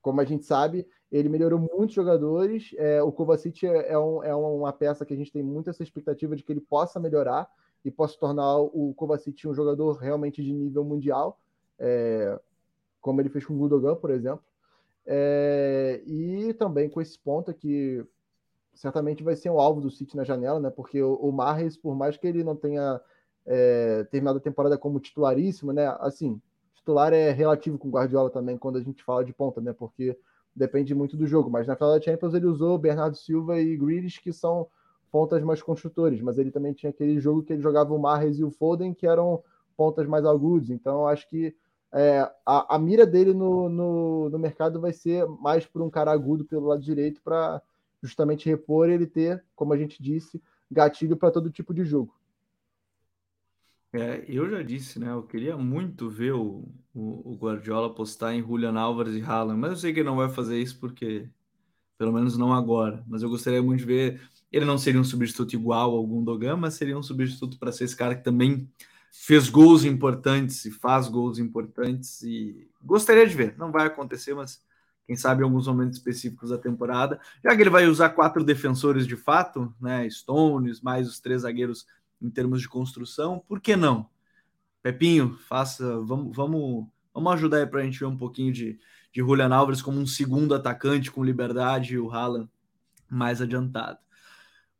como 0.00 0.20
a 0.20 0.24
gente 0.24 0.44
sabe, 0.44 0.86
ele 1.10 1.28
melhorou 1.28 1.58
muitos 1.58 1.94
jogadores, 1.94 2.70
é, 2.76 3.02
o 3.02 3.12
Kovacic 3.12 3.66
é, 3.66 3.92
é, 3.92 3.98
um, 3.98 4.22
é 4.22 4.34
uma 4.34 4.72
peça 4.72 5.04
que 5.04 5.12
a 5.12 5.16
gente 5.16 5.32
tem 5.32 5.42
muita 5.42 5.70
essa 5.70 5.82
expectativa 5.82 6.34
de 6.34 6.42
que 6.42 6.52
ele 6.52 6.60
possa 6.60 6.98
melhorar 6.98 7.48
e 7.84 7.90
possa 7.90 8.18
tornar 8.18 8.58
o 8.58 8.94
Kovacic 8.94 9.46
um 9.46 9.54
jogador 9.54 9.96
realmente 9.96 10.42
de 10.42 10.52
nível 10.52 10.84
mundial, 10.84 11.38
é, 11.78 12.38
como 13.00 13.20
ele 13.20 13.28
fez 13.30 13.44
com 13.44 13.54
o 13.54 13.58
Gudogan, 13.58 13.96
por 13.96 14.10
exemplo, 14.10 14.44
é, 15.06 16.02
e 16.06 16.54
também 16.54 16.88
com 16.88 17.00
esse 17.00 17.18
ponto 17.18 17.52
que 17.52 18.04
certamente 18.74 19.22
vai 19.22 19.36
ser 19.36 19.50
um 19.50 19.60
alvo 19.60 19.80
do 19.80 19.90
City 19.90 20.16
na 20.16 20.24
janela, 20.24 20.60
né? 20.60 20.70
Porque 20.70 21.02
o, 21.02 21.14
o 21.14 21.32
Marres, 21.32 21.76
por 21.76 21.94
mais 21.94 22.16
que 22.16 22.26
ele 22.26 22.44
não 22.44 22.56
tenha 22.56 23.00
é, 23.46 24.04
terminado 24.04 24.38
a 24.38 24.42
temporada 24.42 24.78
como 24.78 25.00
titularíssimo, 25.00 25.72
né? 25.72 25.86
Assim, 26.00 26.40
titular 26.74 27.12
é 27.12 27.30
relativo 27.30 27.78
com 27.78 27.88
o 27.88 27.90
Guardiola 27.90 28.30
também 28.30 28.56
quando 28.56 28.78
a 28.78 28.82
gente 28.82 29.02
fala 29.02 29.24
de 29.24 29.32
ponta, 29.32 29.60
né? 29.60 29.72
Porque 29.72 30.16
depende 30.54 30.94
muito 30.94 31.16
do 31.16 31.26
jogo. 31.26 31.50
Mas 31.50 31.66
na 31.66 31.76
final 31.76 31.92
da 31.92 32.00
Champions 32.00 32.34
ele 32.34 32.46
usou 32.46 32.78
Bernardo 32.78 33.16
Silva 33.16 33.60
e 33.60 33.76
Grealish, 33.76 34.20
que 34.20 34.32
são 34.32 34.66
pontas 35.10 35.42
mais 35.42 35.60
construtores, 35.60 36.20
mas 36.20 36.38
ele 36.38 36.52
também 36.52 36.72
tinha 36.72 36.90
aquele 36.90 37.18
jogo 37.18 37.42
que 37.42 37.52
ele 37.52 37.62
jogava 37.62 37.92
o 37.92 37.98
Marres 37.98 38.38
e 38.38 38.44
o 38.44 38.50
Foden, 38.50 38.94
que 38.94 39.06
eram 39.06 39.42
pontas 39.76 40.06
mais 40.06 40.24
agudos. 40.24 40.70
Então, 40.70 41.06
acho 41.06 41.28
que 41.28 41.54
é, 41.92 42.20
a, 42.46 42.76
a, 42.76 42.78
mira 42.78 43.04
dele 43.04 43.34
no, 43.34 43.68
no, 43.68 44.30
no, 44.30 44.38
mercado 44.38 44.80
vai 44.80 44.92
ser 44.92 45.26
mais 45.26 45.66
por 45.66 45.82
um 45.82 45.90
cara 45.90 46.12
agudo 46.12 46.44
pelo 46.44 46.66
lado 46.66 46.80
direito 46.80 47.20
para 47.22 47.60
justamente 48.02 48.48
repor 48.48 48.88
ele 48.88 49.06
ter, 49.06 49.44
como 49.56 49.72
a 49.72 49.76
gente 49.76 50.02
disse, 50.02 50.40
gatilho 50.70 51.16
para 51.16 51.32
todo 51.32 51.50
tipo 51.50 51.74
de 51.74 51.84
jogo. 51.84 52.14
É, 53.92 54.24
eu 54.28 54.48
já 54.48 54.62
disse, 54.62 55.00
né? 55.00 55.10
Eu 55.10 55.24
queria 55.24 55.56
muito 55.56 56.08
ver 56.08 56.32
o, 56.32 56.64
o, 56.94 57.32
o 57.32 57.36
Guardiola 57.36 57.88
apostar 57.88 58.34
em 58.34 58.40
Julian 58.40 58.78
Álvares 58.78 59.14
e 59.14 59.20
Haaland, 59.20 59.58
mas 59.58 59.70
eu 59.72 59.76
sei 59.76 59.92
que 59.92 59.98
ele 59.98 60.08
não 60.08 60.16
vai 60.16 60.28
fazer 60.28 60.60
isso 60.60 60.78
porque, 60.78 61.28
pelo 61.98 62.12
menos 62.12 62.38
não 62.38 62.52
agora. 62.54 63.04
Mas 63.08 63.22
eu 63.22 63.28
gostaria 63.28 63.60
muito 63.60 63.80
de 63.80 63.86
ver. 63.86 64.20
Ele 64.52 64.64
não 64.64 64.78
seria 64.78 65.00
um 65.00 65.04
substituto 65.04 65.54
igual 65.54 65.90
ao 65.90 66.06
Gundogan, 66.06 66.56
mas 66.56 66.74
seria 66.74 66.96
um 66.96 67.02
substituto 67.02 67.58
para 67.58 67.72
ser 67.72 67.84
esse 67.84 67.96
cara 67.96 68.14
que 68.14 68.22
também 68.22 68.70
fez 69.10 69.48
gols 69.48 69.84
importantes 69.84 70.64
e 70.64 70.70
faz 70.70 71.08
gols 71.08 71.38
importantes. 71.38 72.22
E 72.22 72.68
gostaria 72.82 73.26
de 73.26 73.34
ver. 73.34 73.54
Não 73.58 73.72
vai 73.72 73.86
acontecer, 73.86 74.34
mas 74.34 74.62
quem 75.06 75.16
sabe 75.16 75.42
em 75.42 75.44
alguns 75.44 75.66
momentos 75.66 75.98
específicos 75.98 76.50
da 76.50 76.58
temporada, 76.58 77.20
já 77.42 77.54
que 77.54 77.60
ele 77.60 77.70
vai 77.70 77.86
usar 77.86 78.10
quatro 78.10 78.44
defensores 78.44 79.06
de 79.06 79.16
fato, 79.16 79.74
né? 79.80 80.08
Stones, 80.08 80.80
mais 80.80 81.08
os 81.08 81.18
três 81.18 81.42
zagueiros 81.42 81.86
em 82.22 82.30
termos 82.30 82.60
de 82.60 82.68
construção, 82.68 83.42
por 83.48 83.60
que 83.60 83.74
não? 83.74 84.08
Pepinho, 84.82 85.36
faça, 85.48 86.00
vamos, 86.00 86.36
vamos, 86.36 86.86
vamos 87.12 87.32
ajudar 87.32 87.58
aí 87.58 87.66
para 87.66 87.80
a 87.80 87.84
gente 87.84 87.98
ver 87.98 88.06
um 88.06 88.16
pouquinho 88.16 88.52
de, 88.52 88.78
de 89.12 89.20
Julian 89.20 89.52
Alves 89.54 89.82
como 89.82 89.98
um 89.98 90.06
segundo 90.06 90.54
atacante 90.54 91.10
com 91.10 91.24
liberdade 91.24 91.94
e 91.94 91.98
o 91.98 92.10
Haaland 92.10 92.48
mais 93.10 93.42
adiantado. 93.42 93.98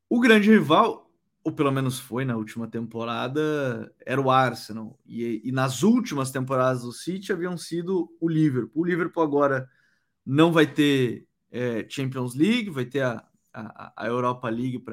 O 0.08 0.20
grande 0.20 0.50
rival, 0.50 1.09
ou 1.42 1.53
pelo 1.53 1.70
menos 1.70 1.98
foi 1.98 2.24
na 2.24 2.37
última 2.37 2.68
temporada, 2.68 3.92
era 4.05 4.20
o 4.20 4.31
Arsenal. 4.31 4.98
E, 5.07 5.40
e 5.44 5.53
nas 5.53 5.83
últimas 5.83 6.31
temporadas 6.31 6.83
do 6.83 6.92
City 6.92 7.33
haviam 7.33 7.57
sido 7.57 8.11
o 8.20 8.29
Liverpool. 8.29 8.83
O 8.83 8.85
Liverpool 8.85 9.22
agora 9.22 9.68
não 10.24 10.53
vai 10.53 10.66
ter 10.66 11.26
é, 11.50 11.87
Champions 11.88 12.35
League, 12.35 12.70
vai 12.70 12.85
ter 12.85 13.03
a, 13.03 13.24
a, 13.53 13.92
a 13.96 14.07
Europa 14.07 14.48
League 14.48 14.85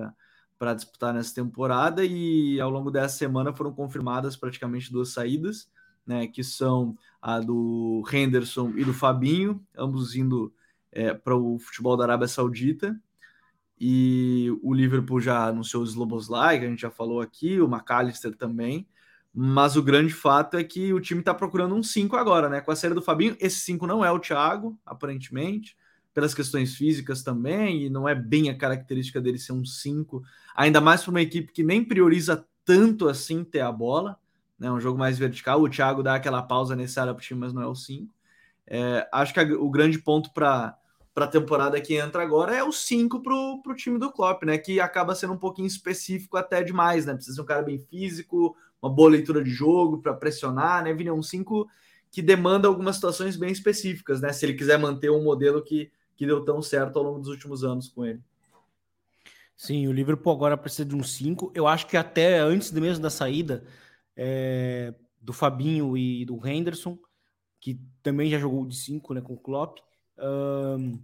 para 0.57 0.73
disputar 0.73 1.13
nessa 1.13 1.35
temporada 1.35 2.03
e 2.03 2.59
ao 2.59 2.69
longo 2.69 2.89
dessa 2.89 3.17
semana 3.17 3.53
foram 3.53 3.73
confirmadas 3.73 4.37
praticamente 4.37 4.91
duas 4.91 5.09
saídas, 5.09 5.69
né, 6.05 6.27
que 6.27 6.43
são 6.43 6.97
a 7.21 7.39
do 7.39 8.03
Henderson 8.11 8.71
e 8.77 8.85
do 8.85 8.93
Fabinho, 8.93 9.61
ambos 9.77 10.15
indo 10.15 10.53
é, 10.91 11.13
para 11.13 11.35
o 11.35 11.59
futebol 11.59 11.97
da 11.97 12.05
Arábia 12.05 12.27
Saudita. 12.27 12.97
E 13.79 14.47
o 14.63 14.73
Liverpool 14.73 15.21
já 15.21 15.45
anunciou 15.45 15.83
o 15.83 15.85
Sloboslai, 15.85 16.59
que 16.59 16.65
a 16.65 16.69
gente 16.69 16.81
já 16.81 16.89
falou 16.89 17.21
aqui, 17.21 17.59
o 17.61 17.67
McAllister 17.67 18.35
também. 18.35 18.87
Mas 19.33 19.75
o 19.75 19.83
grande 19.83 20.13
fato 20.13 20.57
é 20.57 20.63
que 20.63 20.91
o 20.93 20.99
time 20.99 21.19
está 21.19 21.31
procurando 21.33 21.75
um 21.75 21.83
5 21.83 22.15
agora, 22.15 22.49
né? 22.49 22.59
Com 22.59 22.71
a 22.71 22.75
série 22.75 22.95
do 22.95 23.03
Fabinho, 23.03 23.37
esse 23.39 23.59
5 23.59 23.85
não 23.85 24.03
é 24.03 24.11
o 24.11 24.17
Thiago, 24.17 24.79
aparentemente, 24.83 25.77
pelas 26.11 26.33
questões 26.33 26.73
físicas 26.75 27.21
também, 27.21 27.85
e 27.85 27.89
não 27.89 28.09
é 28.09 28.15
bem 28.15 28.49
a 28.49 28.57
característica 28.57 29.21
dele 29.21 29.37
ser 29.37 29.53
um 29.53 29.63
5, 29.63 30.23
ainda 30.55 30.81
mais 30.81 31.03
para 31.03 31.11
uma 31.11 31.21
equipe 31.21 31.53
que 31.53 31.61
nem 31.61 31.83
prioriza 31.83 32.43
tanto 32.65 33.07
assim 33.07 33.43
ter 33.43 33.59
a 33.59 33.71
bola, 33.71 34.17
né? 34.57 34.71
Um 34.71 34.79
jogo 34.79 34.97
mais 34.97 35.19
vertical. 35.19 35.61
O 35.61 35.69
Thiago 35.69 36.01
dá 36.01 36.15
aquela 36.15 36.41
pausa 36.41 36.75
necessária 36.75 37.13
para 37.13 37.21
o 37.21 37.23
time, 37.23 37.39
mas 37.39 37.53
não 37.53 37.61
é 37.61 37.67
o 37.67 37.75
5. 37.75 38.11
É, 38.65 39.07
acho 39.13 39.33
que 39.35 39.39
a, 39.39 39.43
o 39.43 39.69
grande 39.69 39.99
ponto 39.99 40.33
para 40.33 40.75
para 41.17 41.25
a 41.25 41.29
temporada 41.29 41.81
que 41.81 41.95
entra 41.95 42.21
agora 42.21 42.55
é 42.55 42.63
o 42.63 42.71
5 42.71 43.23
para 43.23 43.33
o 43.33 43.75
time 43.75 43.97
do 43.97 44.11
Klopp, 44.11 44.43
né? 44.43 44.55
Que 44.55 44.79
acaba 44.79 45.15
sendo 45.15 45.33
um 45.33 45.37
pouquinho 45.37 45.65
específico 45.65 46.37
até 46.37 46.61
demais, 46.61 47.07
né? 47.07 47.15
Precisa 47.15 47.37
ser 47.37 47.41
um 47.41 47.45
cara 47.45 47.63
bem 47.63 47.79
físico, 47.79 48.55
uma 48.79 48.87
boa 48.87 49.09
leitura 49.09 49.43
de 49.43 49.49
jogo 49.49 49.97
para 49.97 50.13
pressionar, 50.13 50.83
né, 50.83 50.93
Vini? 50.93 51.09
É 51.09 51.13
um 51.13 51.23
5 51.23 51.67
que 52.11 52.21
demanda 52.21 52.67
algumas 52.67 52.97
situações 52.97 53.35
bem 53.35 53.51
específicas, 53.51 54.21
né? 54.21 54.31
Se 54.31 54.45
ele 54.45 54.53
quiser 54.53 54.77
manter 54.77 55.09
um 55.09 55.23
modelo 55.23 55.63
que, 55.63 55.89
que 56.15 56.23
deu 56.23 56.45
tão 56.45 56.61
certo 56.61 56.99
ao 56.99 57.05
longo 57.05 57.17
dos 57.17 57.29
últimos 57.29 57.63
anos 57.63 57.89
com 57.89 58.05
ele. 58.05 58.21
Sim, 59.55 59.87
o 59.87 59.91
Liverpool 59.91 60.31
agora 60.31 60.55
precisa 60.55 60.85
de 60.85 60.95
um 60.95 61.01
5. 61.01 61.51
Eu 61.55 61.65
acho 61.65 61.87
que 61.87 61.97
até 61.97 62.37
antes 62.37 62.71
mesmo 62.71 63.01
da 63.01 63.09
saída 63.09 63.65
é, 64.15 64.93
do 65.19 65.33
Fabinho 65.33 65.97
e 65.97 66.23
do 66.25 66.47
Henderson, 66.47 66.95
que 67.59 67.81
também 68.03 68.29
já 68.29 68.37
jogou 68.37 68.67
de 68.67 68.75
5 68.75 69.15
né, 69.15 69.21
com 69.21 69.33
o 69.33 69.37
Klopp, 69.37 69.79
um, 70.19 70.99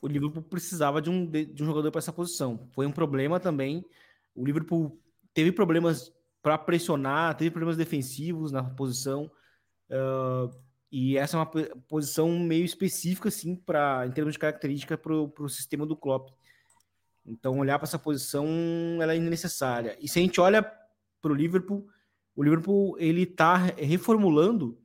o 0.00 0.06
Liverpool 0.06 0.42
precisava 0.42 1.00
de 1.00 1.10
um, 1.10 1.26
de, 1.26 1.62
um 1.62 1.66
jogador 1.66 1.90
para 1.90 1.98
essa 1.98 2.12
posição. 2.12 2.68
Foi 2.72 2.86
um 2.86 2.92
problema 2.92 3.40
também. 3.40 3.84
O 4.34 4.44
Liverpool 4.44 5.00
teve 5.32 5.50
problemas 5.50 6.12
para 6.42 6.58
pressionar, 6.58 7.36
teve 7.36 7.50
problemas 7.50 7.76
defensivos 7.76 8.52
na 8.52 8.62
posição. 8.62 9.30
Uh, 9.90 10.54
e 10.92 11.16
essa 11.16 11.36
é 11.36 11.40
uma 11.40 11.46
posição 11.88 12.38
meio 12.38 12.64
específica, 12.64 13.28
assim, 13.28 13.56
para 13.56 14.06
em 14.06 14.12
termos 14.12 14.34
de 14.34 14.38
característica 14.38 14.96
para 14.96 15.12
o 15.12 15.48
sistema 15.48 15.86
do 15.86 15.96
Klopp. 15.96 16.30
Então, 17.26 17.58
olhar 17.58 17.78
para 17.78 17.88
essa 17.88 17.98
posição 17.98 18.46
ela 19.00 19.14
é 19.14 19.18
necessária. 19.18 19.96
E 20.00 20.06
se 20.06 20.18
a 20.18 20.22
gente 20.22 20.40
olha 20.40 20.62
para 21.20 21.32
o 21.32 21.34
Liverpool, 21.34 21.88
o 22.36 22.42
Liverpool 22.42 22.96
ele 22.98 23.22
está 23.22 23.56
reformulando 23.56 24.78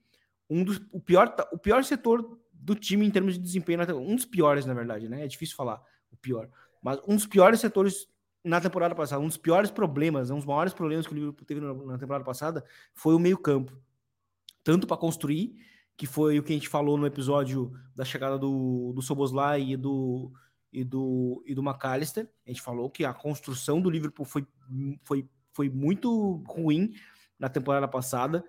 um 0.49 0.63
dos 0.63 0.81
o 0.91 0.99
pior 0.99 1.35
o 1.51 1.57
pior 1.57 1.83
setor 1.83 2.39
do 2.59 2.75
time 2.75 3.05
em 3.05 3.11
termos 3.11 3.35
de 3.35 3.39
desempenho, 3.39 3.79
um 3.97 4.15
dos 4.15 4.25
piores, 4.25 4.65
na 4.65 4.73
verdade, 4.73 5.07
né? 5.07 5.23
É 5.23 5.27
difícil 5.27 5.55
falar 5.55 5.81
o 6.11 6.17
pior, 6.17 6.49
mas 6.81 6.99
um 7.07 7.15
dos 7.15 7.25
piores 7.25 7.59
setores 7.59 8.07
na 8.43 8.61
temporada 8.61 8.95
passada, 8.95 9.21
um 9.21 9.27
dos 9.27 9.37
piores 9.37 9.69
problemas, 9.71 10.29
um 10.29 10.37
dos 10.37 10.45
maiores 10.45 10.73
problemas 10.73 11.05
que 11.05 11.13
o 11.13 11.15
Liverpool 11.15 11.45
teve 11.45 11.61
na 11.61 11.97
temporada 11.97 12.23
passada 12.23 12.63
foi 12.93 13.15
o 13.15 13.19
meio-campo. 13.19 13.77
Tanto 14.63 14.87
para 14.87 14.97
construir, 14.97 15.55
que 15.97 16.05
foi 16.05 16.39
o 16.39 16.43
que 16.43 16.53
a 16.53 16.55
gente 16.55 16.69
falou 16.69 16.97
no 16.97 17.05
episódio 17.05 17.73
da 17.95 18.05
chegada 18.05 18.37
do, 18.37 18.93
do 18.93 19.01
Soboslai 19.01 19.61
e 19.61 19.77
do, 19.77 20.31
e 20.71 20.83
do, 20.83 21.43
e 21.45 21.53
do 21.53 21.61
McAllister. 21.61 22.29
A 22.45 22.49
gente 22.49 22.61
falou 22.61 22.89
que 22.89 23.03
a 23.03 23.13
construção 23.13 23.81
do 23.81 23.89
Liverpool 23.89 24.25
foi, 24.25 24.47
foi, 25.03 25.27
foi 25.51 25.69
muito 25.69 26.43
ruim 26.47 26.93
na 27.37 27.49
temporada 27.49 27.87
passada. 27.87 28.43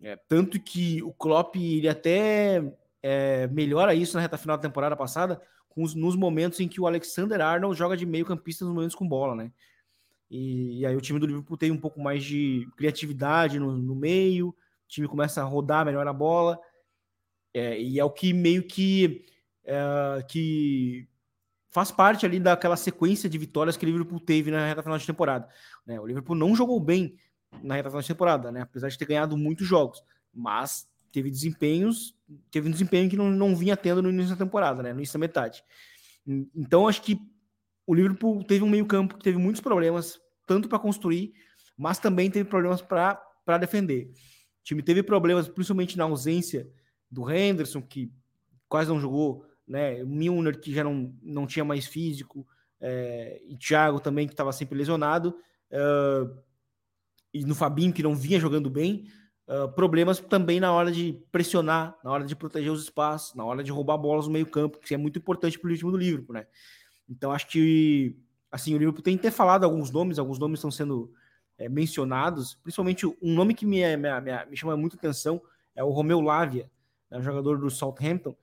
É, 0.00 0.16
tanto 0.16 0.60
que 0.60 1.02
o 1.02 1.12
Klopp 1.12 1.56
ele 1.56 1.88
até 1.88 2.62
é, 3.02 3.46
melhora 3.48 3.94
isso 3.94 4.16
na 4.16 4.20
reta 4.20 4.38
final 4.38 4.56
da 4.56 4.62
temporada 4.62 4.96
passada, 4.96 5.40
os, 5.78 5.94
nos 5.94 6.16
momentos 6.16 6.58
em 6.60 6.68
que 6.68 6.80
o 6.80 6.86
Alexander 6.86 7.40
Arnold 7.40 7.78
joga 7.78 7.96
de 7.96 8.04
meio 8.04 8.26
campista 8.26 8.64
nos 8.64 8.74
momentos 8.74 8.96
com 8.96 9.08
bola, 9.08 9.34
né? 9.34 9.52
E, 10.30 10.80
e, 10.80 10.86
aí 10.86 10.94
o 10.94 11.00
time 11.00 11.18
do 11.18 11.26
Liverpool 11.26 11.56
tem 11.56 11.70
um 11.70 11.78
pouco 11.78 12.00
mais 12.00 12.22
de 12.22 12.68
criatividade 12.76 13.58
no, 13.58 13.72
no 13.76 13.94
meio, 13.94 14.48
o 14.48 14.54
time 14.86 15.08
começa 15.08 15.40
a 15.40 15.44
rodar 15.44 15.86
melhor 15.86 16.06
a 16.06 16.12
bola, 16.12 16.58
é, 17.54 17.80
e 17.80 17.98
é 17.98 18.04
o 18.04 18.10
que 18.10 18.32
meio 18.34 18.62
que, 18.62 19.24
é, 19.64 20.22
que 20.28 21.08
faz 21.70 21.90
parte 21.90 22.26
ali 22.26 22.38
daquela 22.38 22.76
sequência 22.76 23.28
de 23.28 23.38
vitórias 23.38 23.76
que 23.76 23.86
o 23.86 23.88
Liverpool 23.88 24.20
teve 24.20 24.50
na 24.50 24.66
reta 24.66 24.82
final 24.82 24.98
de 24.98 25.06
temporada. 25.06 25.48
Né? 25.86 25.98
O 25.98 26.06
Liverpool 26.06 26.36
não 26.36 26.54
jogou 26.54 26.78
bem 26.78 27.16
na 27.62 27.74
reta 27.74 27.88
final 27.88 28.02
de 28.02 28.08
temporada, 28.08 28.52
né? 28.52 28.62
apesar 28.62 28.88
de 28.88 28.98
ter 28.98 29.06
ganhado 29.06 29.36
muitos 29.36 29.66
jogos, 29.66 30.02
mas 30.34 30.87
teve 31.10 31.30
desempenhos, 31.30 32.14
teve 32.50 32.68
um 32.68 32.70
desempenho 32.70 33.08
que 33.08 33.16
não, 33.16 33.30
não 33.30 33.56
vinha 33.56 33.76
tendo 33.76 34.02
no 34.02 34.10
início 34.10 34.30
da 34.36 34.44
temporada, 34.44 34.82
né? 34.82 34.92
No 34.92 34.98
início 34.98 35.14
da 35.14 35.18
metade. 35.18 35.62
Então, 36.54 36.86
acho 36.86 37.02
que 37.02 37.18
o 37.86 37.94
Liverpool 37.94 38.44
teve 38.44 38.62
um 38.62 38.68
meio-campo 38.68 39.16
que 39.16 39.24
teve 39.24 39.38
muitos 39.38 39.60
problemas, 39.60 40.20
tanto 40.46 40.68
para 40.68 40.78
construir, 40.78 41.32
mas 41.76 41.98
também 41.98 42.30
teve 42.30 42.48
problemas 42.48 42.82
para 42.82 43.58
defender. 43.58 44.10
O 44.60 44.64
time 44.64 44.82
teve 44.82 45.02
problemas, 45.02 45.48
principalmente 45.48 45.96
na 45.96 46.04
ausência 46.04 46.70
do 47.10 47.30
Henderson, 47.30 47.80
que 47.80 48.12
quase 48.68 48.90
não 48.90 49.00
jogou, 49.00 49.46
né? 49.66 50.02
O 50.02 50.06
Milner, 50.06 50.60
que 50.60 50.72
já 50.72 50.84
não, 50.84 51.14
não 51.22 51.46
tinha 51.46 51.64
mais 51.64 51.86
físico, 51.86 52.46
é, 52.80 53.40
e 53.48 53.56
Thiago 53.56 53.98
também, 54.00 54.26
que 54.26 54.34
estava 54.34 54.52
sempre 54.52 54.76
lesionado, 54.76 55.34
e 57.32 57.44
no 57.44 57.54
Fabinho, 57.54 57.92
que 57.92 58.02
não 58.02 58.14
vinha 58.14 58.40
jogando 58.40 58.68
bem 58.68 59.06
problemas 59.74 60.20
também 60.20 60.60
na 60.60 60.72
hora 60.72 60.92
de 60.92 61.18
pressionar, 61.32 61.96
na 62.04 62.10
hora 62.10 62.24
de 62.24 62.36
proteger 62.36 62.70
os 62.70 62.82
espaços, 62.82 63.34
na 63.34 63.44
hora 63.44 63.64
de 63.64 63.72
roubar 63.72 63.96
bolas 63.96 64.26
no 64.26 64.32
meio-campo, 64.32 64.78
que 64.78 64.94
é 64.94 64.96
muito 64.98 65.18
importante 65.18 65.58
para 65.58 65.70
o 65.70 65.76
time 65.76 65.90
do 65.90 65.96
Liverpool, 65.96 66.34
né? 66.34 66.46
Então 67.08 67.32
acho 67.32 67.48
que 67.48 68.16
assim, 68.50 68.74
o 68.74 68.78
Liverpool 68.78 69.02
tem 69.02 69.16
que 69.16 69.22
ter 69.22 69.30
falado 69.30 69.64
alguns 69.64 69.90
nomes, 69.90 70.18
alguns 70.18 70.38
nomes 70.38 70.58
estão 70.58 70.70
sendo 70.70 71.12
é, 71.56 71.68
mencionados, 71.68 72.54
principalmente 72.54 73.06
um 73.06 73.34
nome 73.34 73.54
que 73.54 73.66
me, 73.66 73.80
me, 73.96 74.20
me, 74.20 74.46
me 74.50 74.56
chama 74.56 74.76
muito 74.76 74.96
atenção 74.96 75.40
é 75.74 75.84
o 75.84 75.90
Romeu 75.90 76.20
Lavia, 76.20 76.70
né, 77.10 77.20
jogador 77.22 77.58
do 77.58 77.70
Southampton, 77.70 78.36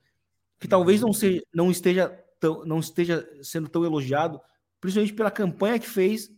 que 0.58 0.66
talvez 0.66 1.02
não, 1.02 1.12
seja, 1.12 1.42
não, 1.54 1.70
esteja 1.70 2.08
tão, 2.40 2.64
não 2.64 2.78
esteja 2.78 3.28
sendo 3.42 3.68
tão 3.68 3.84
elogiado, 3.84 4.40
principalmente 4.80 5.14
pela 5.14 5.30
campanha 5.30 5.78
que 5.78 5.88
fez 5.88 6.30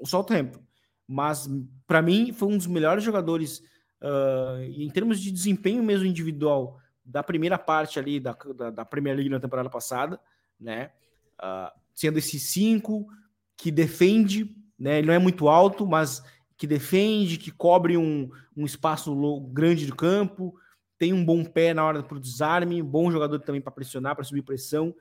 o 0.00 0.06
Southampton. 0.06 0.60
Mas, 1.06 1.48
para 1.86 2.00
mim, 2.00 2.32
foi 2.32 2.48
um 2.48 2.56
dos 2.56 2.66
melhores 2.66 3.04
jogadores 3.04 3.62
Uh, 4.06 4.62
em 4.62 4.88
termos 4.88 5.18
de 5.18 5.32
desempenho 5.32 5.82
mesmo 5.82 6.06
individual 6.06 6.78
da 7.04 7.24
primeira 7.24 7.58
parte 7.58 7.98
ali 7.98 8.20
da, 8.20 8.36
da, 8.54 8.70
da 8.70 8.84
Premier 8.84 9.16
League 9.16 9.30
na 9.30 9.40
temporada 9.40 9.68
passada, 9.68 10.20
né? 10.60 10.92
Uh, 11.40 11.72
sendo 11.92 12.18
esse 12.18 12.38
cinco 12.38 13.08
que 13.56 13.68
defende, 13.68 14.54
né? 14.78 14.98
Ele 14.98 15.08
não 15.08 15.14
é 15.14 15.18
muito 15.18 15.48
alto, 15.48 15.84
mas 15.84 16.22
que 16.56 16.68
defende, 16.68 17.36
que 17.36 17.50
cobre 17.50 17.96
um, 17.96 18.30
um 18.56 18.64
espaço 18.64 19.12
grande 19.50 19.86
do 19.86 19.96
campo, 19.96 20.54
tem 20.96 21.12
um 21.12 21.24
bom 21.24 21.44
pé 21.44 21.74
na 21.74 21.84
hora 21.84 22.00
para 22.02 22.16
o 22.16 22.20
desarme, 22.20 22.80
bom 22.82 23.10
jogador 23.10 23.40
também 23.40 23.60
para 23.60 23.72
pressionar, 23.72 24.14
para 24.14 24.24
subir 24.24 24.42
pressão, 24.42 24.94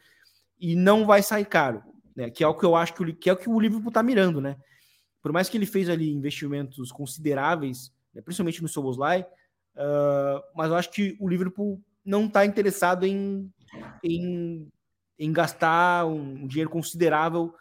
e 0.59 0.75
não 0.75 1.05
vai 1.05 1.21
sair 1.21 1.45
caro, 1.45 1.83
né? 2.15 2.31
Que 2.31 2.43
é 2.43 2.47
o 2.47 2.55
que 2.55 2.65
eu 2.65 2.75
acho 2.75 2.95
que, 2.95 3.03
o, 3.03 3.15
que 3.15 3.29
é 3.29 3.33
o 3.33 3.37
que 3.37 3.49
o 3.49 3.59
Liverpool 3.59 3.89
está 3.89 4.01
mirando, 4.01 4.41
né? 4.41 4.57
Por 5.21 5.31
mais 5.31 5.47
que 5.47 5.57
ele 5.57 5.65
fez 5.67 5.89
ali 5.89 6.11
investimentos 6.11 6.91
consideráveis 6.91 7.94
né, 8.15 8.21
principalmente 8.21 8.61
no 8.61 8.69
Soboslai, 8.69 9.21
uh, 9.75 10.41
mas 10.55 10.69
eu 10.71 10.75
acho 10.75 10.89
que 10.89 11.17
o 11.19 11.27
Liverpool 11.27 11.83
não 12.03 12.25
está 12.25 12.45
interessado 12.45 13.05
em, 13.05 13.51
em, 14.03 14.71
em 15.19 15.33
gastar 15.33 16.05
um, 16.05 16.47
dinheiro 16.47 16.69
considerável 16.69 17.53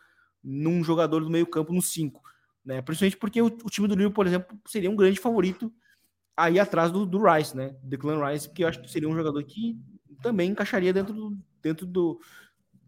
num 0.42 0.84
jogador 0.84 1.20
do 1.20 1.30
meio 1.30 1.46
campo 1.46 1.72
no 1.72 1.82
5, 1.82 2.22
né? 2.64 2.82
Principalmente 2.82 3.16
porque 3.16 3.40
o, 3.42 3.46
o, 3.46 3.70
time 3.70 3.88
do 3.88 3.94
Liverpool, 3.94 4.14
por 4.14 4.26
exemplo, 4.26 4.58
seria 4.66 4.90
um 4.90 4.96
grande 4.96 5.18
favorito 5.18 5.72
aí 6.36 6.60
atrás 6.60 6.92
do, 6.92 7.06
do 7.06 7.24
Rice, 7.24 7.56
né? 7.56 7.74
Declan 7.82 8.24
Rice, 8.26 8.50
que 8.50 8.62
eu 8.62 8.68
acho 8.68 8.80
que 8.80 8.90
seria 8.90 9.08
um 9.08 9.16
jogador 9.16 9.42
que 9.42 9.80
também 10.22 10.50
encaixaria 10.50 10.92
dentro 10.92 11.14
do, 11.14 11.38
dentro 11.62 11.86
do, 11.86 12.20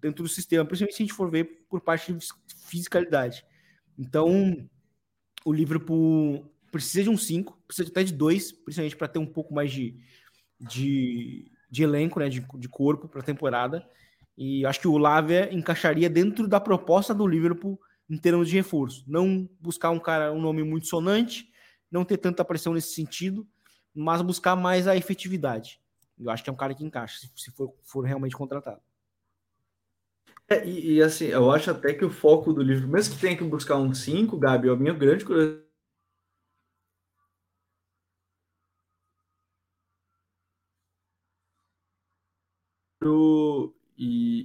dentro 0.00 0.22
do 0.22 0.28
sistema, 0.28 0.64
principalmente 0.64 0.96
se 0.96 1.02
a 1.02 1.06
gente 1.06 1.14
for 1.14 1.30
ver 1.30 1.66
por 1.68 1.80
parte 1.80 2.12
de 2.12 2.26
fisicalidade. 2.66 3.44
Então, 3.98 4.68
o 5.44 5.52
Liverpool 5.52 6.52
precisa 6.76 7.04
de 7.04 7.10
um 7.10 7.16
5, 7.16 7.58
precisa 7.66 7.88
até 7.88 8.02
de 8.02 8.12
dois, 8.12 8.52
principalmente 8.52 8.96
para 8.96 9.08
ter 9.08 9.18
um 9.18 9.26
pouco 9.26 9.54
mais 9.54 9.70
de, 9.70 9.98
de, 10.60 11.50
de 11.70 11.82
elenco, 11.82 12.20
né, 12.20 12.28
de, 12.28 12.44
de 12.54 12.68
corpo 12.68 13.08
para 13.08 13.20
a 13.20 13.24
temporada. 13.24 13.88
E 14.36 14.66
acho 14.66 14.80
que 14.80 14.88
o 14.88 14.98
Lavia 14.98 15.52
encaixaria 15.52 16.10
dentro 16.10 16.46
da 16.46 16.60
proposta 16.60 17.14
do 17.14 17.26
Liverpool 17.26 17.80
em 18.08 18.18
termos 18.18 18.48
de 18.48 18.56
reforço. 18.56 19.04
Não 19.06 19.48
buscar 19.60 19.90
um 19.90 19.98
cara, 19.98 20.32
um 20.32 20.40
nome 20.40 20.62
muito 20.62 20.86
sonante, 20.86 21.50
não 21.90 22.04
ter 22.04 22.18
tanta 22.18 22.44
pressão 22.44 22.74
nesse 22.74 22.94
sentido, 22.94 23.46
mas 23.94 24.20
buscar 24.20 24.54
mais 24.54 24.86
a 24.86 24.96
efetividade. 24.96 25.80
Eu 26.18 26.30
acho 26.30 26.44
que 26.44 26.50
é 26.50 26.52
um 26.52 26.56
cara 26.56 26.74
que 26.74 26.84
encaixa, 26.84 27.26
se, 27.34 27.50
for, 27.52 27.74
for 27.82 28.02
realmente 28.02 28.36
contratado. 28.36 28.80
É, 30.48 30.66
e, 30.66 30.94
e, 30.94 31.02
assim, 31.02 31.26
eu 31.26 31.50
acho 31.50 31.70
até 31.70 31.92
que 31.92 32.04
o 32.04 32.10
foco 32.10 32.52
do 32.52 32.62
livro, 32.62 32.86
mesmo 32.86 33.14
que 33.14 33.20
tenha 33.20 33.36
que 33.36 33.42
buscar 33.42 33.76
um 33.76 33.92
5, 33.92 34.38
Gabi, 34.38 34.68
a 34.68 34.76
minha 34.76 34.94
grande 34.94 35.24
curiosidade 35.24 35.65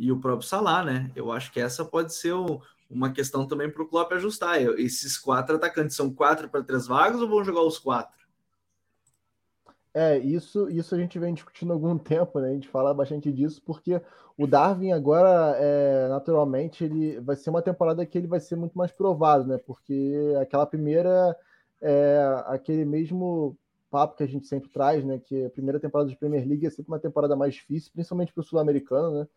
e, 0.05 0.11
o 0.11 0.19
próprio 0.19 0.47
Salah, 0.47 0.83
né? 0.83 1.11
Eu 1.15 1.31
acho 1.31 1.51
que 1.51 1.59
essa 1.59 1.85
pode 1.85 2.13
ser 2.13 2.33
o, 2.33 2.61
uma 2.89 3.11
questão 3.11 3.47
também 3.47 3.69
para 3.69 3.83
o 3.83 3.87
Klopp 3.87 4.11
ajustar. 4.13 4.61
Esses 4.79 5.17
quatro 5.17 5.55
atacantes 5.55 5.95
são 5.95 6.13
quatro 6.13 6.49
para 6.49 6.63
três 6.63 6.87
vagas 6.87 7.21
ou 7.21 7.29
vão 7.29 7.43
jogar 7.43 7.61
os 7.61 7.77
quatro? 7.77 8.19
É, 9.93 10.17
isso, 10.17 10.69
isso 10.69 10.95
a 10.95 10.97
gente 10.97 11.19
vem 11.19 11.33
discutindo 11.33 11.71
há 11.71 11.75
algum 11.75 11.97
tempo, 11.99 12.39
né? 12.39 12.49
A 12.49 12.53
gente 12.53 12.67
fala 12.67 12.93
bastante 12.93 13.31
disso, 13.31 13.61
porque 13.65 14.01
o 14.37 14.47
Darwin 14.47 14.91
agora, 14.91 15.55
é, 15.57 16.07
naturalmente, 16.07 16.83
ele 16.83 17.19
vai 17.19 17.35
ser 17.35 17.49
uma 17.49 17.61
temporada 17.61 18.05
que 18.05 18.17
ele 18.17 18.27
vai 18.27 18.39
ser 18.39 18.55
muito 18.55 18.77
mais 18.77 18.91
provado, 18.91 19.45
né? 19.47 19.57
Porque 19.57 20.35
aquela 20.41 20.65
primeira, 20.65 21.35
é, 21.81 22.43
aquele 22.47 22.85
mesmo 22.85 23.57
papo 23.89 24.15
que 24.15 24.23
a 24.23 24.27
gente 24.27 24.47
sempre 24.47 24.69
traz, 24.69 25.03
né? 25.03 25.19
Que 25.19 25.45
a 25.45 25.49
primeira 25.49 25.79
temporada 25.79 26.09
de 26.09 26.15
Premier 26.15 26.47
League 26.47 26.65
é 26.65 26.69
sempre 26.69 26.91
uma 26.91 26.99
temporada 26.99 27.35
mais 27.35 27.53
difícil, 27.53 27.91
principalmente 27.93 28.33
para 28.33 28.41
o 28.41 28.43
sul-americano, 28.43 29.19
né? 29.19 29.27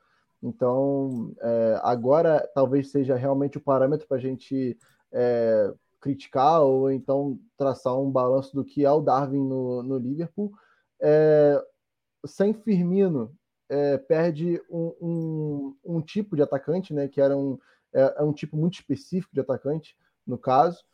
Então, 0.42 1.34
é, 1.40 1.80
agora 1.82 2.48
talvez 2.54 2.90
seja 2.90 3.16
realmente 3.16 3.58
o 3.58 3.60
parâmetro 3.60 4.06
para 4.06 4.18
a 4.18 4.20
gente 4.20 4.78
é, 5.12 5.72
criticar 6.00 6.60
ou 6.60 6.90
então 6.90 7.38
traçar 7.56 7.98
um 7.98 8.10
balanço 8.10 8.54
do 8.54 8.64
que 8.64 8.84
é 8.84 8.90
o 8.90 9.00
Darwin 9.00 9.46
no, 9.46 9.82
no 9.82 9.96
Liverpool. 9.96 10.52
É, 11.00 11.62
sem 12.26 12.52
Firmino, 12.52 13.34
é, 13.68 13.98
perde 13.98 14.60
um, 14.70 14.94
um, 15.00 15.76
um, 15.84 16.00
tipo 16.00 16.36
de 16.36 16.42
atacante, 16.42 16.92
né, 16.92 17.08
que 17.08 17.20
era 17.20 17.36
um, 17.36 17.58
é, 17.92 18.14
é, 18.18 18.22
um 18.22 18.32
tipo 18.32 18.56
muito 18.56 18.74
específico 18.74 19.34
de 19.34 19.40
atacante, 19.40 19.96
no 20.26 20.38
caso. 20.38 20.84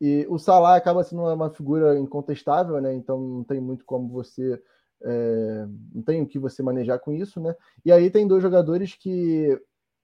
E 0.00 0.26
o 0.28 0.38
Salah 0.38 0.76
acaba 0.76 1.04
sendo 1.04 1.22
uma, 1.22 1.34
uma 1.34 1.50
figura 1.50 1.98
incontestável, 1.98 2.80
né, 2.80 2.94
então 2.94 3.20
não 3.20 3.44
tem 3.44 3.60
muito 3.60 3.84
como 3.84 4.08
você 4.08 4.62
é, 5.04 5.66
não 5.94 6.02
tem 6.02 6.22
o 6.22 6.26
que 6.26 6.38
você 6.38 6.62
manejar 6.62 6.98
com 6.98 7.12
isso, 7.12 7.40
né? 7.40 7.54
E 7.84 7.92
aí 7.92 8.10
tem 8.10 8.26
dois 8.26 8.42
jogadores 8.42 8.94
que 8.94 9.60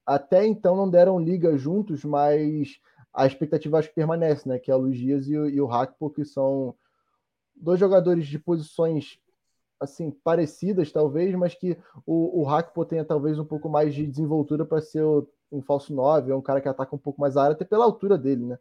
até 0.07 0.47
então 0.47 0.75
não 0.77 0.89
deram 0.89 1.21
liga 1.21 1.57
juntos, 1.57 2.05
mas 2.05 2.81
a 3.13 3.27
expectativa 3.27 3.79
acho 3.79 3.89
que 3.89 3.95
permanece, 3.95 4.49
né? 4.49 4.59
Que 4.59 4.71
é 4.71 4.75
o 4.75 4.79
Luiz 4.79 4.99
Dias 4.99 5.29
e 5.29 5.37
o, 5.37 5.49
e 5.49 5.61
o 5.61 5.71
Hakpo, 5.71 6.11
que 6.11 6.25
são 6.25 6.75
dois 7.55 7.79
jogadores 7.79 8.27
de 8.27 8.39
posições 8.39 9.19
assim 9.81 10.11
parecidas, 10.11 10.91
talvez, 10.91 11.35
mas 11.35 11.55
que 11.55 11.77
o, 12.05 12.43
o 12.43 12.49
Hakpo 12.49 12.85
tenha 12.85 13.05
talvez 13.05 13.39
um 13.39 13.45
pouco 13.45 13.69
mais 13.69 13.95
de 13.95 14.07
desenvoltura 14.07 14.65
para 14.65 14.81
ser 14.81 15.05
um 15.51 15.63
falso 15.63 15.95
9, 15.95 16.33
é 16.33 16.35
um 16.35 16.43
cara 16.43 16.61
que 16.61 16.69
ataca 16.69 16.95
um 16.95 16.99
pouco 16.99 17.21
mais 17.21 17.37
a 17.37 17.45
área, 17.45 17.55
até 17.55 17.65
pela 17.65 17.85
altura 17.85 18.19
dele, 18.19 18.45
né? 18.45 18.59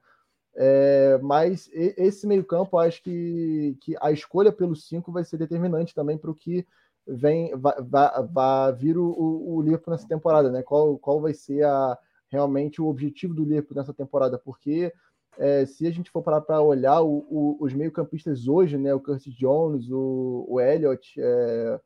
É, 0.59 1.19
mas 1.21 1.69
esse 1.71 2.25
meio-campo, 2.25 2.79
acho 2.79 3.03
que, 3.03 3.77
que 3.79 3.95
a 4.01 4.11
escolha 4.11 4.51
pelo 4.51 4.75
5 4.75 5.11
vai 5.11 5.23
ser 5.23 5.37
determinante 5.37 5.93
também 5.93 6.17
para 6.17 6.31
o 6.31 6.35
que 6.35 6.65
vem 7.07 7.51
vai, 7.55 8.73
vir 8.73 8.97
o, 8.97 9.05
o, 9.07 9.61
Liverpool 9.61 9.91
nessa 9.91 10.07
temporada, 10.07 10.49
né? 10.49 10.63
Qual, 10.63 10.97
qual 10.97 11.21
vai 11.21 11.33
ser 11.33 11.63
a, 11.63 11.95
realmente 12.27 12.81
o 12.81 12.87
objetivo 12.87 13.35
do 13.35 13.43
Liverpool 13.43 13.77
nessa 13.77 13.93
temporada? 13.93 14.39
Porque 14.39 14.91
é, 15.37 15.63
se 15.67 15.85
a 15.85 15.91
gente 15.91 16.09
for 16.09 16.23
parar 16.23 16.41
para 16.41 16.59
olhar 16.59 17.01
o, 17.01 17.25
o, 17.29 17.57
os 17.59 17.71
meio-campistas 17.73 18.47
hoje, 18.47 18.79
né? 18.79 18.91
O 18.95 18.99
Curtis 18.99 19.35
Jones, 19.35 19.91
o, 19.91 20.43
o 20.49 20.59
Elliott, 20.59 21.21
é, 21.21 21.79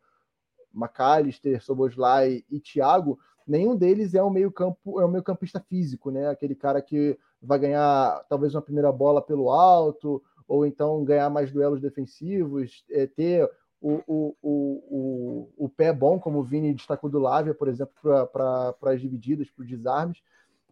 McAllister, 0.74 1.62
Soboslai 1.62 2.46
e 2.50 2.58
Thiago, 2.62 3.20
nenhum 3.46 3.76
deles 3.76 4.16
é 4.16 4.24
um 4.24 4.30
meio-campo, 4.30 5.02
é 5.02 5.06
um 5.06 5.12
meio-campista 5.12 5.60
físico, 5.60 6.10
né? 6.10 6.30
Aquele 6.30 6.56
cara 6.56 6.82
que 6.82 7.20
vai 7.42 7.58
ganhar 7.60 8.24
talvez 8.30 8.54
uma 8.54 8.62
primeira 8.62 8.92
bola 8.92 9.22
pelo 9.22 9.50
alto, 9.50 10.22
ou 10.48 10.66
então 10.66 11.04
ganhar 11.04 11.30
mais 11.30 11.52
duelos 11.52 11.82
defensivos, 11.82 12.84
é, 12.90 13.08
ter 13.08 13.50
o, 13.82 14.02
o, 14.06 14.36
o, 14.42 15.50
o, 15.58 15.70
pé 15.70 15.92
bom, 15.92 16.20
como 16.20 16.40
o 16.40 16.44
Vini 16.44 16.74
destacou 16.74 17.10
do 17.10 17.18
Lávia, 17.18 17.54
por 17.54 17.68
exemplo, 17.68 17.94
para 18.32 18.76
as 18.84 19.02
divididas, 19.02 19.50
para 19.50 19.64
os 19.64 19.70
desarmes. 19.70 20.22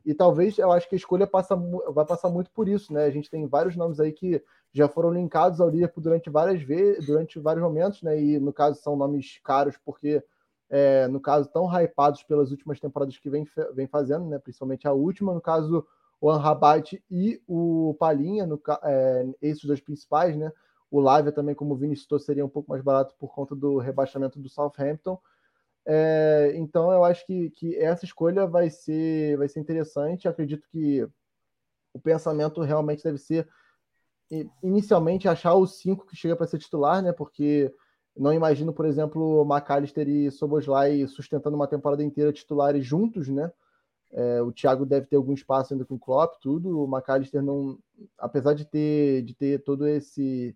E 0.06 0.14
talvez 0.14 0.58
eu 0.58 0.72
acho 0.72 0.88
que 0.88 0.96
a 0.96 0.98
escolha 0.98 1.26
passa, 1.26 1.56
vai 1.56 2.06
passar 2.06 2.30
muito 2.30 2.52
por 2.52 2.68
isso, 2.68 2.94
né? 2.94 3.06
A 3.06 3.10
gente 3.10 3.30
tem 3.30 3.48
vários 3.48 3.76
nomes 3.76 4.00
aí 4.00 4.12
que 4.12 4.42
já 4.72 4.88
foram 4.88 5.12
linkados 5.12 5.60
ao 5.60 5.70
Liverpool 5.70 6.04
durante 6.04 6.30
várias 6.30 6.62
vezes, 6.62 7.06
durante 7.06 7.40
vários 7.40 7.64
momentos, 7.64 8.02
né? 8.04 8.22
E 8.22 8.40
no 8.40 8.54
caso 8.54 8.80
são 8.82 8.96
nomes 8.96 9.40
caros 9.44 9.76
porque 9.84 10.24
é, 10.70 11.08
no 11.08 11.20
caso 11.20 11.50
tão 11.50 11.68
hypados 11.82 12.24
pelas 12.24 12.52
últimas 12.52 12.80
temporadas 12.80 13.18
que 13.18 13.30
vem, 13.30 13.46
vem 13.74 13.88
fazendo, 13.88 14.26
né? 14.28 14.38
Principalmente 14.40 14.88
a 14.88 14.94
última, 14.94 15.34
no 15.34 15.42
caso 15.42 15.86
o 16.22 16.30
Anrabat 16.30 17.02
e 17.10 17.42
o 17.48 17.96
Palinha, 18.00 18.46
no, 18.46 18.62
é, 18.84 19.28
esses 19.42 19.64
dois 19.64 19.80
principais, 19.80 20.36
né? 20.36 20.52
O 20.92 21.00
Lavia 21.00 21.32
também, 21.32 21.56
como 21.56 21.74
o 21.74 21.78
Vini 21.78 21.96
citou, 21.96 22.20
seria 22.20 22.46
um 22.46 22.50
pouco 22.50 22.72
mais 22.72 22.84
barato 22.84 23.16
por 23.18 23.34
conta 23.34 23.56
do 23.56 23.78
rebaixamento 23.78 24.40
do 24.40 24.50
Southampton. 24.50 25.20
É, 25.86 26.52
então 26.56 26.92
eu 26.92 27.04
acho 27.04 27.26
que, 27.26 27.50
que 27.52 27.76
essa 27.78 28.06
escolha 28.06 28.46
vai 28.46 28.70
ser, 28.70 29.38
vai 29.38 29.48
ser 29.48 29.60
interessante. 29.60 30.28
Acredito 30.28 30.68
que 30.70 31.08
o 31.94 32.00
pensamento 32.00 32.62
realmente 32.62 33.04
deve 33.04 33.18
ser 33.18 33.48
inicialmente 34.62 35.28
achar 35.28 35.56
os 35.56 35.80
cinco 35.80 36.06
que 36.06 36.16
chega 36.16 36.36
para 36.36 36.48
ser 36.48 36.60
titular, 36.60 37.02
né? 37.02 37.12
Porque 37.12 37.74
não 38.16 38.34
imagino, 38.34 38.74
por 38.74 38.86
exemplo, 38.86 39.44
McAllister 39.46 40.08
e 40.08 40.30
Soboslai 40.32 41.08
sustentando 41.08 41.56
uma 41.56 41.68
temporada 41.68 42.04
inteira 42.04 42.34
titulares 42.34 42.86
juntos, 42.86 43.28
né? 43.30 43.52
É, 44.12 44.42
o 44.42 44.52
Thiago 44.52 44.86
deve 44.86 45.08
ter 45.08 45.16
algum 45.16 45.34
espaço 45.34 45.74
ainda 45.74 45.86
com 45.86 45.96
o 45.96 46.00
Klopp, 46.00 46.40
tudo. 46.42 46.80
O 46.80 46.88
McAllister 46.88 47.42
não, 47.42 47.78
apesar 48.18 48.54
de 48.54 48.66
ter, 48.66 49.22
de 49.24 49.36
ter 49.36 49.64
todo 49.64 49.88
esse 49.88 50.56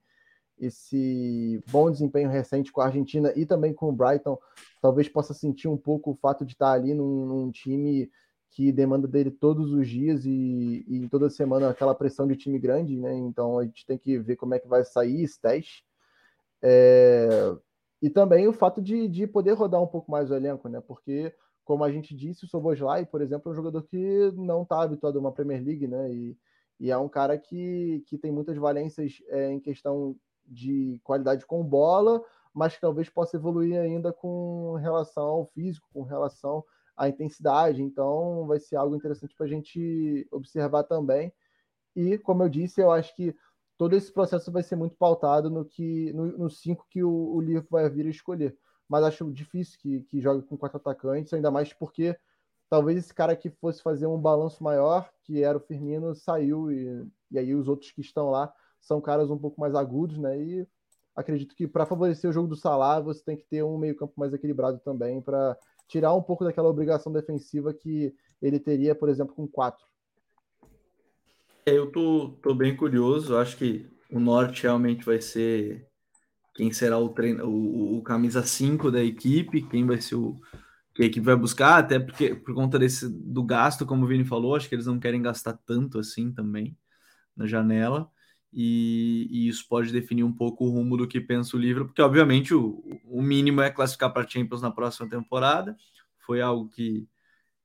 esse 0.58 1.62
bom 1.70 1.90
desempenho 1.90 2.30
recente 2.30 2.72
com 2.72 2.80
a 2.80 2.86
Argentina 2.86 3.34
e 3.36 3.46
também 3.46 3.74
com 3.74 3.90
o 3.90 3.92
Brighton, 3.92 4.38
talvez 4.82 5.10
possa 5.10 5.34
sentir 5.34 5.68
um 5.68 5.76
pouco 5.76 6.12
o 6.12 6.16
fato 6.16 6.46
de 6.46 6.54
estar 6.54 6.72
ali 6.72 6.94
num, 6.94 7.26
num 7.26 7.52
time 7.52 8.10
que 8.52 8.72
demanda 8.72 9.08
dele 9.08 9.32
todos 9.32 9.72
os 9.74 9.88
dias 9.88 10.26
e, 10.26 10.86
e 10.88 11.10
toda 11.10 11.30
semana 11.30 11.70
aquela 11.70 11.96
pressão 11.96 12.28
de 12.28 12.36
time 12.36 12.60
grande, 12.60 12.96
né? 12.96 13.14
Então 13.16 13.58
a 13.58 13.66
gente 13.66 13.86
tem 13.86 13.98
que 13.98 14.18
ver 14.20 14.36
como 14.36 14.54
é 14.54 14.60
que 14.60 14.68
vai 14.68 14.86
sair 14.86 15.24
esse 15.24 15.42
teste. 15.42 15.84
É... 16.62 17.56
E 18.02 18.10
também 18.10 18.48
o 18.48 18.54
fato 18.54 18.82
de, 18.82 19.08
de 19.08 19.26
poder 19.26 19.54
rodar 19.54 19.82
um 19.82 19.88
pouco 19.88 20.12
mais 20.12 20.30
o 20.30 20.36
elenco, 20.36 20.70
né? 20.70 20.80
Porque 20.82 21.34
como 21.64 21.84
a 21.84 21.92
gente 21.92 22.16
disse, 22.16 22.46
o 22.46 22.48
Soboslai, 22.48 23.06
por 23.06 23.22
exemplo, 23.22 23.50
é 23.50 23.52
um 23.52 23.56
jogador 23.56 23.84
que 23.84 24.32
não 24.36 24.64
está 24.64 24.82
habituado 24.82 25.18
a 25.18 25.20
uma 25.20 25.32
Premier 25.32 25.64
League, 25.64 25.88
né? 25.88 26.12
E, 26.14 26.38
e, 26.80 26.92
é 26.92 26.98
um 26.98 27.08
cara 27.08 27.38
que, 27.38 28.04
que 28.08 28.18
tem 28.18 28.32
muitas 28.32 28.58
valências 28.58 29.22
é, 29.30 29.52
em 29.52 29.60
questão 29.60 30.16
de 30.46 31.00
qualidade 31.04 31.46
com 31.46 31.64
bola, 31.64 32.22
mas 32.54 32.76
que 32.76 32.82
talvez 32.82 33.10
possa 33.10 33.38
evoluir 33.38 33.80
ainda 33.80 34.12
com 34.12 34.76
relação 34.76 35.24
ao 35.24 35.46
físico, 35.48 35.88
com 35.94 36.04
relação 36.04 36.64
à 36.98 37.08
intensidade. 37.08 37.82
Então, 37.82 38.46
vai 38.46 38.60
ser 38.60 38.76
algo 38.76 38.96
interessante 38.96 39.36
para 39.36 39.46
a 39.46 39.50
gente 39.50 40.28
observar 40.32 40.84
também. 40.84 41.32
E, 41.96 42.18
como 42.18 42.44
eu 42.44 42.50
disse, 42.50 42.82
eu 42.82 42.92
acho 42.92 43.16
que 43.16 43.36
todo 43.78 43.96
esse 43.96 44.12
processo 44.12 44.52
vai 44.52 44.64
ser 44.64 44.76
muito 44.76 44.96
pautado 44.96 45.50
no 45.50 45.66
que 45.66 46.12
no, 46.14 46.50
cinco 46.50 46.86
que 46.90 47.04
o, 47.04 47.36
o 47.36 47.42
Liverpool 47.42 47.80
vai 47.80 47.90
vir 47.90 48.06
a 48.06 48.10
escolher 48.10 48.58
mas 48.94 49.04
acho 49.06 49.34
difícil 49.34 49.80
que, 49.82 50.02
que 50.02 50.22
jogue 50.22 50.46
com 50.46 50.56
quatro 50.56 50.78
atacantes, 50.78 51.34
ainda 51.34 51.50
mais 51.50 51.74
porque 51.74 52.16
talvez 52.70 52.96
esse 53.00 53.12
cara 53.12 53.36
que 53.36 53.50
fosse 53.50 53.82
fazer 53.82 54.06
um 54.06 54.22
balanço 54.22 54.64
maior, 54.64 55.10
que 55.24 55.42
era 55.42 55.58
o 55.58 55.62
Firmino, 55.62 56.14
saiu 56.14 56.72
e, 56.72 57.04
e 57.32 57.40
aí 57.40 57.56
os 57.56 57.68
outros 57.68 57.90
que 57.90 58.02
estão 58.02 58.30
lá 58.30 58.54
são 58.80 59.02
caras 59.02 59.32
um 59.32 59.38
pouco 59.40 59.60
mais 59.60 59.74
agudos, 59.74 60.20
né? 60.20 60.40
E 60.40 60.68
acredito 61.16 61.56
que 61.56 61.68
para 61.68 61.88
favorecer 61.88 62.30
o 62.30 62.34
jogo 62.34 62.48
do 62.48 62.56
Salah, 62.56 63.00
você 63.00 63.24
tem 63.24 63.36
que 63.36 63.46
ter 63.46 63.64
um 63.64 63.80
meio-campo 63.80 64.14
mais 64.16 64.32
equilibrado 64.32 64.78
também 64.78 65.20
para 65.20 65.58
tirar 65.88 66.14
um 66.14 66.22
pouco 66.22 66.44
daquela 66.44 66.70
obrigação 66.70 67.12
defensiva 67.12 67.74
que 67.74 68.14
ele 68.40 68.60
teria, 68.60 68.94
por 68.94 69.10
exemplo, 69.10 69.34
com 69.34 69.48
quatro. 69.48 69.88
Eu 71.66 71.92
tô, 71.92 72.30
tô 72.44 72.54
bem 72.54 72.78
curioso, 72.78 73.38
acho 73.38 73.58
que 73.58 73.90
o 74.12 74.20
norte 74.20 74.62
realmente 74.62 75.04
vai 75.04 75.20
ser 75.20 75.92
quem 76.54 76.72
será 76.72 76.98
o, 77.00 77.14
o, 77.44 77.98
o 77.98 78.04
camisa 78.04 78.44
5 78.44 78.92
da 78.92 79.04
equipe, 79.04 79.64
quem 79.64 79.86
vai 79.86 80.00
ser 80.00 80.16
o 80.16 80.40
que 80.94 81.04
a 81.04 81.06
equipe 81.06 81.26
vai 81.26 81.36
buscar, 81.36 81.80
até 81.80 82.00
porque 82.00 82.36
por 82.36 82.54
conta 82.54 82.78
desse 82.78 83.10
do 83.10 83.44
gasto, 83.44 83.86
como 83.86 84.06
o 84.06 84.08
Vini 84.08 84.24
falou, 84.24 84.56
acho 84.56 84.70
que 84.70 84.76
eles 84.76 84.86
não 84.86 85.00
querem 85.00 85.22
gastar 85.22 85.54
tanto 85.66 85.98
assim 85.98 86.32
também 86.32 86.78
na 87.36 87.48
janela. 87.48 88.10
E, 88.56 89.28
e, 89.32 89.48
isso 89.48 89.68
pode 89.68 89.92
definir 89.92 90.24
um 90.24 90.32
pouco 90.32 90.66
o 90.66 90.70
rumo 90.70 90.96
do 90.96 91.08
que 91.08 91.20
pensa 91.20 91.58
o 91.58 91.60
livro, 91.60 91.86
porque 91.86 92.02
obviamente 92.04 92.54
o, 92.54 92.84
o 93.06 93.20
mínimo 93.22 93.62
é 93.62 93.72
classificar 93.72 94.14
para 94.14 94.28
Champions 94.28 94.62
na 94.62 94.70
próxima 94.70 95.10
temporada. 95.10 95.76
Foi 96.20 96.40
algo 96.40 96.70
que 96.70 97.08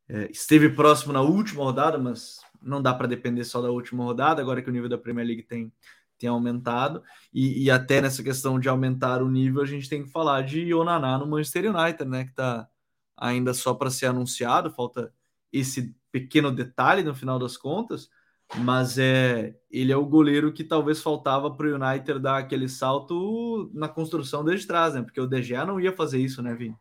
é, 0.09 0.31
esteve 0.31 0.71
próximo 0.71 1.13
na 1.13 1.21
última 1.21 1.63
rodada, 1.63 1.99
mas 1.99 2.41
não 2.63 2.81
dá 2.81 2.95
para 2.95 3.07
depender 3.07 3.45
só 3.45 3.61
da 3.61 3.71
última 3.71 4.05
rodada, 4.05 4.41
agora 4.41 4.63
que 4.63 4.71
o 4.71 4.73
nível 4.73 4.89
da 4.89 4.97
Premier 4.97 5.27
League 5.27 5.43
tem, 5.43 5.71
tem 6.19 6.29
aumentado. 6.29 7.03
E, 7.33 7.65
e 7.65 7.71
até 7.71 8.01
nessa 8.01 8.23
questão 8.23 8.59
de 8.59 8.69
aumentar 8.69 9.23
o 9.23 9.31
nível, 9.31 9.63
a 9.63 9.67
gente 9.67 9.89
tem 9.89 10.05
que 10.05 10.11
falar 10.11 10.43
de 10.43 10.73
Onaná 10.75 11.19
no 11.19 11.27
Manchester 11.27 11.75
United, 11.75 12.05
né? 12.05 12.25
Que 12.25 12.31
está 12.31 12.69
ainda 13.17 13.55
só 13.55 13.75
para 13.75 13.91
ser 13.91 14.07
anunciado, 14.07 14.71
falta 14.71 15.13
esse 15.53 15.95
pequeno 16.13 16.53
detalhe 16.53 17.03
no 17.03 17.15
final 17.15 17.39
das 17.39 17.57
contas 17.57 18.09
mas 18.57 18.99
é 18.99 19.55
ele 19.71 19.93
é 19.93 19.97
o 19.97 20.07
goleiro 20.07 20.53
que 20.53 20.65
talvez 20.65 21.03
faltava 21.03 21.55
para 21.55 21.67
o 21.67 21.75
United 21.75 22.19
dar 22.19 22.39
aquele 22.39 22.69
salto 22.69 23.71
na 23.75 23.89
construção 23.89 24.43
desde 24.43 24.67
trás, 24.67 24.95
né? 24.95 25.03
Porque 25.03 25.21
o 25.21 25.27
De 25.27 25.43
Gea 25.43 25.67
não 25.67 25.79
ia 25.79 25.93
fazer 25.93 26.19
isso, 26.19 26.43
né, 26.43 26.55
Vini? 26.55 26.77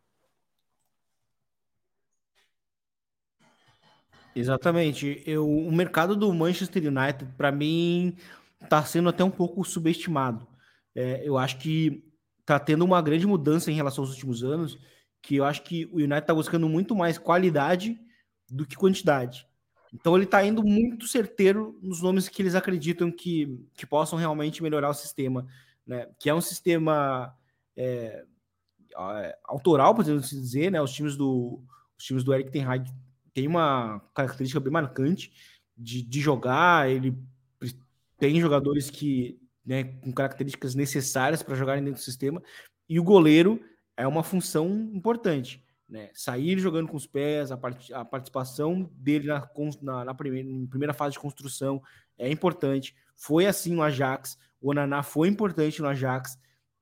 Exatamente. 4.33 5.21
Eu, 5.25 5.49
o 5.49 5.71
mercado 5.71 6.15
do 6.15 6.33
Manchester 6.33 6.83
United, 6.83 7.33
para 7.35 7.51
mim, 7.51 8.15
está 8.62 8.84
sendo 8.84 9.10
até 9.10 9.24
um 9.24 9.32
pouco 9.32 9.64
subestimado. 9.64 10.47
É, 10.95 11.28
eu 11.28 11.38
acho 11.38 11.58
que 11.58 12.03
está 12.39 12.60
tendo 12.60 12.84
uma 12.86 13.01
grande 13.01 13.28
mudança 13.28 13.72
em 13.72 13.76
relação 13.76 14.03
aos 14.03 14.12
últimos 14.12 14.43
anos, 14.43 14.78
que 15.22 15.36
eu 15.36 15.45
acho 15.45 15.64
que 15.64 15.86
o 15.88 15.97
United 15.97 16.20
está 16.20 16.34
buscando 16.34 16.68
muito 16.70 16.95
mais 16.95 17.18
qualidade 17.18 17.99
do 18.49 18.66
que 18.66 18.76
quantidade. 18.76 19.45
Então 19.93 20.16
ele 20.16 20.26
está 20.26 20.43
indo 20.45 20.64
muito 20.64 21.08
certeiro 21.08 21.78
nos 21.82 22.01
nomes 22.01 22.28
que 22.28 22.41
eles 22.41 22.55
acreditam 22.55 23.12
que, 23.12 23.66
que 23.74 23.86
possam 23.86 24.18
realmente 24.18 24.62
melhorar 24.62 24.89
o 24.89 24.93
sistema, 24.93 25.45
né? 25.86 26.08
Que 26.20 26.30
é 26.30 26.34
um 26.34 26.41
sistema 26.41 27.34
é, 27.76 28.26
autoral, 29.45 29.95
podemos 29.95 30.30
dizer, 30.30 30.72
né? 30.72 30.82
Os 30.82 30.91
times 30.91 31.16
do 31.16 31.64
os 31.97 32.03
times 32.03 32.24
do 32.24 32.34
Eric 32.34 32.51
Ten 32.51 32.64
Hag 32.64 32.91
tem 33.34 33.47
uma 33.47 33.99
característica 34.14 34.60
bem 34.60 34.72
marcante 34.72 35.32
de, 35.76 36.01
de 36.01 36.20
jogar. 36.20 36.89
Ele 36.89 37.18
tem 38.18 38.39
jogadores 38.39 38.89
que 38.89 39.39
né, 39.65 39.84
com 39.84 40.11
características 40.11 40.76
necessárias 40.76 41.43
para 41.43 41.55
jogarem 41.55 41.84
dentro 41.84 41.99
do 41.99 42.03
sistema 42.03 42.41
e 42.88 42.99
o 42.99 43.03
goleiro 43.03 43.59
é 43.95 44.07
uma 44.07 44.24
função 44.24 44.70
importante. 44.93 45.63
Né? 45.89 46.09
Sair 46.13 46.59
jogando 46.59 46.88
com 46.88 46.97
os 46.97 47.07
pés, 47.07 47.51
a, 47.51 47.57
part 47.57 47.93
a 47.93 48.03
participação 48.03 48.89
dele 48.93 49.28
na, 49.28 49.49
na, 49.82 50.05
na, 50.05 50.13
primeira, 50.13 50.49
primeira 50.70 50.93
fase 50.93 51.13
de 51.13 51.20
construção 51.20 51.82
é 52.18 52.30
importante. 52.30 52.95
Foi 53.15 53.45
assim 53.45 53.74
no 53.74 53.82
Ajax, 53.82 54.38
o 54.61 54.70
Onaná 54.72 55.03
foi 55.03 55.28
importante 55.28 55.82
no 55.82 55.88
Ajax, 55.88 56.38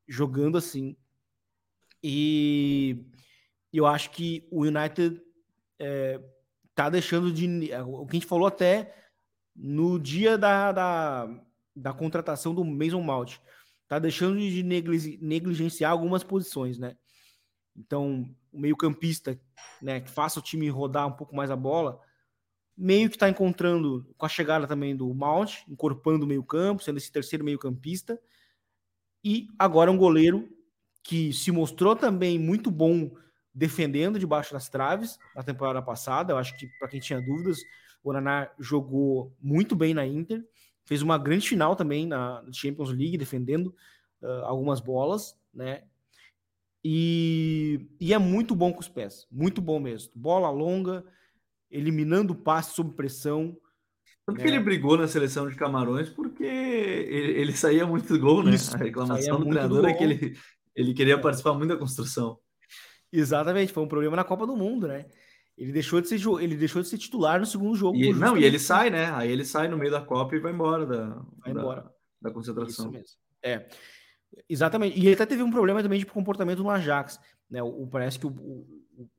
jogando 0.08 0.58
assim. 0.58 0.96
E 2.04 3.06
eu 3.72 3.86
acho 3.86 4.12
que 4.12 4.48
o 4.52 4.64
United 4.64 5.22
é, 5.80 6.20
tá 6.74 6.90
deixando 6.90 7.32
de. 7.32 7.72
O 7.86 8.06
que 8.06 8.18
a 8.18 8.20
gente 8.20 8.28
falou 8.28 8.48
até 8.48 8.94
no 9.56 9.98
dia 10.00 10.38
da, 10.38 10.72
da, 10.72 11.30
da 11.76 11.94
contratação 11.94 12.54
do 12.54 12.66
Mason 12.66 13.02
Mount, 13.02 13.38
tá 13.88 14.00
deixando 14.00 14.40
de 14.40 14.64
negligenciar 14.64 15.92
algumas 15.92 16.24
posições, 16.24 16.78
né? 16.78 16.98
Então, 17.76 18.26
o 18.52 18.60
meio-campista, 18.60 19.40
né, 19.82 20.00
que 20.00 20.10
faça 20.10 20.40
o 20.40 20.42
time 20.42 20.70
rodar 20.70 21.08
um 21.08 21.12
pouco 21.12 21.36
mais 21.36 21.52
a 21.52 21.56
bola, 21.56 22.00
meio 22.78 23.10
que 23.10 23.16
está 23.16 23.30
encontrando 23.30 24.06
com 24.18 24.26
a 24.26 24.30
chegada 24.30 24.68
também 24.68 24.96
do 24.96 25.14
Mount, 25.14 25.64
incorporando 25.68 26.26
o 26.26 26.28
meio-campo, 26.28 26.84
sendo 26.84 26.98
esse 26.98 27.12
terceiro 27.12 27.44
meio-campista. 27.44 28.20
E 29.24 29.48
agora 29.58 29.92
um 29.92 29.98
goleiro 29.98 30.50
que 31.04 31.32
se 31.34 31.52
mostrou 31.52 31.96
também 31.96 32.40
muito 32.40 32.72
bom 32.72 33.12
defendendo 33.54 34.20
debaixo 34.20 34.54
das 34.54 34.68
traves 34.68 35.18
na 35.36 35.44
temporada 35.44 35.82
passada. 35.82 36.34
Eu 36.34 36.38
acho 36.38 36.58
que, 36.58 36.68
para 36.80 36.90
quem 36.90 37.00
tinha 37.00 37.22
dúvidas, 37.22 37.60
o 38.10 38.14
Naná 38.14 38.50
jogou 38.60 39.36
muito 39.42 39.76
bem 39.76 39.94
na 39.94 40.06
Inter, 40.06 40.46
fez 40.86 41.02
uma 41.02 41.18
grande 41.18 41.50
final 41.50 41.76
também 41.76 42.06
na 42.06 42.44
Champions 42.52 42.90
League, 42.90 43.18
defendendo 43.18 43.76
uh, 44.22 44.46
algumas 44.46 44.80
bolas, 44.80 45.36
né? 45.54 45.84
E, 46.84 47.88
e 48.00 48.14
é 48.14 48.18
muito 48.20 48.56
bom 48.56 48.72
com 48.72 48.80
os 48.80 48.88
pés, 48.88 49.26
muito 49.32 49.60
bom 49.60 49.80
mesmo. 49.80 50.12
Bola 50.16 50.52
longa, 50.52 51.04
eliminando 51.72 52.34
o 52.34 52.36
passe 52.36 52.76
sob 52.76 52.94
pressão. 52.96 53.58
Tanto 54.24 54.38
né? 54.38 54.44
que 54.44 54.50
ele 54.50 54.60
brigou 54.60 54.96
na 54.96 55.08
seleção 55.08 55.50
de 55.50 55.56
Camarões 55.56 56.10
porque 56.10 56.44
ele, 56.44 57.32
ele 57.42 57.54
saía 57.54 57.88
muito 57.88 58.20
gol, 58.20 58.44
né? 58.44 58.54
Isso, 58.54 58.76
a 58.76 58.78
reclamação 58.78 59.40
do 59.40 59.50
treinador 59.50 59.82
do 59.82 59.88
é 59.88 59.94
que 59.96 60.04
ele, 60.04 60.38
ele 60.76 60.94
queria 60.94 61.16
é. 61.16 61.18
participar 61.18 61.54
muito 61.54 61.70
da 61.70 61.78
construção. 61.78 62.38
Exatamente, 63.12 63.74
foi 63.74 63.82
um 63.82 63.88
problema 63.88 64.16
na 64.16 64.24
Copa 64.24 64.46
do 64.46 64.56
Mundo, 64.56 64.88
né? 64.88 65.08
Ele 65.58 65.72
deixou 65.72 66.02
de 66.02 66.10
ser, 66.10 66.20
ele 66.42 66.56
deixou 66.56 66.82
de 66.82 66.88
ser 66.88 66.98
titular 66.98 67.40
no 67.40 67.46
segundo 67.46 67.76
jogo. 67.76 67.98
E, 67.98 68.14
não, 68.14 68.38
e 68.38 68.44
ele 68.44 68.60
sai, 68.60 68.90
né? 68.90 69.12
Aí 69.14 69.32
ele 69.32 69.46
sai 69.46 69.68
no 69.70 69.78
meio 69.78 69.92
da 69.92 70.02
Copa 70.02 70.36
e 70.36 70.40
vai 70.40 70.52
embora 70.52 70.86
da, 70.86 71.22
vai 71.38 71.52
embora. 71.52 71.82
da, 71.82 72.30
da 72.30 72.32
concentração. 72.32 72.88
Isso 72.88 72.92
mesmo. 72.92 73.18
É. 73.42 73.68
Exatamente. 74.50 75.00
E 75.00 75.06
ele 75.06 75.14
até 75.14 75.26
teve 75.26 75.44
um 75.44 75.52
problema 75.52 75.82
também 75.82 76.00
de 76.00 76.06
comportamento 76.06 76.62
no 76.62 76.70
Ajax. 76.70 77.20
Né? 77.50 77.64
O, 77.64 77.84
o 77.84 77.88
parece 77.88 78.20
que 78.20 78.28
o, 78.28 78.32
o, 78.32 79.12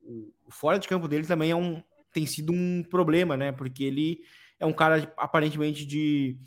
o, 0.45 0.51
fora 0.51 0.77
de 0.77 0.87
campo 0.87 1.07
dele 1.07 1.25
também 1.25 1.49
é 1.49 1.55
um, 1.55 1.81
tem 2.13 2.25
sido 2.25 2.53
um 2.53 2.83
problema, 2.83 3.35
né? 3.35 3.51
Porque 3.51 3.83
ele 3.83 4.21
é 4.59 4.65
um 4.65 4.73
cara 4.73 5.11
aparentemente 5.17 5.85
de, 5.85 6.37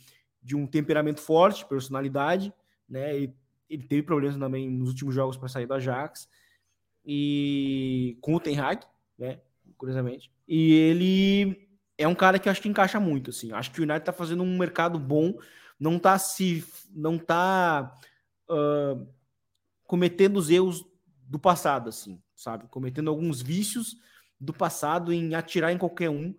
de 0.43 0.55
um 0.55 0.67
temperamento 0.67 1.21
forte, 1.21 1.67
personalidade, 1.67 2.53
né? 2.89 3.17
Ele, 3.17 3.35
ele 3.69 3.83
teve 3.85 4.03
problemas 4.03 4.37
também 4.37 4.71
nos 4.71 4.91
últimos 4.91 5.15
jogos 5.15 5.37
para 5.37 5.49
sair 5.49 5.67
do 5.67 5.75
Ajax 5.75 6.29
e 7.05 8.19
com 8.21 8.35
o 8.35 8.41
Ten 8.41 8.59
Hag, 8.59 8.85
né? 9.19 9.41
Curiosamente. 9.81 10.31
E 10.47 10.75
ele 10.75 11.67
é 11.97 12.07
um 12.07 12.15
cara 12.15 12.39
que 12.39 12.47
eu 12.47 12.51
acho 12.51 12.61
que 12.61 12.69
encaixa 12.69 13.01
muito, 13.01 13.31
assim. 13.31 13.51
Acho 13.51 13.71
que 13.71 13.81
o 13.81 13.83
United 13.83 14.05
tá 14.05 14.13
fazendo 14.13 14.43
um 14.43 14.59
mercado 14.59 14.99
bom, 14.99 15.33
não 15.79 15.99
tá 15.99 16.19
se 16.19 16.63
não 16.95 17.17
tá 17.17 17.99
uh, 18.51 19.09
cometendo 19.85 20.37
os 20.37 20.51
erros 20.51 20.85
do 21.27 21.39
passado, 21.39 21.89
assim, 21.89 22.23
sabe? 22.37 22.69
Cometendo 22.69 23.09
alguns 23.09 23.41
vícios 23.41 23.97
do 24.39 24.53
passado 24.53 25.15
em 25.15 25.35
atirar 25.35 25.73
em 25.73 25.79
qualquer 25.79 26.11
um, 26.11 26.35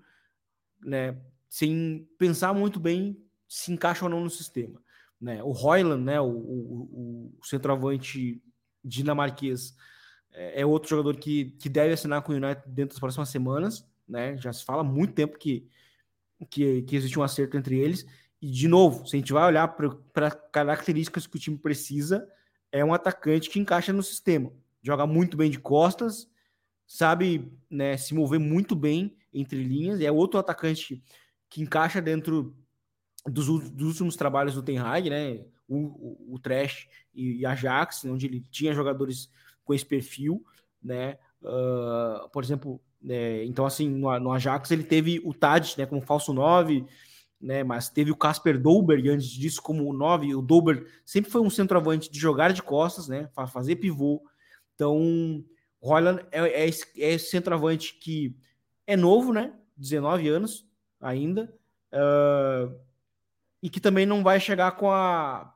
né? 0.86 1.20
Sem 1.50 2.08
pensar 2.20 2.54
muito 2.54 2.80
bem 2.80 3.26
se 3.48 3.74
encaixa 3.74 4.06
ou 4.06 4.12
não 4.12 4.22
no 4.22 4.30
sistema. 4.30 4.80
Né? 5.20 5.42
O 5.42 5.52
Royland, 5.52 6.04
né? 6.04 6.22
O, 6.22 6.30
o, 6.30 7.38
o 7.40 7.44
centroavante 7.44 8.40
dinamarquês, 8.86 9.76
é, 10.34 10.62
é 10.62 10.66
outro 10.66 10.90
jogador 10.90 11.16
que, 11.18 11.52
que 11.60 11.70
deve 11.70 11.94
assinar 11.94 12.22
com 12.22 12.32
o 12.32 12.36
United 12.36 12.64
dentro 12.68 12.94
das 12.94 13.00
próximas 13.00 13.30
semanas. 13.30 13.88
Né? 14.08 14.38
Já 14.38 14.52
se 14.52 14.64
fala 14.64 14.82
há 14.82 14.84
muito 14.84 15.14
tempo 15.14 15.38
que, 15.38 15.68
que, 16.50 16.82
que 16.84 16.96
existe 16.96 17.18
um 17.20 17.24
acerto 17.24 17.58
entre 17.58 17.78
eles. 17.78 18.06
E, 18.42 18.50
de 18.50 18.68
novo, 18.68 19.08
se 19.08 19.16
a 19.16 19.20
gente 19.20 19.34
vai 19.34 19.46
olhar 19.46 19.68
para 19.68 20.32
características 20.32 21.28
que 21.28 21.36
o 21.36 21.40
time 21.40 21.58
precisa, 21.58 22.28
é 22.72 22.84
um 22.84 22.94
atacante 22.94 23.50
que 23.50 23.60
encaixa 23.60 23.94
no 23.94 24.02
sistema. 24.02 24.52
Joga 24.82 25.06
muito 25.06 25.38
bem 25.38 25.52
de 25.52 25.60
costas, 25.60 26.28
sabe 26.88 27.52
né, 27.70 27.96
se 27.98 28.14
mover 28.14 28.40
muito 28.40 28.76
bem 28.76 29.16
entre 29.34 29.64
linhas, 29.64 30.02
é 30.02 30.12
outro 30.12 30.40
atacante 30.40 31.04
que 31.48 31.62
encaixa 31.62 32.02
dentro 32.02 32.56
dos, 33.26 33.46
dos 33.70 33.88
últimos 33.88 34.16
trabalhos 34.16 34.56
do 34.56 34.64
Ten 34.64 34.80
Hag, 34.80 35.10
né? 35.10 35.46
O, 35.68 35.78
o, 35.78 36.36
o 36.36 36.40
Trash 36.40 36.90
e, 37.14 37.46
a 37.46 37.52
Ajax, 37.52 38.04
onde 38.06 38.26
ele 38.26 38.46
tinha 38.52 38.74
jogadores 38.74 39.30
com 39.72 39.74
esse 39.74 39.86
perfil, 39.86 40.46
né? 40.84 41.18
Uh, 41.42 42.28
por 42.30 42.44
exemplo, 42.44 42.80
né, 43.02 43.46
então 43.46 43.66
assim, 43.66 43.90
no, 43.90 44.20
no, 44.20 44.32
Ajax 44.32 44.70
ele 44.70 44.84
teve 44.84 45.20
o 45.24 45.34
Tadic, 45.34 45.78
né, 45.78 45.86
como 45.86 46.02
falso 46.02 46.34
9, 46.34 46.86
né? 47.40 47.64
Mas 47.64 47.90
teve 47.90 48.12
o 48.12 48.16
Casper 48.16 48.60
Dolberg 48.60 49.10
antes 49.10 49.30
disso 49.30 49.62
como 49.62 49.92
9. 49.94 50.36
O 50.36 50.42
Dolberg 50.42 50.86
sempre 51.06 51.32
foi 51.32 51.42
um 51.42 51.50
centroavante 51.50 52.12
de 52.12 52.20
jogar 52.20 52.52
de 52.52 52.62
costas, 52.62 53.08
né? 53.08 53.30
Fazer 53.48 53.78
pivô. 53.78 54.22
Então, 54.76 55.44
Royland 55.82 56.24
é, 56.32 56.42
é, 56.42 56.68
esse, 56.68 56.86
é 57.02 57.14
esse 57.14 57.32
centroavante 57.32 57.94
que 57.96 58.36
é 58.86 58.98
novo, 58.98 59.34
né? 59.34 59.54
19 59.78 60.28
anos 60.28 60.68
ainda. 61.00 61.52
Uh, 61.94 62.76
e 63.64 63.70
que 63.70 63.80
também 63.80 64.06
não 64.06 64.22
vai 64.22 64.40
chegar 64.40 64.74
com 64.74 64.92
a, 64.92 65.52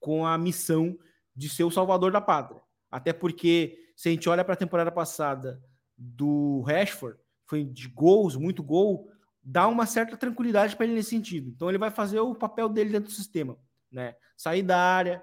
com 0.00 0.26
a 0.26 0.36
missão 0.36 0.98
de 1.34 1.48
ser 1.48 1.64
o 1.64 1.70
salvador 1.70 2.12
da 2.12 2.20
pátria. 2.20 2.63
Até 2.94 3.12
porque, 3.12 3.76
se 3.96 4.08
a 4.08 4.12
gente 4.12 4.28
olha 4.28 4.44
para 4.44 4.54
a 4.54 4.56
temporada 4.56 4.92
passada 4.92 5.60
do 5.98 6.60
Rashford, 6.60 7.18
foi 7.44 7.64
de 7.64 7.88
gols, 7.88 8.36
muito 8.36 8.62
gol, 8.62 9.10
dá 9.42 9.66
uma 9.66 9.84
certa 9.84 10.16
tranquilidade 10.16 10.76
para 10.76 10.86
ele 10.86 10.94
nesse 10.94 11.10
sentido. 11.10 11.50
Então 11.50 11.68
ele 11.68 11.76
vai 11.76 11.90
fazer 11.90 12.20
o 12.20 12.36
papel 12.36 12.68
dele 12.68 12.90
dentro 12.90 13.08
do 13.08 13.14
sistema, 13.14 13.58
né? 13.90 14.14
Sair 14.36 14.62
da 14.62 14.78
área, 14.78 15.20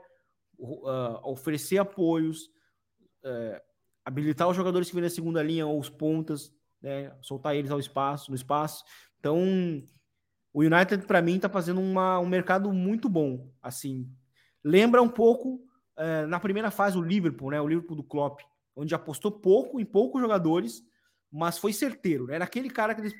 uh, 0.59 1.21
oferecer 1.23 1.77
apoios, 1.77 2.47
uh, 3.23 3.61
habilitar 4.03 4.49
os 4.49 4.57
jogadores 4.57 4.89
que 4.89 4.93
vêm 4.93 5.05
na 5.05 5.09
segunda 5.09 5.41
linha 5.41 5.65
ou 5.65 5.79
os 5.79 5.89
pontas, 5.89 6.53
né, 6.81 7.15
soltar 7.21 7.55
eles 7.55 7.71
ao 7.71 7.79
espaço, 7.79 8.31
no 8.31 8.35
espaço. 8.35 8.83
Então, 9.17 9.39
o 10.51 10.59
United 10.59 11.05
para 11.05 11.21
mim 11.21 11.37
está 11.37 11.47
fazendo 11.47 11.79
uma, 11.79 12.19
um 12.19 12.27
mercado 12.27 12.73
muito 12.73 13.07
bom, 13.07 13.49
assim. 13.61 14.13
Lembra 14.61 15.01
um 15.01 15.07
pouco 15.07 15.70
uh, 16.01 16.27
na 16.27 16.39
primeira 16.39 16.71
fase 16.71 16.97
o 16.97 17.01
Liverpool, 17.01 17.51
né, 17.51 17.61
o 17.61 17.67
Liverpool 17.67 17.95
do 17.95 18.03
Klopp, 18.03 18.41
onde 18.75 18.95
apostou 18.95 19.31
pouco 19.31 19.79
em 19.79 19.85
poucos 19.85 20.21
jogadores, 20.21 20.83
mas 21.31 21.57
foi 21.57 21.71
certeiro, 21.71 22.25
né? 22.25 22.35
era 22.35 22.45
aquele 22.45 22.69
cara 22.69 22.93
que 22.95 23.01
eles, 23.01 23.13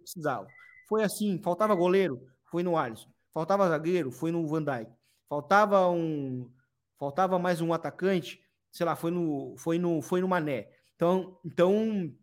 precisavam. 0.00 0.48
Foi 0.88 1.02
assim, 1.02 1.40
faltava 1.42 1.74
goleiro, 1.74 2.26
foi 2.50 2.62
no 2.62 2.76
Alisson. 2.76 3.08
Faltava 3.32 3.68
zagueiro, 3.68 4.10
foi 4.10 4.30
no 4.30 4.46
Van 4.46 4.62
Dijk. 4.62 4.90
Faltava 5.28 5.88
um, 5.88 6.50
faltava 6.98 7.38
mais 7.38 7.60
um 7.60 7.72
atacante, 7.72 8.40
sei 8.70 8.84
lá, 8.84 8.94
foi 8.94 9.10
no, 9.10 9.54
foi 9.56 9.78
no, 9.78 10.02
foi 10.02 10.20
no 10.20 10.28
Mané. 10.28 10.68
Então, 10.94 11.38
então 11.44 12.14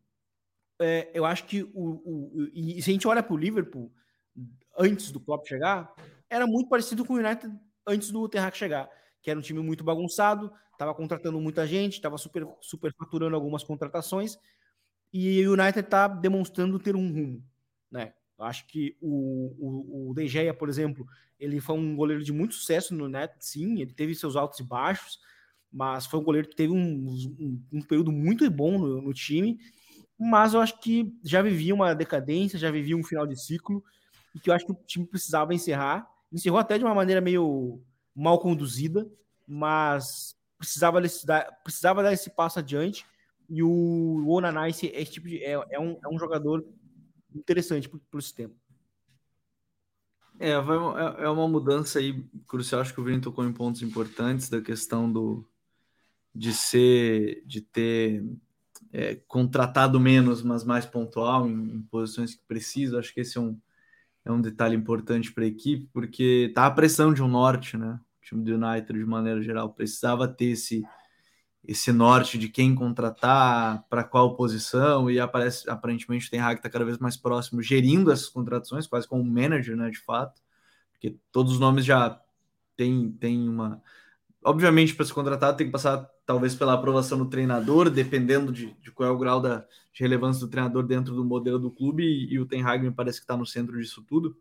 é, 0.80 1.10
eu 1.14 1.26
acho 1.26 1.46
que 1.46 1.64
o, 1.64 1.72
o, 1.74 2.50
e 2.54 2.82
se 2.82 2.90
a 2.90 2.94
gente 2.94 3.08
olha 3.08 3.24
para 3.24 3.34
o 3.34 3.38
Liverpool 3.38 3.92
antes 4.78 5.12
do 5.12 5.20
Klopp 5.20 5.46
chegar, 5.48 5.94
era 6.30 6.46
muito 6.46 6.70
parecido 6.70 7.04
com 7.04 7.14
o 7.14 7.18
United 7.18 7.52
antes 7.88 8.12
do 8.12 8.30
Terrac 8.30 8.56
chegar, 8.56 8.90
que 9.22 9.30
era 9.30 9.40
um 9.40 9.44
time 9.44 9.60
muito 9.60 9.84
bagunçado, 9.84 10.52
estava 10.72 10.94
contratando 10.94 11.40
muita 11.40 11.68
gente, 11.68 11.94
estava 11.94 12.18
super, 12.18 12.48
super 12.62 12.94
faturando 12.94 13.36
algumas 13.36 13.64
contratações, 13.64 14.38
e 15.12 15.46
o 15.48 15.54
United 15.54 15.80
está 15.80 16.08
demonstrando 16.08 16.80
ter 16.80 16.96
um 16.96 17.12
rumo, 17.12 17.44
né? 17.92 18.14
Acho 18.38 18.66
que 18.68 18.96
o, 19.02 19.54
o, 19.60 20.12
o 20.12 20.14
De 20.14 20.26
Gea, 20.28 20.54
por 20.54 20.70
exemplo, 20.70 21.06
ele 21.38 21.60
foi 21.60 21.76
um 21.76 21.96
goleiro 21.96 22.24
de 22.24 22.32
muito 22.32 22.56
sucesso 22.56 22.96
no 22.96 23.10
Net, 23.10 23.34
sim, 23.40 23.82
ele 23.82 23.94
teve 23.94 24.16
seus 24.16 24.36
altos 24.36 24.60
e 24.60 24.64
baixos, 24.64 25.20
mas 25.72 26.06
foi 26.06 26.20
um 26.20 26.24
goleiro 26.24 26.48
que 26.48 26.56
teve 26.56 26.72
um, 26.72 26.78
um, 26.78 27.64
um 27.74 27.82
período 27.82 28.12
muito 28.12 28.50
bom 28.50 28.78
no, 28.80 29.02
no, 29.02 29.14
time, 29.14 29.60
mas 30.18 30.54
eu 30.54 30.62
acho 30.62 30.80
que 30.80 31.14
já 31.24 31.42
vivia 31.42 31.76
uma 31.76 31.94
decadência, 31.94 32.58
já 32.58 32.72
vivia 32.72 32.96
um 32.96 33.04
final 33.04 33.28
de 33.28 33.36
ciclo, 33.36 33.84
e 34.34 34.40
que 34.40 34.50
eu 34.50 34.54
acho 34.54 34.66
que 34.66 34.72
o 34.72 34.76
time 34.86 35.06
precisava 35.06 35.54
encerrar, 35.54 36.08
encerrou 36.32 36.60
até 36.60 36.78
de 36.78 36.84
uma 36.84 36.96
maneira 36.96 37.20
meio 37.20 37.82
mal 38.20 38.40
conduzida, 38.40 39.10
mas 39.48 40.36
precisava, 40.58 41.00
precisava 41.64 42.04
dar 42.04 42.14
esse 42.14 42.30
passo 42.30 42.60
adiante, 42.60 43.06
e 43.50 43.64
o 43.64 44.40
esse, 44.68 44.88
esse 44.88 45.12
tipo 45.14 45.28
de, 45.28 45.44
é, 45.44 45.54
é, 45.72 45.80
um, 45.80 45.98
é 46.04 46.08
um 46.08 46.20
jogador 46.20 46.64
interessante 47.34 47.90
para 47.90 48.18
o 48.18 48.22
sistema. 48.22 48.54
É, 50.40 50.52
é, 50.52 51.24
é 51.24 51.30
uma 51.30 51.48
mudança 51.48 52.00
aí 52.00 52.24
crucial. 52.48 52.82
Acho 52.82 52.94
que 52.94 53.02
o 53.02 53.04
Vini 53.04 53.20
tocou 53.20 53.44
em 53.44 53.52
pontos 53.52 53.82
importantes 53.82 54.50
da 54.50 54.62
questão 54.62 55.12
do 55.12 55.46
de 56.34 56.54
ser, 56.54 57.44
de 57.46 57.60
ter 57.60 58.24
é, 58.94 59.16
contratado 59.28 60.00
menos, 60.00 60.42
mas 60.42 60.64
mais 60.64 60.86
pontual 60.86 61.48
em, 61.48 61.76
em, 61.76 61.82
posições 61.82 62.36
que 62.36 62.44
precisa. 62.48 63.00
Acho 63.00 63.14
que 63.14 63.20
esse 63.22 63.38
é 63.38 63.42
um, 63.42 63.60
é 64.24 64.32
um 64.32 64.40
detalhe 64.40 64.76
importante 64.76 65.34
para 65.34 65.44
a 65.44 65.48
equipe, 65.48 65.90
porque 65.92 66.52
tá 66.56 66.66
a 66.66 66.72
pressão 66.72 67.14
de 67.14 67.22
um 67.22 67.28
norte, 67.28 67.76
né? 67.76 68.00
O 68.22 68.26
time 68.26 68.44
do 68.44 68.54
United, 68.54 68.94
de 68.98 69.06
maneira 69.06 69.42
geral, 69.42 69.74
precisava 69.74 70.28
ter 70.28 70.52
esse, 70.52 70.84
esse 71.64 71.92
norte 71.92 72.38
de 72.38 72.50
quem 72.50 72.76
contratar, 72.76 73.86
para 73.90 74.04
qual 74.04 74.36
posição, 74.36 75.10
e 75.10 75.20
aparece, 75.20 75.70
aparentemente 75.70 76.28
o 76.28 76.30
Ten 76.30 76.40
Hag 76.40 76.60
está 76.60 76.70
cada 76.70 76.86
vez 76.86 76.98
mais 76.98 77.18
próximo, 77.18 77.62
gerindo 77.62 78.12
essas 78.12 78.30
contratações, 78.30 78.88
quase 78.88 79.08
como 79.08 79.24
manager, 79.24 79.76
né, 79.76 79.90
de 79.90 80.00
fato, 80.00 80.42
porque 80.92 81.18
todos 81.32 81.54
os 81.54 81.60
nomes 81.60 81.86
já 81.86 82.22
têm 82.76 83.12
tem 83.12 83.48
uma... 83.48 83.82
Obviamente, 84.44 84.96
para 84.96 85.06
ser 85.06 85.14
contratado, 85.14 85.58
tem 85.58 85.68
que 85.68 85.72
passar 85.72 86.10
talvez 86.26 86.56
pela 86.56 86.74
aprovação 86.74 87.18
do 87.18 87.26
treinador, 87.26 87.90
dependendo 87.90 88.54
de, 88.54 88.74
de 88.82 88.92
qual 88.92 89.10
é 89.10 89.12
o 89.12 89.18
grau 89.18 89.42
da, 89.42 89.66
de 89.92 90.00
relevância 90.00 90.40
do 90.40 90.50
treinador 90.50 90.84
dentro 90.84 91.14
do 91.14 91.26
modelo 91.26 91.60
do 91.60 91.72
clube, 91.72 92.04
e, 92.04 92.34
e 92.34 92.40
o 92.40 92.46
Ten 92.46 92.64
Hag 92.64 92.82
me 92.82 92.92
parece 92.92 93.20
que 93.20 93.26
está 93.26 93.36
no 93.36 93.46
centro 93.46 93.78
disso 93.78 94.02
tudo. 94.08 94.38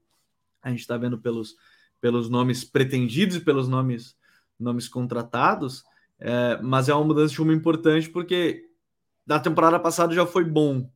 A 0.62 0.70
gente 0.70 0.80
está 0.80 0.96
vendo 0.96 1.18
pelos, 1.18 1.56
pelos 2.00 2.28
nomes 2.28 2.64
pretendidos 2.64 3.36
e 3.36 3.40
pelos 3.40 3.68
nomes, 3.68 4.16
nomes 4.58 4.88
contratados, 4.88 5.84
é, 6.18 6.60
mas 6.62 6.88
é 6.88 6.94
uma 6.94 7.04
mudança 7.04 7.32
de 7.32 7.38
rumo 7.38 7.52
importante 7.52 8.08
porque 8.08 8.64
da 9.26 9.38
temporada 9.38 9.78
passada 9.78 10.14
já 10.14 10.26
foi 10.26 10.44
bom. 10.44 10.90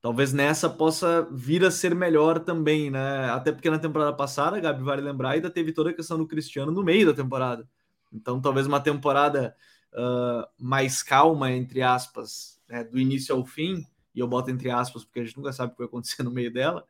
Talvez 0.00 0.32
nessa 0.32 0.70
possa 0.70 1.28
vir 1.32 1.64
a 1.64 1.70
ser 1.70 1.94
melhor 1.94 2.38
também, 2.38 2.90
né? 2.90 3.30
Até 3.30 3.50
porque 3.50 3.68
na 3.68 3.78
temporada 3.78 4.12
passada, 4.12 4.60
Gabi, 4.60 4.82
vale 4.82 5.02
lembrar, 5.02 5.30
ainda 5.30 5.50
teve 5.50 5.72
toda 5.72 5.90
a 5.90 5.94
questão 5.94 6.16
do 6.16 6.26
Cristiano 6.26 6.70
no 6.70 6.84
meio 6.84 7.06
da 7.06 7.14
temporada. 7.14 7.68
Então, 8.12 8.40
talvez 8.40 8.66
uma 8.66 8.80
temporada 8.80 9.56
uh, 9.92 10.46
mais 10.58 11.02
calma, 11.02 11.50
entre 11.50 11.82
aspas, 11.82 12.60
né? 12.68 12.84
do 12.84 12.98
início 12.98 13.34
ao 13.34 13.44
fim, 13.44 13.84
e 14.14 14.20
eu 14.20 14.28
boto 14.28 14.50
entre 14.50 14.70
aspas 14.70 15.04
porque 15.04 15.20
a 15.20 15.24
gente 15.24 15.36
nunca 15.36 15.52
sabe 15.52 15.72
o 15.72 15.74
que 15.74 15.78
vai 15.78 15.88
acontecer 15.88 16.22
no 16.22 16.30
meio 16.30 16.52
dela, 16.52 16.84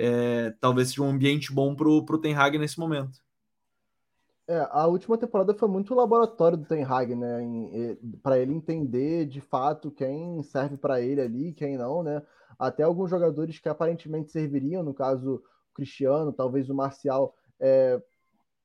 é, 0.00 0.52
talvez 0.60 0.88
seja 0.88 1.02
um 1.02 1.10
ambiente 1.10 1.52
bom 1.52 1.74
para 1.74 1.88
o 1.88 2.18
Ten 2.18 2.34
Hag 2.34 2.56
nesse 2.56 2.78
momento. 2.78 3.18
É, 4.46 4.66
a 4.70 4.86
última 4.86 5.18
temporada 5.18 5.52
foi 5.52 5.68
muito 5.68 5.94
laboratório 5.94 6.56
do 6.56 6.64
Ten 6.64 6.84
Hag, 6.84 7.14
né? 7.16 7.98
Para 8.22 8.38
ele 8.38 8.54
entender 8.54 9.26
de 9.26 9.40
fato 9.40 9.90
quem 9.90 10.40
serve 10.42 10.76
para 10.76 11.02
ele 11.02 11.20
ali, 11.20 11.52
quem 11.52 11.76
não, 11.76 12.02
né? 12.02 12.22
Até 12.56 12.84
alguns 12.84 13.10
jogadores 13.10 13.58
que 13.58 13.68
aparentemente 13.68 14.30
serviriam, 14.30 14.82
no 14.82 14.94
caso 14.94 15.34
o 15.34 15.74
Cristiano, 15.74 16.32
talvez 16.32 16.70
o 16.70 16.74
Marcial, 16.74 17.34
é, 17.60 18.00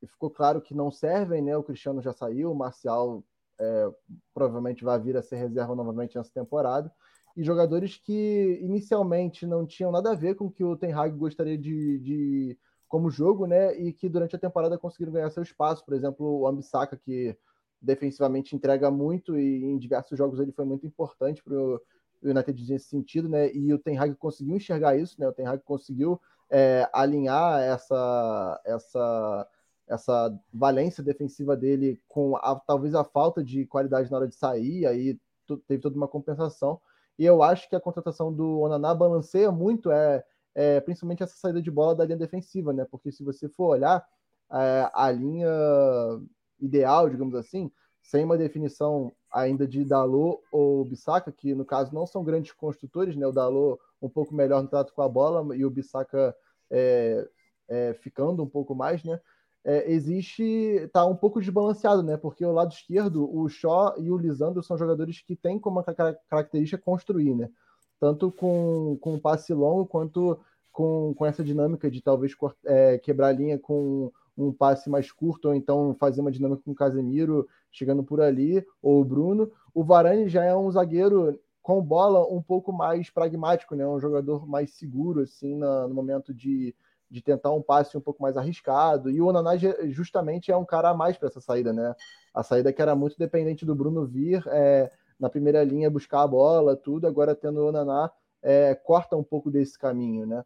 ficou 0.08 0.30
claro 0.30 0.62
que 0.62 0.76
não 0.76 0.92
servem, 0.92 1.42
né? 1.42 1.58
O 1.58 1.64
Cristiano 1.64 2.02
já 2.02 2.14
saiu, 2.14 2.52
o 2.52 2.56
Marcial 2.56 3.24
é, 3.60 3.92
provavelmente 4.34 4.84
vai 4.84 5.00
vir 5.00 5.18
a 5.18 5.24
ser 5.24 5.38
reserva 5.38 5.76
novamente 5.76 6.16
nessa 6.16 6.32
temporada. 6.32 6.94
E 7.36 7.44
jogadores 7.44 7.98
que 7.98 8.60
inicialmente 8.62 9.46
não 9.46 9.66
tinham 9.66 9.92
nada 9.92 10.12
a 10.12 10.16
ver 10.16 10.36
com 10.36 10.46
o 10.46 10.52
que 10.52 10.64
o 10.64 10.78
Ten 10.78 10.94
Hag 10.94 11.16
gostaria 11.18 11.58
de, 11.58 12.00
de 12.00 12.58
como 12.88 13.10
jogo, 13.10 13.48
né? 13.48 13.76
E 13.76 13.92
que 13.92 14.08
durante 14.08 14.36
a 14.36 14.40
temporada 14.40 14.78
conseguiram 14.78 15.14
ganhar 15.14 15.30
seu 15.32 15.42
espaço. 15.42 15.84
Por 15.84 15.96
exemplo, 15.96 16.26
o 16.26 16.48
Ambisaka, 16.48 16.96
que 16.96 17.36
defensivamente 17.82 18.56
entrega 18.56 18.90
muito 18.90 19.38
e 19.38 19.64
em 19.66 19.78
diversos 19.78 20.18
jogos 20.18 20.40
ele 20.40 20.52
foi 20.52 20.64
muito 20.64 20.86
importante 20.88 21.44
para 21.44 21.54
o 21.56 21.82
United 22.24 22.72
nesse 22.72 22.86
sentido, 22.88 23.28
né? 23.28 23.52
E 23.54 23.74
o 23.74 23.80
Ten 23.80 23.98
Hag 23.98 24.16
conseguiu 24.16 24.56
enxergar 24.56 24.96
isso, 24.96 25.20
né? 25.20 25.28
O 25.28 25.34
Ten 25.34 25.48
Hag 25.48 25.64
conseguiu 25.64 26.22
é, 26.50 26.88
alinhar 26.94 27.62
essa 27.62 28.62
essa 28.64 29.48
essa 29.88 30.40
valência 30.52 31.04
defensiva 31.04 31.58
dele 31.58 32.02
com 32.08 32.38
a, 32.38 32.56
talvez 32.56 32.96
a 32.96 33.04
falta 33.04 33.44
de 33.44 33.66
qualidade 33.66 34.10
na 34.10 34.18
hora 34.18 34.28
de 34.28 34.36
sair, 34.36 34.86
aí 34.86 35.20
teve 35.68 35.82
toda 35.82 35.98
uma 35.98 36.08
compensação. 36.08 36.80
E 37.18 37.26
eu 37.26 37.44
acho 37.44 37.70
que 37.70 37.76
a 37.76 37.82
contratação 37.82 38.34
do 38.34 38.60
Onaná 38.60 38.94
balanceia 38.94 39.52
muito 39.52 39.92
é 39.92 40.24
é, 40.56 40.80
principalmente 40.82 41.24
essa 41.24 41.36
saída 41.36 41.62
de 41.62 41.72
bola 41.72 41.96
da 41.96 42.06
linha 42.06 42.18
defensiva, 42.18 42.72
né? 42.72 42.86
Porque 42.86 43.12
se 43.12 43.24
você 43.24 43.50
for 43.50 43.70
olhar 43.70 44.06
é, 44.52 44.90
a 44.94 45.12
linha 45.12 45.50
ideal, 46.60 47.10
digamos 47.10 47.36
assim, 47.36 47.72
sem 48.02 48.24
uma 48.24 48.38
definição 48.38 49.12
ainda 49.32 49.68
de 49.68 49.84
Dalô 49.84 50.44
ou 50.52 50.86
Bissaka, 50.86 51.32
que 51.32 51.56
no 51.56 51.66
caso 51.66 51.94
não 51.94 52.06
são 52.06 52.24
grandes 52.24 52.52
construtores, 52.52 53.16
né? 53.16 53.26
O 53.26 53.32
Dalô 53.32 53.80
um 54.02 54.10
pouco 54.10 54.34
melhor 54.34 54.62
no 54.62 54.68
trato 54.68 54.94
com 54.94 55.02
a 55.02 55.10
bola 55.10 55.56
e 55.56 55.66
o 55.66 55.70
Bissaka 55.70 56.36
é, 56.70 57.28
é, 57.68 57.94
ficando 57.96 58.44
um 58.44 58.50
pouco 58.50 58.76
mais, 58.76 59.04
né? 59.04 59.20
É, 59.66 59.92
existe 59.92 60.90
tá 60.92 61.06
um 61.06 61.16
pouco 61.16 61.40
desbalanceado, 61.40 62.04
né? 62.04 62.18
Porque 62.18 62.46
o 62.46 62.52
lado 62.52 62.74
esquerdo, 62.74 63.34
o 63.34 63.48
Shaw 63.48 63.96
e 63.98 64.12
o 64.12 64.18
Lisandro 64.18 64.62
são 64.62 64.78
jogadores 64.78 65.22
que 65.22 65.36
têm 65.36 65.58
como 65.58 65.84
característica 66.30 66.82
construir, 66.82 67.34
né? 67.34 67.50
tanto 68.04 68.30
com, 68.34 68.98
com 69.00 69.18
passe 69.18 69.54
longo 69.54 69.86
quanto 69.86 70.38
com, 70.74 71.14
com 71.14 71.26
essa 71.26 71.42
dinâmica 71.42 71.90
de 71.90 72.02
talvez 72.02 72.36
é, 72.66 72.98
quebrar 72.98 73.28
a 73.28 73.32
linha 73.32 73.58
com 73.58 74.12
um 74.38 74.52
passe 74.52 74.90
mais 74.90 75.10
curto, 75.10 75.48
ou 75.48 75.56
então 75.56 75.96
fazer 75.98 76.20
uma 76.20 76.32
dinâmica 76.32 76.62
com 76.66 76.72
o 76.72 76.76
Casemiro 76.76 77.48
chegando 77.72 78.04
por 78.04 78.20
ali, 78.20 78.62
ou 78.82 79.00
o 79.00 79.06
Bruno. 79.06 79.50
O 79.74 79.86
Varane 79.86 80.28
já 80.28 80.44
é 80.44 80.54
um 80.54 80.70
zagueiro 80.70 81.40
com 81.62 81.82
bola 81.82 82.28
um 82.28 82.42
pouco 82.42 82.74
mais 82.74 83.10
pragmático, 83.10 83.74
né? 83.74 83.88
um 83.88 84.02
jogador 84.02 84.46
mais 84.46 84.72
seguro 84.72 85.22
assim 85.22 85.56
na, 85.56 85.88
no 85.88 85.96
momento 85.96 86.34
de, 86.34 86.76
de 87.14 87.22
tentar 87.22 87.52
um 87.52 87.62
passe 87.62 87.96
um 87.96 88.02
pouco 88.02 88.24
mais 88.24 88.36
arriscado. 88.36 89.08
E 89.12 89.22
o 89.22 89.28
Onaná 89.28 89.52
justamente 89.84 90.52
é 90.52 90.58
um 90.58 90.66
cara 90.66 90.96
mais 90.96 91.16
para 91.16 91.28
essa 91.28 91.40
saída, 91.40 91.72
né? 91.72 91.94
A 92.34 92.42
saída 92.42 92.74
que 92.74 92.82
era 92.82 92.96
muito 92.96 93.16
dependente 93.20 93.64
do 93.64 93.76
Bruno 93.76 94.04
vir, 94.04 94.44
é, 94.48 94.92
na 95.20 95.30
primeira 95.30 95.64
linha 95.64 95.92
buscar 95.92 96.24
a 96.24 96.28
bola, 96.28 96.76
tudo, 96.76 97.06
agora 97.06 97.36
tendo 97.36 97.60
o 97.60 97.68
Onaná, 97.68 98.10
é, 98.42 98.74
corta 98.74 99.16
um 99.16 99.24
pouco 99.24 99.52
desse 99.52 99.78
caminho, 99.78 100.26
né? 100.26 100.44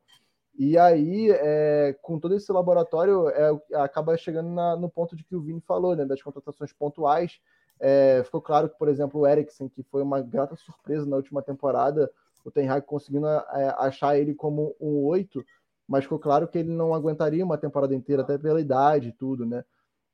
E 0.60 0.78
aí, 0.78 1.32
é, 1.32 1.96
com 2.02 2.20
todo 2.20 2.36
esse 2.36 2.52
laboratório, 2.52 3.30
é, 3.30 3.50
acaba 3.76 4.18
chegando 4.18 4.50
na, 4.50 4.76
no 4.76 4.90
ponto 4.90 5.16
de 5.16 5.24
que 5.24 5.38
o 5.38 5.42
Vini 5.42 5.62
falou, 5.62 5.96
né? 5.96 6.04
Das 6.04 6.22
contratações 6.22 6.74
pontuais. 6.74 7.40
É, 7.80 8.22
ficou 8.26 8.42
claro 8.42 8.68
que, 8.68 8.78
por 8.78 8.90
exemplo, 8.90 9.22
o 9.22 9.28
Eriksen, 9.28 9.70
que 9.70 9.84
foi 9.84 10.02
uma 10.02 10.20
grata 10.20 10.58
surpresa 10.58 11.06
na 11.06 11.16
última 11.16 11.42
temporada, 11.42 12.12
o 12.44 12.52
Ten 12.52 12.70
Hag 12.70 12.86
conseguindo 12.86 13.28
é, 13.28 13.76
achar 13.78 14.18
ele 14.18 14.34
como 14.34 14.76
um 14.82 15.06
8, 15.06 15.46
mas 15.88 16.04
ficou 16.04 16.20
claro 16.20 16.48
que 16.48 16.58
ele 16.58 16.70
não 16.70 16.94
aguentaria 16.94 17.44
uma 17.46 17.58
temporada 17.58 17.96
inteira, 17.96 18.22
até 18.22 18.38
pela 18.38 18.60
idade 18.60 19.10
e 19.10 19.12
tudo, 19.12 19.46
né? 19.46 19.64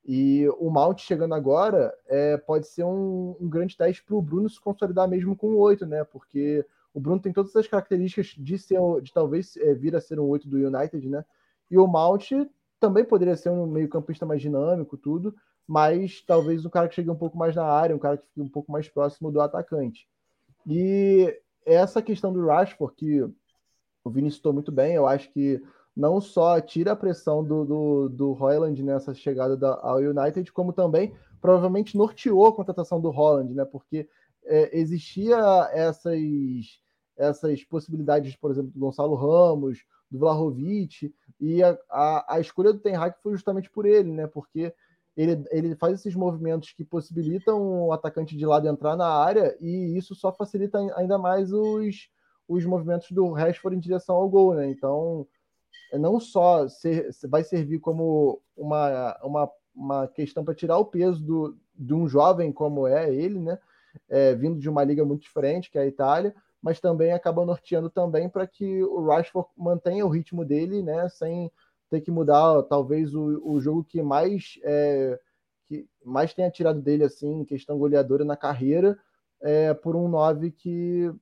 E 0.06 0.46
o 0.58 0.70
Mount 0.70 1.00
chegando 1.00 1.34
agora 1.34 1.92
é, 2.06 2.36
pode 2.36 2.68
ser 2.68 2.84
um, 2.84 3.34
um 3.40 3.48
grande 3.48 3.76
teste 3.76 4.04
para 4.04 4.14
o 4.14 4.22
Bruno 4.22 4.50
se 4.50 4.60
consolidar 4.60 5.08
mesmo 5.08 5.34
com 5.34 5.48
o 5.48 5.58
8, 5.58 5.86
né? 5.86 6.04
Porque 6.04 6.64
o 6.92 7.00
Bruno 7.00 7.20
tem 7.20 7.32
todas 7.32 7.56
as 7.56 7.66
características 7.66 8.34
de 8.36 8.58
ser 8.58 8.78
de 9.02 9.12
talvez 9.12 9.56
é, 9.56 9.74
vir 9.74 9.96
a 9.96 10.00
ser 10.00 10.20
um 10.20 10.28
8 10.28 10.46
do 10.46 10.56
United, 10.58 11.08
né? 11.08 11.24
E 11.70 11.78
o 11.78 11.86
Mount 11.86 12.30
também 12.78 13.04
poderia 13.04 13.34
ser 13.34 13.48
um 13.48 13.66
meio-campista 13.66 14.26
mais 14.26 14.42
dinâmico, 14.42 14.98
tudo, 14.98 15.34
mas 15.66 16.20
talvez 16.20 16.66
um 16.66 16.70
cara 16.70 16.86
que 16.86 16.94
chegue 16.94 17.10
um 17.10 17.16
pouco 17.16 17.38
mais 17.38 17.56
na 17.56 17.64
área, 17.64 17.96
um 17.96 17.98
cara 17.98 18.18
que 18.18 18.26
fique 18.26 18.42
um 18.42 18.48
pouco 18.48 18.70
mais 18.70 18.86
próximo 18.88 19.32
do 19.32 19.40
atacante. 19.40 20.06
E 20.66 21.34
essa 21.64 22.02
questão 22.02 22.30
do 22.30 22.46
Rashford, 22.46 22.94
que 22.94 23.26
o 24.04 24.10
Vini 24.10 24.30
citou 24.30 24.52
muito 24.52 24.70
bem, 24.70 24.94
eu 24.94 25.06
acho 25.06 25.32
que 25.32 25.62
não 25.96 26.20
só 26.20 26.60
tira 26.60 26.92
a 26.92 26.96
pressão 26.96 27.42
do, 27.42 27.64
do, 27.64 28.08
do 28.08 28.32
Royland 28.32 28.82
nessa 28.82 29.14
chegada 29.14 29.56
da, 29.56 29.78
ao 29.80 29.98
United, 29.98 30.52
como 30.52 30.72
também 30.72 31.14
provavelmente 31.40 31.96
norteou 31.96 32.46
a 32.46 32.54
contratação 32.54 33.00
do 33.00 33.10
Holland, 33.10 33.54
né? 33.54 33.64
Porque 33.64 34.08
é, 34.44 34.78
existia 34.78 35.36
essas, 35.72 36.20
essas 37.16 37.64
possibilidades, 37.64 38.34
por 38.36 38.50
exemplo, 38.50 38.70
do 38.70 38.80
Gonçalo 38.80 39.14
Ramos, 39.14 39.84
do 40.10 40.18
Vlahovic, 40.18 41.14
e 41.40 41.62
a, 41.62 41.78
a, 41.90 42.34
a 42.36 42.40
escolha 42.40 42.72
do 42.72 42.80
Ten 42.80 42.96
Hag 42.96 43.16
foi 43.22 43.32
justamente 43.32 43.70
por 43.70 43.86
ele, 43.86 44.10
né? 44.10 44.26
Porque 44.26 44.74
ele, 45.16 45.44
ele 45.50 45.76
faz 45.76 46.00
esses 46.00 46.14
movimentos 46.14 46.72
que 46.72 46.84
possibilitam 46.84 47.86
o 47.86 47.92
atacante 47.92 48.36
de 48.36 48.44
lado 48.44 48.66
entrar 48.66 48.96
na 48.96 49.06
área 49.06 49.56
e 49.60 49.96
isso 49.96 50.14
só 50.14 50.32
facilita 50.32 50.78
ainda 50.96 51.16
mais 51.16 51.52
os, 51.52 52.08
os 52.48 52.64
movimentos 52.64 53.10
do 53.10 53.30
Rashford 53.30 53.76
em 53.76 53.80
direção 53.80 54.16
ao 54.16 54.28
gol, 54.28 54.54
né? 54.54 54.68
Então, 54.68 55.26
não 55.92 56.18
só 56.20 56.68
ser, 56.68 57.10
vai 57.28 57.42
servir 57.44 57.78
como 57.78 58.40
uma, 58.56 59.16
uma, 59.22 59.50
uma 59.74 60.08
questão 60.08 60.44
para 60.44 60.54
tirar 60.54 60.78
o 60.78 60.84
peso 60.84 61.22
do, 61.22 61.56
de 61.74 61.94
um 61.94 62.06
jovem 62.08 62.52
como 62.52 62.86
é 62.86 63.12
ele, 63.12 63.38
né? 63.38 63.58
É, 64.08 64.34
vindo 64.34 64.58
de 64.58 64.68
uma 64.68 64.82
liga 64.82 65.04
muito 65.04 65.22
diferente, 65.22 65.70
que 65.70 65.78
é 65.78 65.82
a 65.82 65.86
Itália, 65.86 66.34
mas 66.60 66.80
também 66.80 67.12
acaba 67.12 67.44
norteando 67.44 67.88
também 67.88 68.28
para 68.28 68.46
que 68.46 68.82
o 68.82 69.06
Rashford 69.06 69.48
mantenha 69.56 70.04
o 70.04 70.08
ritmo 70.08 70.44
dele, 70.44 70.82
né? 70.82 71.08
Sem 71.08 71.50
ter 71.90 72.00
que 72.00 72.10
mudar 72.10 72.62
talvez 72.64 73.14
o, 73.14 73.40
o 73.44 73.60
jogo 73.60 73.84
que 73.84 74.02
mais 74.02 74.58
é, 74.64 75.18
que 75.66 75.86
mais 76.04 76.34
tenha 76.34 76.50
tirado 76.50 76.80
dele 76.80 77.04
assim, 77.04 77.44
questão 77.44 77.78
goleadora 77.78 78.24
na 78.24 78.36
carreira, 78.36 78.98
é, 79.42 79.72
por 79.74 79.94
um 79.94 80.08
9 80.08 80.50
que 80.50 81.12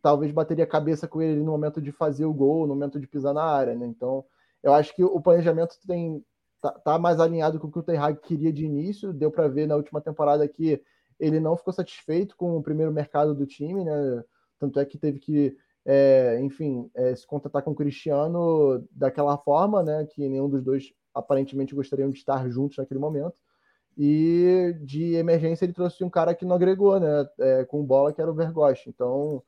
talvez 0.00 0.32
bateria 0.32 0.64
a 0.64 0.68
cabeça 0.68 1.08
com 1.08 1.20
ele 1.20 1.40
no 1.40 1.52
momento 1.52 1.80
de 1.80 1.92
fazer 1.92 2.24
o 2.24 2.32
gol, 2.32 2.66
no 2.66 2.74
momento 2.74 3.00
de 3.00 3.06
pisar 3.06 3.34
na 3.34 3.44
área, 3.44 3.74
né? 3.74 3.86
Então, 3.86 4.24
eu 4.62 4.72
acho 4.72 4.94
que 4.94 5.04
o 5.04 5.20
planejamento 5.20 5.76
tem 5.86 6.24
tá, 6.60 6.70
tá 6.72 6.98
mais 6.98 7.20
alinhado 7.20 7.58
com 7.58 7.66
o 7.66 7.72
que 7.72 7.78
o 7.78 7.82
Ten 7.82 7.96
Hag 7.98 8.20
queria 8.20 8.52
de 8.52 8.64
início, 8.64 9.12
deu 9.12 9.30
para 9.30 9.48
ver 9.48 9.66
na 9.66 9.76
última 9.76 10.00
temporada 10.00 10.46
que 10.48 10.80
ele 11.18 11.40
não 11.40 11.56
ficou 11.56 11.72
satisfeito 11.72 12.36
com 12.36 12.56
o 12.56 12.62
primeiro 12.62 12.92
mercado 12.92 13.34
do 13.34 13.46
time, 13.46 13.84
né? 13.84 14.24
Tanto 14.58 14.78
é 14.78 14.84
que 14.84 14.96
teve 14.98 15.18
que 15.18 15.56
é, 15.84 16.38
enfim, 16.40 16.90
é, 16.94 17.14
se 17.14 17.26
contatar 17.26 17.62
com 17.62 17.72
o 17.72 17.74
Cristiano 17.74 18.86
daquela 18.90 19.36
forma, 19.36 19.82
né, 19.82 20.06
que 20.06 20.28
nenhum 20.28 20.48
dos 20.48 20.62
dois 20.62 20.92
aparentemente 21.14 21.74
gostariam 21.74 22.08
de 22.08 22.16
estar 22.16 22.48
juntos 22.48 22.78
naquele 22.78 23.00
momento. 23.00 23.34
E 23.96 24.74
de 24.80 25.14
emergência 25.14 25.64
ele 25.64 25.72
trouxe 25.72 26.02
um 26.02 26.08
cara 26.10 26.34
que 26.34 26.44
não 26.44 26.56
agregou, 26.56 26.98
né, 26.98 27.28
é, 27.40 27.64
com 27.64 27.84
bola, 27.84 28.12
que 28.12 28.20
era 28.20 28.30
o 28.30 28.34
Vergost. 28.34 28.88
Então, 28.88 29.42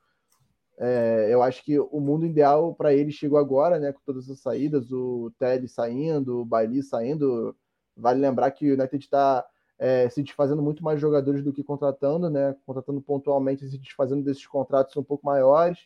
é, 0.79 1.29
eu 1.31 1.43
acho 1.43 1.65
que 1.65 1.79
o 1.79 2.01
mundo 2.01 2.27
ideal 2.27 2.75
para 2.75 2.93
ele 2.93 3.13
chegou 3.13 3.39
agora, 3.39 3.79
né, 3.79 3.93
com 3.93 4.01
todas 4.05 4.29
as 4.29 4.41
saídas, 4.41 4.91
o 4.91 5.33
Teddy 5.39 5.69
saindo, 5.69 6.41
o 6.41 6.45
Bailey 6.45 6.83
saindo. 6.83 7.57
Vale 7.97 8.21
lembrar 8.21 8.51
que 8.51 8.71
o 8.71 8.75
United 8.75 9.05
está 9.05 9.45
é, 9.79 10.09
se 10.09 10.23
desfazendo 10.23 10.63
muito 10.63 10.83
mais 10.83 11.01
jogadores 11.01 11.43
do 11.43 11.53
que 11.53 11.63
contratando, 11.63 12.29
né, 12.29 12.57
contratando 12.67 13.01
pontualmente 13.01 13.65
e 13.65 13.69
se 13.69 13.79
desfazendo 13.79 14.23
desses 14.23 14.47
contratos 14.47 14.97
um 14.97 15.03
pouco 15.03 15.25
maiores. 15.25 15.79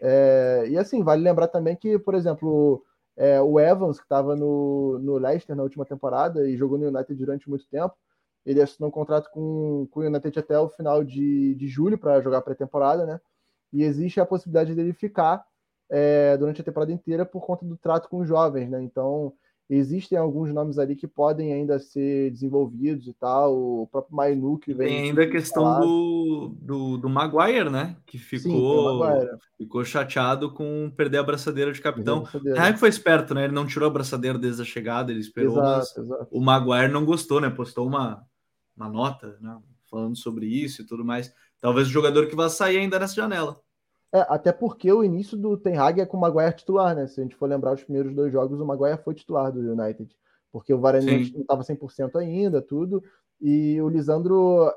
É, 0.00 0.66
e 0.68 0.78
assim, 0.78 1.02
vale 1.02 1.22
lembrar 1.22 1.48
também 1.48 1.76
que, 1.76 1.98
por 1.98 2.14
exemplo, 2.14 2.84
é, 3.16 3.40
o 3.40 3.58
Evans, 3.58 3.98
que 3.98 4.04
estava 4.04 4.36
no, 4.36 4.98
no 5.00 5.16
Leicester 5.18 5.56
na 5.56 5.62
última 5.62 5.84
temporada 5.84 6.48
e 6.48 6.56
jogou 6.56 6.78
no 6.78 6.86
United 6.86 7.14
durante 7.14 7.48
muito 7.50 7.66
tempo, 7.68 7.94
ele 8.44 8.60
assinou 8.60 8.88
um 8.88 8.92
contrato 8.92 9.30
com, 9.30 9.86
com 9.90 10.00
o 10.00 10.04
United 10.04 10.38
até 10.38 10.58
o 10.58 10.68
final 10.68 11.04
de, 11.04 11.54
de 11.54 11.68
julho 11.68 11.98
para 11.98 12.20
jogar 12.20 12.42
pré-temporada, 12.42 13.06
né? 13.06 13.20
E 13.72 13.82
existe 13.82 14.20
a 14.20 14.26
possibilidade 14.26 14.74
dele 14.74 14.92
ficar 14.92 15.44
é, 15.90 16.36
durante 16.36 16.60
a 16.60 16.64
temporada 16.64 16.92
inteira 16.92 17.24
por 17.24 17.44
conta 17.44 17.64
do 17.64 17.76
trato 17.76 18.08
com 18.08 18.18
os 18.18 18.28
jovens, 18.28 18.68
né? 18.70 18.82
Então, 18.82 19.32
Existem 19.74 20.18
alguns 20.18 20.52
nomes 20.52 20.78
ali 20.78 20.94
que 20.94 21.06
podem 21.06 21.50
ainda 21.50 21.78
ser 21.78 22.30
desenvolvidos 22.30 23.06
e 23.06 23.14
tal. 23.14 23.56
O 23.56 23.86
próprio 23.86 24.14
Mainu 24.14 24.58
que 24.58 24.74
vem. 24.74 24.86
Tem 24.86 25.02
ainda 25.04 25.22
a 25.22 25.30
questão 25.30 25.80
do, 25.80 26.54
do, 26.60 26.98
do, 26.98 27.08
Maguire, 27.08 27.70
né? 27.70 27.96
Que 28.04 28.18
ficou, 28.18 29.02
Sim, 29.02 29.28
ficou 29.56 29.82
chateado 29.82 30.52
com 30.52 30.92
perder 30.94 31.18
a 31.18 31.22
braçadeira 31.22 31.72
de 31.72 31.80
capitão. 31.80 32.24
É 32.54 32.70
que 32.70 32.80
foi 32.80 32.90
esperto, 32.90 33.34
né? 33.34 33.44
Ele 33.44 33.54
não 33.54 33.66
tirou 33.66 33.88
a 33.88 33.92
braçadeira 33.92 34.38
desde 34.38 34.60
a 34.60 34.64
chegada, 34.66 35.10
ele 35.10 35.20
esperou. 35.20 35.56
Exato, 35.56 36.00
exato. 36.02 36.28
O 36.30 36.42
Maguire 36.42 36.92
não 36.92 37.06
gostou, 37.06 37.40
né? 37.40 37.48
Postou 37.48 37.86
uma, 37.86 38.22
uma 38.76 38.90
nota, 38.90 39.38
né? 39.40 39.58
Falando 39.90 40.16
sobre 40.16 40.44
isso 40.44 40.82
e 40.82 40.86
tudo 40.86 41.02
mais. 41.02 41.32
Talvez 41.62 41.86
o 41.86 41.92
jogador 41.92 42.26
que 42.26 42.34
vai 42.34 42.50
sair 42.50 42.78
ainda 42.78 42.98
nessa 42.98 43.14
janela. 43.14 43.56
É, 44.12 44.26
até 44.28 44.52
porque 44.52 44.92
o 44.92 45.04
início 45.04 45.38
do 45.38 45.56
Ten 45.56 45.78
Hag 45.78 46.00
é 46.00 46.04
com 46.04 46.16
o 46.16 46.20
Maguire 46.20 46.56
titular, 46.56 46.94
né? 46.94 47.06
Se 47.06 47.20
a 47.20 47.22
gente 47.22 47.36
for 47.36 47.48
lembrar 47.48 47.72
os 47.72 47.84
primeiros 47.84 48.12
dois 48.12 48.32
jogos, 48.32 48.60
o 48.60 48.66
Maguire 48.66 48.98
foi 48.98 49.14
titular 49.14 49.52
do 49.52 49.60
United. 49.60 50.14
Porque 50.50 50.74
o 50.74 50.80
Varane 50.80 51.30
não 51.32 51.40
estava 51.40 51.62
100% 51.62 52.16
ainda, 52.16 52.60
tudo. 52.60 53.02
E 53.40 53.80
o 53.80 53.88
Lisandro, 53.88 54.70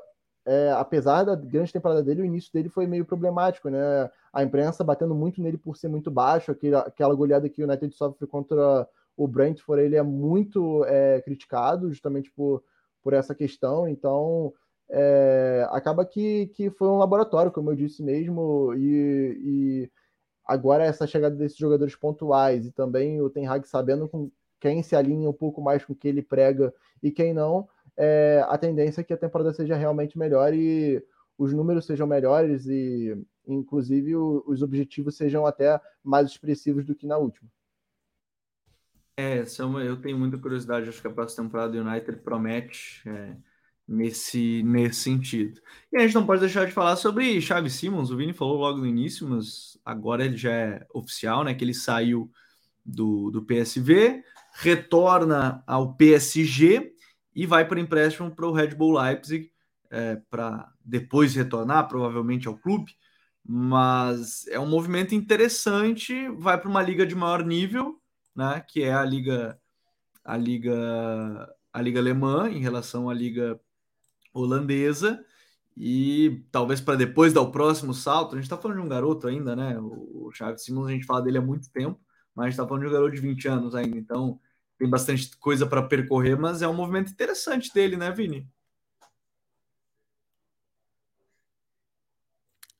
é, 0.46 0.70
apesar 0.70 1.24
da 1.24 1.34
grande 1.34 1.72
temporada 1.72 2.04
dele, 2.04 2.22
o 2.22 2.24
início 2.24 2.52
dele 2.52 2.68
foi 2.68 2.86
meio 2.86 3.04
problemático, 3.04 3.68
né? 3.68 4.08
A 4.32 4.44
imprensa 4.44 4.84
batendo 4.84 5.14
muito 5.14 5.42
nele 5.42 5.58
por 5.58 5.76
ser 5.76 5.88
muito 5.88 6.08
baixo, 6.08 6.52
aquela, 6.52 6.82
aquela 6.82 7.14
goleada 7.16 7.48
que 7.48 7.62
o 7.62 7.66
United 7.66 7.92
sofre 7.96 8.28
contra 8.28 8.88
o 9.16 9.26
Brentford, 9.26 9.82
ele 9.82 9.96
é 9.96 10.02
muito 10.02 10.84
é, 10.84 11.20
criticado 11.22 11.88
justamente 11.88 12.30
por, 12.30 12.62
por 13.02 13.12
essa 13.12 13.34
questão. 13.34 13.88
Então, 13.88 14.52
é, 14.88 15.66
acaba 15.70 16.04
que, 16.04 16.46
que 16.48 16.70
foi 16.70 16.88
um 16.88 16.98
laboratório, 16.98 17.50
como 17.50 17.70
eu 17.70 17.76
disse 17.76 18.02
mesmo, 18.02 18.72
e, 18.74 19.40
e, 19.44 19.90
agora 20.44 20.84
essa 20.84 21.06
chegada 21.06 21.34
desses 21.34 21.58
jogadores 21.58 21.96
pontuais 21.96 22.66
e 22.66 22.72
também 22.72 23.20
o 23.20 23.28
Ten 23.28 23.46
Hag 23.46 23.66
sabendo 23.68 24.08
com 24.08 24.30
quem 24.60 24.82
se 24.82 24.94
alinha 24.94 25.28
um 25.28 25.32
pouco 25.32 25.60
mais 25.60 25.84
com 25.84 25.92
o 25.92 25.96
que 25.96 26.08
ele 26.08 26.22
prega 26.22 26.72
e 27.02 27.10
quem 27.10 27.34
não, 27.34 27.68
é, 27.96 28.44
a 28.48 28.56
tendência 28.56 29.00
é 29.00 29.04
que 29.04 29.12
a 29.12 29.18
temporada 29.18 29.52
seja 29.52 29.74
realmente 29.74 30.18
melhor 30.18 30.54
e 30.54 31.02
os 31.36 31.52
números 31.52 31.84
sejam 31.84 32.06
melhores 32.06 32.66
e 32.66 33.16
inclusive 33.46 34.16
o, 34.16 34.42
os 34.46 34.62
objetivos 34.62 35.16
sejam 35.16 35.46
até 35.46 35.80
mais 36.02 36.30
expressivos 36.30 36.84
do 36.84 36.94
que 36.94 37.06
na 37.06 37.18
última. 37.18 37.48
É, 39.18 39.42
eu 39.82 40.00
tenho 40.00 40.18
muita 40.18 40.36
curiosidade, 40.36 40.88
acho 40.88 41.00
que 41.00 41.08
a 41.08 41.12
próxima 41.12 41.44
temporada 41.44 41.72
do 41.72 41.88
United 41.88 42.18
promete. 42.18 43.02
É 43.08 43.36
nesse, 43.86 44.62
nesse 44.64 45.00
sentido. 45.00 45.60
E 45.92 45.96
a 45.96 46.00
gente 46.00 46.14
não 46.14 46.26
pode 46.26 46.40
deixar 46.40 46.66
de 46.66 46.72
falar 46.72 46.96
sobre 46.96 47.40
Chaves 47.40 47.74
Simmons. 47.74 48.10
O 48.10 48.16
Vini 48.16 48.32
falou 48.32 48.58
logo 48.58 48.78
no 48.78 48.86
início, 48.86 49.28
mas 49.28 49.78
agora 49.84 50.24
ele 50.24 50.36
já 50.36 50.52
é 50.52 50.86
oficial, 50.92 51.44
né? 51.44 51.54
Que 51.54 51.64
ele 51.64 51.74
saiu 51.74 52.30
do, 52.84 53.30
do 53.30 53.44
PSV, 53.44 54.22
retorna 54.54 55.62
ao 55.66 55.94
PSG 55.94 56.92
e 57.34 57.46
vai 57.46 57.66
para 57.66 57.80
empréstimo 57.80 58.34
para 58.34 58.46
o 58.46 58.52
Red 58.52 58.74
Bull 58.74 58.98
Leipzig 58.98 59.52
é, 59.90 60.16
para 60.30 60.72
depois 60.84 61.34
retornar, 61.34 61.88
provavelmente 61.88 62.48
ao 62.48 62.56
clube. 62.56 62.92
Mas 63.48 64.46
é 64.48 64.58
um 64.58 64.68
movimento 64.68 65.14
interessante, 65.14 66.28
vai 66.30 66.58
para 66.60 66.68
uma 66.68 66.82
liga 66.82 67.06
de 67.06 67.14
maior 67.14 67.44
nível, 67.44 68.00
né? 68.34 68.64
Que 68.68 68.82
é 68.82 68.92
a 68.92 69.04
liga 69.04 69.58
a 70.24 70.36
liga 70.36 71.54
a 71.72 71.80
liga 71.80 72.00
alemã 72.00 72.50
em 72.50 72.58
relação 72.60 73.08
à 73.08 73.14
liga 73.14 73.60
holandesa 74.40 75.24
e 75.76 76.44
talvez 76.50 76.80
para 76.80 76.96
depois 76.96 77.32
dar 77.32 77.42
o 77.42 77.52
próximo 77.52 77.92
salto. 77.92 78.32
A 78.32 78.36
gente 78.36 78.44
está 78.44 78.56
falando 78.56 78.78
de 78.78 78.84
um 78.84 78.88
garoto 78.88 79.26
ainda, 79.28 79.54
né? 79.54 79.78
O 79.78 80.30
Chaves 80.32 80.64
Simons, 80.64 80.88
a 80.88 80.92
gente 80.92 81.04
fala 81.04 81.22
dele 81.22 81.38
há 81.38 81.42
muito 81.42 81.70
tempo, 81.70 82.00
mas 82.34 82.44
a 82.44 82.48
gente 82.48 82.54
está 82.54 82.66
falando 82.66 82.82
de 82.82 82.88
um 82.88 82.92
garoto 82.92 83.14
de 83.14 83.20
20 83.20 83.48
anos 83.48 83.74
ainda, 83.74 83.96
então 83.98 84.40
tem 84.78 84.88
bastante 84.88 85.36
coisa 85.38 85.66
para 85.66 85.82
percorrer, 85.82 86.38
mas 86.38 86.62
é 86.62 86.68
um 86.68 86.74
movimento 86.74 87.10
interessante 87.10 87.72
dele, 87.72 87.96
né, 87.96 88.10
Vini? 88.10 88.48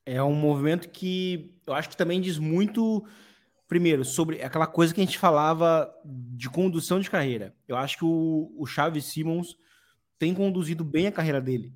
É 0.05 0.23
um 0.23 0.35
movimento 0.35 0.89
que 0.89 1.59
eu 1.67 1.75
acho 1.75 1.89
que 1.89 1.97
também 1.97 2.21
diz 2.21 2.39
muito, 2.39 3.05
primeiro, 3.67 4.05
sobre 4.05 4.41
aquela 4.41 4.67
coisa 4.67 4.95
que 4.95 5.01
a 5.01 5.05
gente 5.05 5.19
falava 5.19 5.93
de 6.05 6.49
condução 6.49 7.01
de 7.01 7.11
carreira. 7.11 7.55
Eu 7.67 7.77
acho 7.77 7.99
que 7.99 8.05
o, 8.05 8.55
o 8.57 8.67
Chaves 8.67 9.07
Simons 9.07 9.57
tem 10.19 10.35
conduzido 10.35 10.85
bem 10.85 11.07
a 11.07 11.13
carreira 11.13 11.41
dele. 11.41 11.73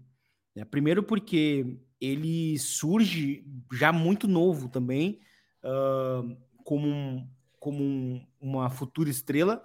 Né? 0.54 0.64
Primeiro 0.64 1.02
porque 1.02 1.78
ele 2.00 2.58
surge 2.58 3.44
já 3.72 3.92
muito 3.92 4.26
novo 4.26 4.68
também, 4.68 5.20
uh, 5.62 6.36
como, 6.64 6.86
um, 6.86 7.28
como 7.58 7.82
um, 7.82 8.26
uma 8.40 8.70
futura 8.70 9.10
estrela, 9.10 9.64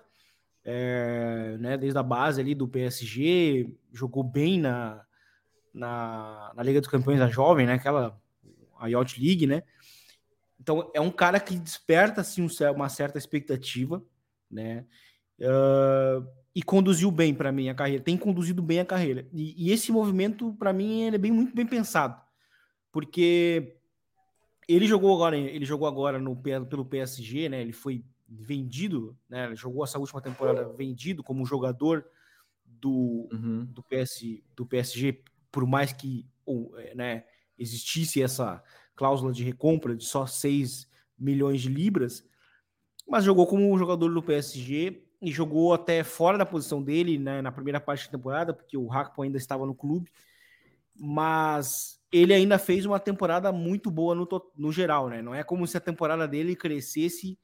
é, 0.63 1.57
né, 1.59 1.77
desde 1.77 1.97
a 1.97 2.03
base 2.03 2.41
ali 2.41 2.55
do 2.55 2.67
PSG, 2.67 3.71
jogou 3.93 4.23
bem 4.23 4.59
na, 4.59 5.05
na, 5.73 6.51
na 6.55 6.63
Liga 6.63 6.81
dos 6.81 6.89
Campeões 6.89 7.19
da 7.19 7.29
Jovem, 7.29 7.67
né, 7.67 7.73
aquela 7.73 8.19
a 8.79 8.87
Yacht 8.87 9.21
League, 9.21 9.47
né? 9.47 9.63
Então 10.59 10.91
é 10.93 11.01
um 11.01 11.11
cara 11.11 11.39
que 11.39 11.57
desperta 11.57 12.21
assim 12.21 12.45
uma 12.75 12.89
certa 12.89 13.17
expectativa, 13.17 14.03
né? 14.49 14.85
Uh, 15.39 16.27
e 16.55 16.63
conduziu 16.63 17.11
bem 17.11 17.35
para 17.35 17.51
mim 17.51 17.67
a 17.67 17.75
carreira, 17.75 18.01
tem 18.01 18.17
conduzido 18.17 18.61
bem 18.61 18.79
a 18.79 18.85
carreira. 18.85 19.27
E, 19.33 19.67
e 19.67 19.71
esse 19.73 19.91
movimento 19.91 20.53
para 20.53 20.71
mim 20.71 21.01
ele 21.01 21.17
é 21.17 21.19
bem 21.19 21.31
muito 21.31 21.53
bem 21.53 21.67
pensado, 21.67 22.19
porque 22.93 23.75
ele 24.67 24.87
jogou 24.87 25.13
agora, 25.13 25.37
ele 25.37 25.65
jogou 25.65 25.85
agora 25.85 26.17
no 26.17 26.33
pelo 26.35 26.85
PSG, 26.85 27.49
né? 27.49 27.61
Ele 27.61 27.73
foi 27.73 28.03
vendido, 28.27 29.15
né? 29.29 29.47
Ele 29.47 29.55
jogou 29.55 29.83
essa 29.83 29.99
última 29.99 30.21
temporada 30.21 30.69
vendido 30.69 31.21
como 31.21 31.45
jogador 31.45 32.05
do, 32.65 33.27
uhum. 33.31 33.65
do, 33.65 33.83
PS, 33.83 34.41
do 34.55 34.65
PSG, 34.65 35.21
por 35.51 35.67
mais 35.67 35.91
que 35.91 36.25
ou, 36.45 36.73
é, 36.79 36.95
né, 36.95 37.25
existisse 37.57 38.21
essa 38.21 38.63
cláusula 38.95 39.33
de 39.33 39.43
recompra 39.43 39.95
de 39.95 40.05
só 40.05 40.25
6 40.25 40.89
milhões 41.17 41.61
de 41.61 41.69
libras, 41.69 42.27
mas 43.07 43.23
jogou 43.23 43.45
como 43.45 43.77
jogador 43.77 44.11
do 44.11 44.23
PSG 44.23 45.04
e 45.21 45.31
jogou 45.31 45.73
até 45.73 46.03
fora 46.03 46.37
da 46.37 46.45
posição 46.45 46.81
dele 46.81 47.17
né, 47.17 47.41
na 47.41 47.51
primeira 47.51 47.79
parte 47.79 48.05
da 48.05 48.11
temporada, 48.11 48.53
porque 48.53 48.77
o 48.77 48.91
Hakpo 48.91 49.21
ainda 49.21 49.37
estava 49.37 49.65
no 49.65 49.75
clube, 49.75 50.11
mas 50.97 51.99
ele 52.11 52.33
ainda 52.33 52.57
fez 52.57 52.85
uma 52.85 52.99
temporada 52.99 53.51
muito 53.51 53.91
boa 53.91 54.15
no, 54.15 54.27
no 54.57 54.71
geral, 54.71 55.09
né? 55.09 55.21
Não 55.21 55.35
é 55.35 55.43
como 55.43 55.67
se 55.67 55.75
a 55.75 55.81
temporada 55.81 56.27
dele 56.27 56.55
crescesse 56.55 57.37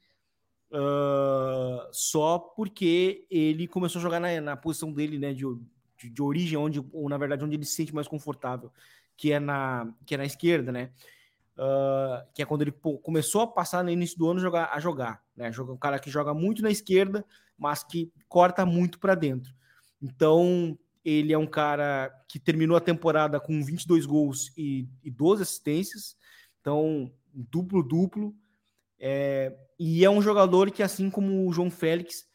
uh, 0.71 1.87
só 1.91 2.39
porque 2.39 3.25
ele 3.29 3.67
começou 3.67 3.99
a 3.99 4.01
jogar 4.01 4.19
na, 4.19 4.39
na 4.39 4.55
posição 4.55 4.91
dele, 4.91 5.19
né, 5.19 5.33
de, 5.33 5.43
de, 5.97 6.09
de, 6.09 6.21
origem, 6.21 6.57
onde, 6.57 6.83
ou 6.93 7.09
na 7.09 7.17
verdade, 7.17 7.43
onde 7.43 7.55
ele 7.55 7.65
se 7.65 7.75
sente 7.75 7.93
mais 7.93 8.07
confortável, 8.07 8.71
que 9.17 9.31
é 9.31 9.39
na, 9.39 9.93
que 10.05 10.15
é 10.15 10.17
na 10.17 10.25
esquerda, 10.25 10.71
né? 10.71 10.91
Uh, 11.57 12.25
que 12.33 12.41
é 12.41 12.45
quando 12.45 12.61
ele 12.61 12.71
pô, 12.71 12.97
começou 12.97 13.41
a 13.41 13.47
passar 13.47 13.83
no 13.83 13.89
início 13.89 14.17
do 14.17 14.29
ano 14.29 14.39
jogar, 14.39 14.69
a 14.71 14.79
jogar, 14.79 15.21
né? 15.35 15.51
Um 15.59 15.77
cara 15.77 15.99
que 15.99 16.09
joga 16.09 16.33
muito 16.33 16.61
na 16.63 16.71
esquerda, 16.71 17.25
mas 17.61 17.83
que 17.83 18.11
corta 18.27 18.65
muito 18.65 18.97
para 18.97 19.13
dentro. 19.13 19.53
Então, 20.01 20.75
ele 21.05 21.31
é 21.31 21.37
um 21.37 21.45
cara 21.45 22.11
que 22.27 22.39
terminou 22.39 22.75
a 22.75 22.81
temporada 22.81 23.39
com 23.39 23.63
22 23.63 24.07
gols 24.07 24.51
e, 24.57 24.89
e 25.03 25.11
12 25.11 25.43
assistências, 25.43 26.17
então 26.59 27.13
duplo-duplo. 27.31 28.35
É, 28.99 29.55
e 29.77 30.03
é 30.03 30.09
um 30.09 30.23
jogador 30.23 30.71
que, 30.71 30.81
assim 30.81 31.07
como 31.11 31.47
o 31.47 31.53
João 31.53 31.69
Félix, 31.69 32.27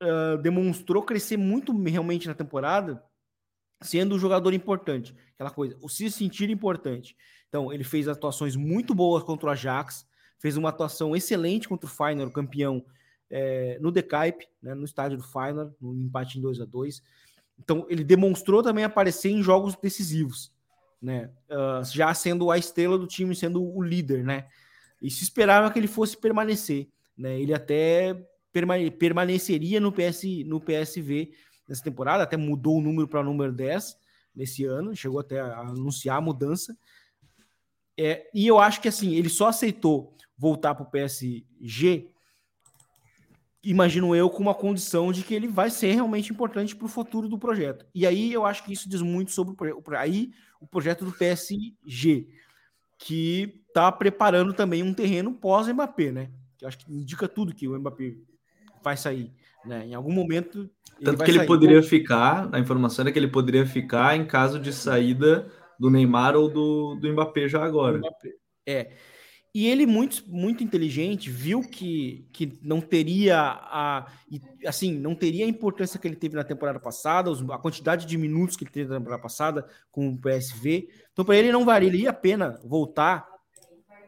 uh, 0.00 0.38
demonstrou 0.38 1.02
crescer 1.02 1.36
muito 1.36 1.76
realmente 1.82 2.28
na 2.28 2.34
temporada, 2.34 3.02
sendo 3.82 4.14
um 4.14 4.18
jogador 4.20 4.54
importante. 4.54 5.16
Aquela 5.34 5.50
coisa, 5.50 5.76
o 5.82 5.88
se 5.88 6.08
sentir 6.12 6.48
importante. 6.48 7.16
Então, 7.48 7.72
ele 7.72 7.82
fez 7.82 8.06
atuações 8.06 8.54
muito 8.54 8.94
boas 8.94 9.24
contra 9.24 9.48
o 9.48 9.52
Ajax, 9.52 10.06
fez 10.38 10.56
uma 10.56 10.68
atuação 10.68 11.16
excelente 11.16 11.68
contra 11.68 11.86
o 11.86 11.92
Feyenoord, 11.92 12.32
campeão 12.32 12.84
é, 13.30 13.78
no 13.80 13.92
The 13.92 14.02
Caip, 14.02 14.46
né, 14.60 14.74
no 14.74 14.84
estádio 14.84 15.16
do 15.16 15.22
Feyenoord, 15.22 15.72
no 15.80 15.94
empate 15.94 16.38
em 16.38 16.42
2 16.42 16.60
a 16.60 16.64
2 16.64 17.02
Então, 17.58 17.86
ele 17.88 18.02
demonstrou 18.02 18.62
também 18.62 18.84
aparecer 18.84 19.30
em 19.30 19.42
jogos 19.42 19.76
decisivos, 19.76 20.52
né, 21.00 21.30
uh, 21.48 21.84
já 21.84 22.12
sendo 22.12 22.50
a 22.50 22.58
estrela 22.58 22.98
do 22.98 23.06
time, 23.06 23.34
sendo 23.34 23.62
o 23.62 23.80
líder, 23.80 24.24
né, 24.24 24.48
e 25.00 25.10
se 25.10 25.22
esperava 25.22 25.70
que 25.70 25.78
ele 25.78 25.86
fosse 25.86 26.16
permanecer, 26.16 26.88
né, 27.16 27.40
ele 27.40 27.54
até 27.54 28.20
permane 28.52 28.90
permaneceria 28.90 29.80
no, 29.80 29.92
PS, 29.92 30.24
no 30.44 30.60
PSV 30.60 31.32
nessa 31.68 31.84
temporada, 31.84 32.24
até 32.24 32.36
mudou 32.36 32.78
o 32.78 32.82
número 32.82 33.06
para 33.06 33.20
o 33.20 33.24
número 33.24 33.52
10 33.52 33.96
nesse 34.34 34.64
ano, 34.64 34.94
chegou 34.96 35.20
até 35.20 35.40
a 35.40 35.60
anunciar 35.60 36.16
a 36.16 36.20
mudança, 36.20 36.76
é, 37.96 38.28
e 38.34 38.46
eu 38.46 38.58
acho 38.58 38.80
que 38.80 38.88
assim, 38.88 39.14
ele 39.14 39.28
só 39.28 39.48
aceitou 39.48 40.16
voltar 40.36 40.74
para 40.74 40.84
o 40.84 40.90
PSG 40.90 42.08
imagino 43.62 44.14
eu, 44.14 44.30
com 44.30 44.42
uma 44.42 44.54
condição 44.54 45.12
de 45.12 45.22
que 45.22 45.34
ele 45.34 45.46
vai 45.46 45.70
ser 45.70 45.92
realmente 45.92 46.32
importante 46.32 46.74
para 46.74 46.86
o 46.86 46.88
futuro 46.88 47.28
do 47.28 47.38
projeto. 47.38 47.86
E 47.94 48.06
aí 48.06 48.32
eu 48.32 48.44
acho 48.44 48.64
que 48.64 48.72
isso 48.72 48.88
diz 48.88 49.02
muito 49.02 49.30
sobre 49.30 49.54
o, 49.72 49.82
aí, 49.96 50.30
o 50.60 50.66
projeto 50.66 51.04
do 51.04 51.12
PSG, 51.12 52.26
que 52.98 53.62
está 53.68 53.90
preparando 53.92 54.52
também 54.52 54.82
um 54.82 54.94
terreno 54.94 55.32
pós-Mbappé, 55.32 56.12
né? 56.12 56.30
Que 56.58 56.64
eu 56.64 56.68
acho 56.68 56.78
que 56.78 56.92
indica 56.92 57.28
tudo 57.28 57.54
que 57.54 57.68
o 57.68 57.78
Mbappé 57.78 58.14
vai 58.82 58.96
sair. 58.96 59.32
Né? 59.64 59.86
Em 59.86 59.94
algum 59.94 60.12
momento. 60.12 60.68
Tanto 61.02 61.24
que 61.24 61.30
ele 61.30 61.38
sair. 61.38 61.46
poderia 61.46 61.82
ficar, 61.82 62.48
a 62.52 62.58
informação 62.58 63.06
é 63.06 63.12
que 63.12 63.18
ele 63.18 63.28
poderia 63.28 63.66
ficar 63.66 64.16
em 64.16 64.26
caso 64.26 64.58
de 64.58 64.72
saída 64.72 65.50
do 65.78 65.90
Neymar 65.90 66.36
ou 66.36 66.48
do, 66.48 66.94
do 66.96 67.12
Mbappé 67.12 67.48
já 67.48 67.64
agora. 67.64 68.00
É. 68.66 68.92
E 69.52 69.66
ele, 69.66 69.84
muito, 69.84 70.22
muito 70.28 70.62
inteligente, 70.62 71.28
viu 71.28 71.60
que, 71.60 72.24
que 72.32 72.56
não 72.62 72.80
teria 72.80 73.36
a 73.40 74.06
assim, 74.64 74.96
não 74.96 75.12
teria 75.12 75.44
a 75.44 75.48
importância 75.48 75.98
que 75.98 76.06
ele 76.06 76.14
teve 76.14 76.36
na 76.36 76.44
temporada 76.44 76.78
passada, 76.78 77.30
a 77.52 77.58
quantidade 77.58 78.06
de 78.06 78.16
minutos 78.16 78.56
que 78.56 78.62
ele 78.62 78.70
teve 78.70 78.90
na 78.90 78.98
temporada 78.98 79.20
passada 79.20 79.66
com 79.90 80.08
o 80.08 80.16
PSV. 80.16 80.88
Então, 81.12 81.24
para 81.24 81.36
ele 81.36 81.50
não 81.50 81.64
valeria 81.64 82.10
a 82.10 82.12
pena 82.12 82.60
voltar 82.64 83.26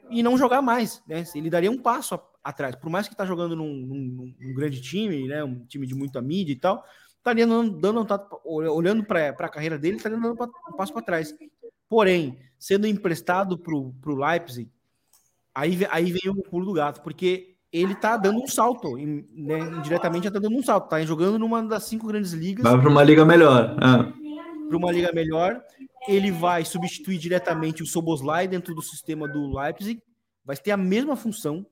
e 0.08 0.22
não 0.22 0.38
jogar 0.38 0.62
mais. 0.62 1.02
Né? 1.08 1.24
Ele 1.34 1.50
daria 1.50 1.70
um 1.70 1.78
passo 1.78 2.20
atrás. 2.44 2.76
Por 2.76 2.88
mais 2.88 3.08
que 3.08 3.14
está 3.14 3.26
jogando 3.26 3.56
num, 3.56 3.74
num, 3.74 4.34
num, 4.40 4.54
grande 4.54 4.80
time, 4.80 5.26
né? 5.26 5.42
um 5.42 5.64
time 5.66 5.88
de 5.88 5.94
muita 5.94 6.22
mídia 6.22 6.52
e 6.52 6.56
tal, 6.56 6.84
estaria 7.16 7.46
dando, 7.48 7.80
dando 7.80 8.06
olhando 8.44 9.04
para 9.04 9.30
a 9.30 9.48
carreira 9.48 9.76
dele, 9.76 9.96
estaria 9.96 10.18
dando 10.18 10.40
um 10.68 10.76
passo 10.76 10.92
para 10.92 11.02
trás. 11.02 11.34
Porém, 11.88 12.38
sendo 12.60 12.86
emprestado 12.86 13.58
para 13.58 13.74
o 13.74 13.92
Leipzig 14.06 14.70
Aí, 15.54 15.78
aí 15.90 16.12
vem 16.12 16.30
o 16.30 16.42
pulo 16.42 16.66
do 16.66 16.72
gato, 16.72 17.02
porque 17.02 17.56
ele 17.72 17.94
tá 17.94 18.16
dando 18.16 18.42
um 18.42 18.46
salto, 18.46 18.96
né? 18.96 19.58
Indiretamente 19.78 20.24
já 20.24 20.30
tá 20.30 20.38
dando 20.38 20.56
um 20.56 20.62
salto, 20.62 20.88
tá 20.88 21.02
jogando 21.04 21.38
numa 21.38 21.62
das 21.62 21.84
cinco 21.84 22.06
grandes 22.06 22.32
ligas. 22.32 22.62
Vai 22.62 22.78
para 22.78 22.88
uma 22.88 23.02
liga 23.02 23.24
melhor. 23.24 23.76
Ah. 23.80 24.12
Para 24.68 24.76
uma 24.76 24.92
liga 24.92 25.10
melhor. 25.12 25.62
Ele 26.06 26.30
vai 26.30 26.64
substituir 26.64 27.18
diretamente 27.18 27.82
o 27.82 27.86
Soboslai 27.86 28.46
dentro 28.46 28.74
do 28.74 28.82
sistema 28.82 29.28
do 29.28 29.56
Leipzig, 29.56 30.02
vai 30.44 30.56
ter 30.56 30.72
a 30.72 30.76
mesma 30.76 31.16
função, 31.16 31.64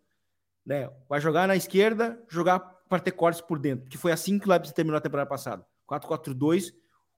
né? 0.64 0.88
Vai 1.08 1.20
jogar 1.20 1.48
na 1.48 1.56
esquerda, 1.56 2.18
jogar 2.28 2.60
para 2.88 3.00
ter 3.00 3.12
cortes 3.12 3.40
por 3.40 3.58
dentro, 3.58 3.88
que 3.88 3.98
foi 3.98 4.12
assim 4.12 4.38
que 4.38 4.46
o 4.46 4.50
Leipzig 4.50 4.74
terminou 4.74 4.98
a 4.98 5.00
temporada 5.00 5.28
passada. 5.28 5.66
4-4-2, 5.88 6.72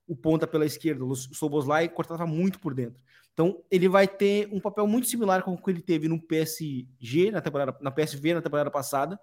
o 0.07 0.17
ponta 0.17 0.47
pela 0.47 0.67
esquerda, 0.67 1.05
o 1.05 1.15
Soboslai 1.15 1.89
cortava 1.89 2.27
muito 2.27 2.59
por 2.59 2.75
dentro. 2.75 3.01
Então, 3.33 3.63
ele 3.71 3.89
vai 3.89 4.07
ter 4.07 4.49
um 4.53 4.61
papel 4.61 4.87
muito 4.87 5.09
similar 5.09 5.43
com 5.43 5.55
o 5.55 5.63
que 5.63 5.71
ele 5.71 5.81
teve 5.81 6.07
no 6.07 6.21
PSG, 6.21 7.31
na, 7.31 7.41
temporada, 7.41 7.77
na 7.81 7.91
PSV, 7.91 8.35
na 8.35 8.43
temporada 8.43 8.71
passada, 8.71 9.19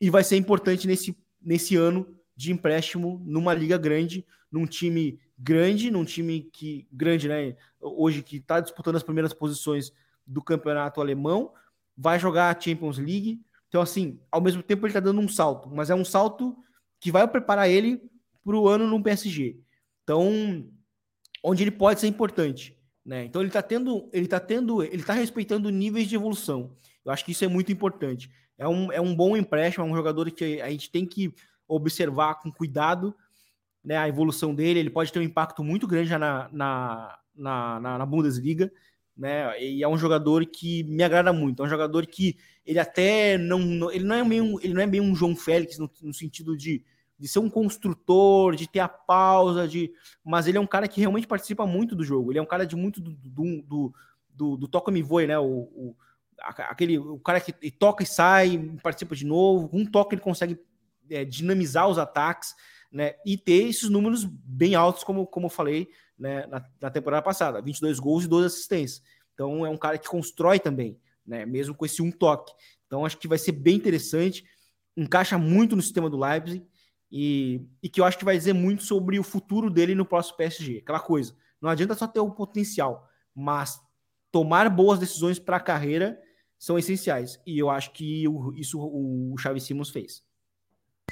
e 0.00 0.10
vai 0.10 0.22
ser 0.22 0.36
importante 0.36 0.86
nesse, 0.86 1.16
nesse 1.40 1.76
ano 1.76 2.14
de 2.36 2.52
empréstimo 2.52 3.22
numa 3.24 3.54
liga 3.54 3.78
grande, 3.78 4.26
num 4.50 4.66
time 4.66 5.18
grande, 5.38 5.90
num 5.90 6.04
time 6.04 6.42
que 6.52 6.86
grande, 6.92 7.28
né? 7.28 7.56
Hoje 7.80 8.22
que 8.22 8.36
está 8.36 8.60
disputando 8.60 8.96
as 8.96 9.02
primeiras 9.02 9.32
posições 9.32 9.92
do 10.26 10.42
campeonato 10.42 11.00
alemão, 11.00 11.52
vai 11.96 12.18
jogar 12.18 12.54
a 12.54 12.60
Champions 12.60 12.98
League. 12.98 13.40
Então, 13.68 13.80
assim, 13.80 14.20
ao 14.30 14.40
mesmo 14.40 14.62
tempo 14.62 14.84
ele 14.84 14.90
está 14.90 15.00
dando 15.00 15.20
um 15.20 15.28
salto, 15.28 15.70
mas 15.70 15.88
é 15.88 15.94
um 15.94 16.04
salto 16.04 16.56
que 17.00 17.10
vai 17.10 17.26
preparar 17.26 17.68
ele 17.68 18.02
para 18.44 18.56
o 18.56 18.68
ano 18.68 18.86
no 18.86 19.02
PSG. 19.02 19.58
Então, 20.02 20.68
onde 21.42 21.62
ele 21.62 21.70
pode 21.70 22.00
ser 22.00 22.06
importante. 22.06 22.76
Né? 23.04 23.24
Então 23.24 23.42
ele 23.42 23.48
está 23.48 23.62
tendo, 23.62 24.08
ele 24.12 24.28
tá 24.28 24.38
tendo, 24.38 24.82
ele 24.82 24.96
está 24.96 25.12
respeitando 25.12 25.70
níveis 25.70 26.08
de 26.08 26.14
evolução. 26.14 26.76
Eu 27.04 27.12
acho 27.12 27.24
que 27.24 27.32
isso 27.32 27.44
é 27.44 27.48
muito 27.48 27.72
importante. 27.72 28.30
É 28.56 28.68
um, 28.68 28.92
é 28.92 29.00
um 29.00 29.14
bom 29.14 29.36
empréstimo, 29.36 29.84
é 29.84 29.88
um 29.88 29.96
jogador 29.96 30.30
que 30.30 30.60
a 30.60 30.70
gente 30.70 30.90
tem 30.90 31.04
que 31.04 31.34
observar 31.66 32.36
com 32.36 32.52
cuidado 32.52 33.14
né, 33.84 33.96
a 33.96 34.08
evolução 34.08 34.54
dele. 34.54 34.78
Ele 34.78 34.90
pode 34.90 35.12
ter 35.12 35.18
um 35.18 35.22
impacto 35.22 35.64
muito 35.64 35.86
grande 35.86 36.10
já 36.10 36.18
na, 36.18 36.48
na, 36.52 37.18
na, 37.34 37.80
na 37.98 38.06
Bundesliga. 38.06 38.72
Né? 39.16 39.60
E 39.60 39.82
é 39.82 39.88
um 39.88 39.98
jogador 39.98 40.46
que 40.46 40.84
me 40.84 41.02
agrada 41.02 41.32
muito. 41.32 41.62
É 41.62 41.66
um 41.66 41.68
jogador 41.68 42.06
que 42.06 42.36
ele 42.64 42.78
até 42.78 43.36
não, 43.36 43.90
ele 43.90 44.04
não 44.04 44.14
é 44.14 44.24
meio, 44.24 44.60
ele 44.62 44.74
não 44.74 44.82
é 44.82 44.86
meio 44.86 45.02
um 45.02 45.14
João 45.14 45.34
Félix 45.34 45.78
no, 45.78 45.90
no 46.00 46.14
sentido 46.14 46.56
de 46.56 46.84
de 47.22 47.28
ser 47.28 47.38
um 47.38 47.48
construtor, 47.48 48.56
de 48.56 48.68
ter 48.68 48.80
a 48.80 48.88
pausa, 48.88 49.68
de. 49.68 49.92
Mas 50.24 50.48
ele 50.48 50.58
é 50.58 50.60
um 50.60 50.66
cara 50.66 50.88
que 50.88 50.98
realmente 50.98 51.24
participa 51.24 51.64
muito 51.64 51.94
do 51.94 52.02
jogo. 52.02 52.32
Ele 52.32 52.40
é 52.40 52.42
um 52.42 52.46
cara 52.46 52.66
de 52.66 52.74
muito 52.74 53.00
do, 53.00 53.12
do, 53.12 53.62
do, 53.62 53.94
do, 54.28 54.56
do 54.56 54.66
toca-me 54.66 55.00
voe, 55.02 55.28
né? 55.28 55.38
O, 55.38 55.44
o, 55.46 55.96
aquele, 56.40 56.98
o 56.98 57.20
cara 57.20 57.40
que 57.40 57.70
toca 57.70 58.02
e 58.02 58.06
sai, 58.06 58.58
participa 58.82 59.14
de 59.14 59.24
novo. 59.24 59.70
Um 59.72 59.86
toque 59.86 60.16
ele 60.16 60.20
consegue 60.22 60.58
é, 61.08 61.24
dinamizar 61.24 61.86
os 61.86 61.96
ataques, 61.96 62.56
né? 62.90 63.14
E 63.24 63.38
ter 63.38 63.68
esses 63.68 63.88
números 63.88 64.24
bem 64.24 64.74
altos, 64.74 65.04
como, 65.04 65.24
como 65.24 65.46
eu 65.46 65.50
falei 65.50 65.88
né, 66.18 66.44
na, 66.48 66.66
na 66.80 66.90
temporada 66.90 67.22
passada: 67.22 67.62
22 67.62 68.00
gols 68.00 68.24
e 68.24 68.28
12 68.28 68.46
assistências. 68.48 69.00
Então 69.32 69.64
é 69.64 69.68
um 69.68 69.78
cara 69.78 69.96
que 69.96 70.08
constrói 70.08 70.58
também, 70.58 70.98
né? 71.24 71.46
Mesmo 71.46 71.72
com 71.72 71.86
esse 71.86 72.02
um 72.02 72.10
toque. 72.10 72.52
Então 72.84 73.06
acho 73.06 73.16
que 73.16 73.28
vai 73.28 73.38
ser 73.38 73.52
bem 73.52 73.76
interessante. 73.76 74.44
Encaixa 74.96 75.38
muito 75.38 75.76
no 75.76 75.82
sistema 75.82 76.10
do 76.10 76.18
Leipzig 76.18 76.66
e, 77.12 77.60
e 77.82 77.90
que 77.90 78.00
eu 78.00 78.06
acho 78.06 78.16
que 78.16 78.24
vai 78.24 78.38
dizer 78.38 78.54
muito 78.54 78.82
sobre 78.82 79.18
o 79.18 79.22
futuro 79.22 79.68
dele 79.68 79.94
no 79.94 80.06
próximo 80.06 80.38
PSG. 80.38 80.78
Aquela 80.78 80.98
coisa, 80.98 81.36
não 81.60 81.68
adianta 81.68 81.94
só 81.94 82.06
ter 82.06 82.20
o 82.20 82.30
potencial, 82.30 83.06
mas 83.34 83.78
tomar 84.32 84.70
boas 84.70 84.98
decisões 84.98 85.38
para 85.38 85.58
a 85.58 85.60
carreira 85.60 86.18
são 86.58 86.78
essenciais. 86.78 87.38
E 87.46 87.58
eu 87.58 87.68
acho 87.68 87.92
que 87.92 88.26
o, 88.26 88.54
isso 88.56 88.80
o 88.80 89.36
Xavi 89.38 89.60
Simons 89.60 89.90
fez. 89.90 90.22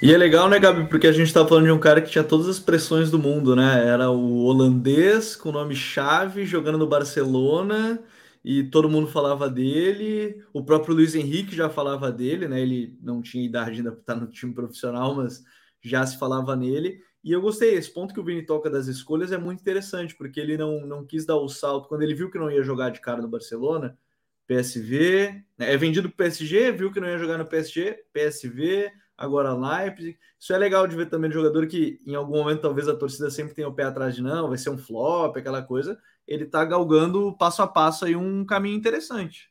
E 0.01 0.15
é 0.15 0.17
legal, 0.17 0.49
né, 0.49 0.59
Gabi? 0.59 0.89
Porque 0.89 1.07
a 1.07 1.13
gente 1.13 1.35
tá 1.35 1.47
falando 1.47 1.67
de 1.67 1.73
um 1.73 1.79
cara 1.79 2.01
que 2.01 2.11
tinha 2.11 2.25
todas 2.25 2.49
as 2.49 2.59
pressões 2.59 3.11
do 3.11 3.19
mundo, 3.19 3.55
né? 3.55 3.87
Era 3.87 4.11
o 4.11 4.45
holandês 4.45 5.37
com 5.37 5.51
o 5.51 5.53
nome 5.53 5.77
chave, 5.77 6.47
jogando 6.47 6.79
no 6.79 6.87
Barcelona, 6.87 8.03
e 8.43 8.65
todo 8.65 8.89
mundo 8.89 9.09
falava 9.09 9.51
dele. 9.51 10.43
O 10.55 10.65
próprio 10.65 10.95
Luiz 10.95 11.15
Henrique 11.15 11.55
já 11.55 11.69
falava 11.69 12.11
dele, 12.11 12.49
né? 12.49 12.63
Ele 12.63 12.97
não 13.03 13.21
tinha 13.21 13.45
idade 13.45 13.79
ainda 13.79 13.93
para 13.93 14.01
estar 14.01 14.15
no 14.15 14.27
time 14.27 14.55
profissional, 14.55 15.15
mas 15.15 15.45
já 15.81 16.07
se 16.07 16.19
falava 16.19 16.55
nele. 16.57 17.03
E 17.23 17.33
eu 17.33 17.41
gostei, 17.41 17.75
esse 17.75 17.93
ponto 17.93 18.15
que 18.15 18.21
o 18.21 18.25
Vini 18.25 18.45
toca 18.45 18.71
das 18.71 18.87
escolhas 18.87 19.31
é 19.31 19.39
muito 19.39 19.61
interessante, 19.61 20.17
porque 20.17 20.41
ele 20.41 20.57
não, 20.57 20.87
não 20.87 21.05
quis 21.05 21.27
dar 21.27 21.37
o 21.37 21.49
salto. 21.49 21.89
Quando 21.89 22.03
ele 22.03 22.15
viu 22.15 22.31
que 22.31 22.39
não 22.39 22.51
ia 22.51 22.63
jogar 22.63 22.91
de 22.91 23.01
cara 23.01 23.21
no 23.21 23.29
Barcelona, 23.29 23.99
PSV, 24.47 25.45
né? 25.59 25.73
é 25.73 25.77
vendido 25.77 26.09
para 26.09 26.25
PSG, 26.25 26.73
viu 26.73 26.91
que 26.91 26.99
não 26.99 27.09
ia 27.09 27.19
jogar 27.19 27.39
no 27.39 27.47
PSG, 27.47 28.05
PSV, 28.13 28.91
agora 29.17 29.53
Leipzig. 29.53 30.19
Isso 30.39 30.53
é 30.53 30.59
legal 30.59 30.87
de 30.87 30.97
ver 30.97 31.11
também 31.11 31.29
de 31.29 31.35
jogador 31.35 31.67
que 31.67 32.01
em 32.07 32.15
algum 32.15 32.39
momento 32.39 32.63
talvez 32.63 32.89
a 32.89 32.97
torcida 32.97 33.31
sempre 33.31 33.55
tenha 33.55 33.69
o 33.69 33.75
pé 33.75 33.85
atrás 33.85 34.15
de 34.17 34.23
não, 34.23 34.49
vai 34.49 34.57
ser 34.59 34.71
um 34.71 34.79
flop, 34.79 35.37
aquela 35.37 35.63
coisa. 35.63 35.99
Ele 36.27 36.45
está 36.45 36.65
galgando 36.65 37.37
passo 37.37 37.63
a 37.63 37.67
passo 37.67 38.07
aí 38.07 38.17
um 38.17 38.45
caminho 38.45 38.77
interessante. 38.77 39.50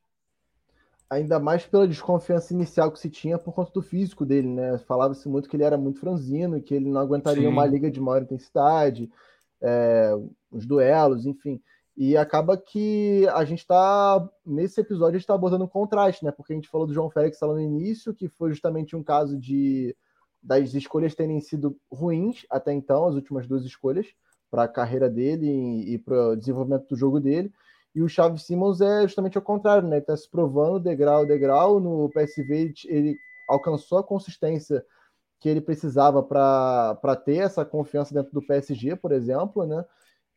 Ainda 1.09 1.39
mais 1.39 1.65
pela 1.65 1.87
desconfiança 1.87 2.53
inicial 2.53 2.91
que 2.91 2.99
se 2.99 3.09
tinha 3.09 3.37
por 3.37 3.53
conta 3.53 3.71
do 3.71 3.81
físico 3.81 4.25
dele, 4.25 4.47
né? 4.47 4.77
Falava-se 4.79 5.27
muito 5.27 5.49
que 5.49 5.55
ele 5.55 5.63
era 5.63 5.77
muito 5.77 5.99
franzino, 5.99 6.61
que 6.61 6.73
ele 6.73 6.89
não 6.89 7.01
aguentaria 7.01 7.47
Sim. 7.47 7.47
uma 7.47 7.65
liga 7.65 7.89
de 7.89 7.99
maior 7.99 8.21
intensidade, 8.21 9.09
é, 9.61 10.13
os 10.51 10.65
duelos, 10.65 11.25
enfim. 11.25 11.59
E 11.97 12.15
acaba 12.15 12.55
que 12.55 13.27
a 13.33 13.43
gente 13.43 13.59
está, 13.59 14.25
nesse 14.45 14.79
episódio, 14.79 15.09
a 15.09 15.11
gente 15.13 15.23
está 15.23 15.33
abordando 15.33 15.65
um 15.65 15.67
contraste, 15.67 16.23
né? 16.23 16.31
Porque 16.31 16.53
a 16.53 16.55
gente 16.55 16.69
falou 16.69 16.87
do 16.87 16.93
João 16.93 17.09
Félix 17.09 17.39
lá 17.41 17.53
no 17.53 17.59
início, 17.59 18.13
que 18.13 18.29
foi 18.29 18.51
justamente 18.51 18.95
um 18.95 19.03
caso 19.03 19.37
de 19.37 19.95
das 20.41 20.73
escolhas 20.73 21.13
terem 21.13 21.41
sido 21.41 21.77
ruins 21.91 22.45
até 22.49 22.71
então, 22.71 23.05
as 23.05 23.15
últimas 23.15 23.45
duas 23.45 23.65
escolhas, 23.65 24.07
para 24.49 24.63
a 24.63 24.67
carreira 24.67 25.09
dele 25.09 25.47
e, 25.47 25.95
e 25.95 25.97
para 25.97 26.29
o 26.29 26.35
desenvolvimento 26.35 26.87
do 26.87 26.95
jogo 26.95 27.19
dele. 27.19 27.51
E 27.95 28.01
o 28.01 28.09
Xavi 28.09 28.39
Simons 28.39 28.81
é 28.81 29.03
justamente 29.03 29.37
o 29.37 29.41
contrário, 29.41 29.87
né? 29.87 29.97
Está 29.97 30.15
se 30.15 30.29
provando 30.29 30.79
degrau 30.79 31.25
degrau. 31.25 31.79
No 31.79 32.09
PSV 32.09 32.73
ele 32.85 33.17
alcançou 33.47 33.97
a 33.97 34.03
consistência 34.03 34.85
que 35.39 35.49
ele 35.49 35.61
precisava 35.61 36.21
para 36.21 37.15
ter 37.15 37.37
essa 37.37 37.65
confiança 37.65 38.13
dentro 38.13 38.31
do 38.31 38.45
PSG, 38.45 38.95
por 38.95 39.11
exemplo, 39.11 39.65
né? 39.65 39.83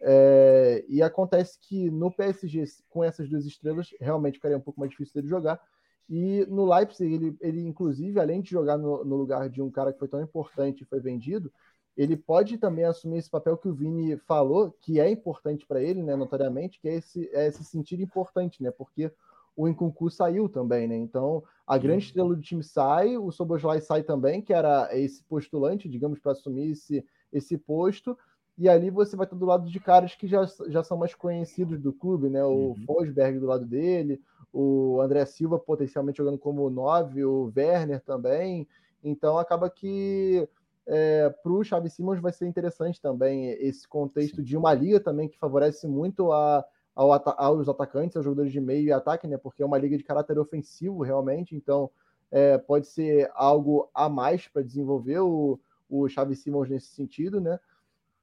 É, 0.05 0.84
e 0.88 1.03
acontece 1.03 1.59
que 1.61 1.90
no 1.90 2.11
PSG, 2.11 2.64
com 2.88 3.05
essas 3.05 3.28
duas 3.28 3.46
estrelas, 3.46 3.88
realmente 4.00 4.34
ficaria 4.34 4.57
um 4.57 4.61
pouco 4.61 4.80
mais 4.80 4.90
difícil 4.90 5.14
dele 5.14 5.28
jogar. 5.28 5.61
E 6.09 6.44
no 6.48 6.64
Leipzig, 6.66 7.14
ele, 7.14 7.36
ele 7.40 7.61
inclusive, 7.66 8.18
além 8.18 8.40
de 8.40 8.50
jogar 8.50 8.76
no, 8.76 9.05
no 9.05 9.16
lugar 9.16 9.48
de 9.48 9.62
um 9.62 9.70
cara 9.70 9.92
que 9.92 9.98
foi 9.98 10.09
tão 10.09 10.20
importante 10.20 10.82
e 10.82 10.86
foi 10.86 11.00
vendido, 11.00 11.53
ele 11.97 12.16
pode 12.16 12.57
também 12.59 12.84
assumir 12.84 13.18
esse 13.18 13.30
papel 13.30 13.57
que 13.57 13.68
o 13.68 13.74
Vini 13.74 14.16
falou, 14.16 14.74
que 14.80 14.99
é 14.99 15.11
importante 15.11 15.66
para 15.66 15.82
ele, 15.82 16.03
né, 16.03 16.16
notoriamente, 16.16 16.80
que 16.80 16.88
é 16.88 16.95
esse, 16.95 17.28
é 17.32 17.47
esse 17.47 17.64
sentido 17.64 18.03
importante, 18.03 18.62
né? 18.62 18.70
Porque 18.70 19.12
o 19.55 19.68
Nkunku 19.68 20.11
saiu 20.11 20.49
também, 20.49 20.88
né? 20.88 20.97
Então, 20.97 21.43
a 21.66 21.76
grande 21.76 22.07
estrela 22.07 22.34
do 22.34 22.40
time 22.40 22.62
sai, 22.62 23.18
o 23.18 23.30
Soboslai 23.30 23.80
sai 23.80 24.03
também, 24.03 24.40
que 24.40 24.53
era 24.53 24.88
esse 24.97 25.22
postulante, 25.24 25.88
digamos, 25.88 26.18
para 26.18 26.32
assumir 26.32 26.70
esse, 26.70 27.05
esse 27.30 27.59
posto, 27.59 28.16
e 28.57 28.68
ali 28.68 28.90
você 28.90 29.16
vai 29.16 29.26
estar 29.26 29.36
do 29.36 29.47
lado 29.47 29.68
de 29.68 29.80
caras 29.80 30.14
que 30.14 30.26
já, 30.26 30.47
já 30.68 30.82
são 30.82 30.97
mais 30.97 31.14
conhecidos 31.14 31.78
do 31.78 31.93
clube, 31.93 32.28
né? 32.30 32.43
O 32.45 32.68
uhum. 32.68 32.76
Fosberg 32.86 33.38
do 33.38 33.47
lado 33.47 33.66
dele, 33.66 34.20
o 34.53 35.01
André 35.01 35.24
Silva 35.24 35.59
potencialmente 35.59 36.18
jogando 36.18 36.38
como 36.38 36.68
nove, 36.68 37.24
o 37.24 37.53
Werner 37.57 38.01
também. 38.01 38.68
Então 39.03 39.38
acaba 39.38 39.68
que 39.70 40.49
é, 40.87 41.30
para 41.30 41.53
o 41.53 41.62
Xavi 41.62 41.91
Simons 41.91 42.20
vai 42.20 42.33
ser 42.33 42.47
interessante 42.47 43.01
também 43.01 43.51
esse 43.53 43.87
contexto 43.87 44.37
Sim. 44.37 44.43
de 44.43 44.57
uma 44.57 44.74
liga 44.74 45.01
também 45.01 45.28
que 45.28 45.39
favorece 45.39 45.87
muito 45.87 46.33
a, 46.33 46.64
ao, 46.95 47.12
aos 47.12 47.68
atacantes, 47.68 48.16
aos 48.16 48.24
jogadores 48.24 48.53
de 48.53 48.61
meio 48.61 48.87
e 48.87 48.93
ataque, 48.93 49.26
né? 49.26 49.37
Porque 49.37 49.62
é 49.62 49.66
uma 49.66 49.78
liga 49.78 49.97
de 49.97 50.05
caráter 50.05 50.39
ofensivo 50.39 51.03
realmente, 51.03 51.55
então 51.55 51.91
é, 52.30 52.59
pode 52.59 52.87
ser 52.87 53.30
algo 53.35 53.91
a 53.95 54.09
mais 54.09 54.49
para 54.49 54.62
desenvolver 54.62 55.20
o, 55.20 55.61
o 55.89 56.09
Xavi 56.09 56.35
Simons 56.35 56.68
nesse 56.68 56.89
sentido, 56.89 57.41
né? 57.41 57.59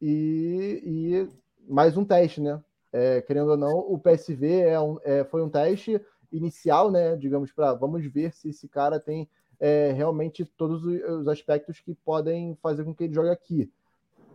e, 0.01 0.81
e 0.85 1.71
mais 1.71 1.97
um 1.97 2.05
teste, 2.05 2.41
né? 2.41 2.61
É, 2.91 3.21
querendo 3.21 3.51
ou 3.51 3.57
não, 3.57 3.79
o 3.79 3.99
PSV 3.99 4.61
é 4.61 4.79
um, 4.79 4.97
é, 5.03 5.23
foi 5.23 5.43
um 5.43 5.49
teste 5.49 6.01
inicial, 6.31 6.89
né? 6.89 7.15
Digamos, 7.15 7.51
para 7.51 7.73
vamos 7.73 8.05
ver 8.05 8.33
se 8.33 8.49
esse 8.49 8.67
cara 8.67 8.99
tem 8.99 9.29
é, 9.59 9.91
realmente 9.91 10.45
todos 10.45 10.83
os 10.85 11.27
aspectos 11.27 11.79
que 11.79 11.93
podem 11.93 12.57
fazer 12.61 12.83
com 12.83 12.93
que 12.93 13.03
ele 13.03 13.13
jogue 13.13 13.29
aqui. 13.29 13.71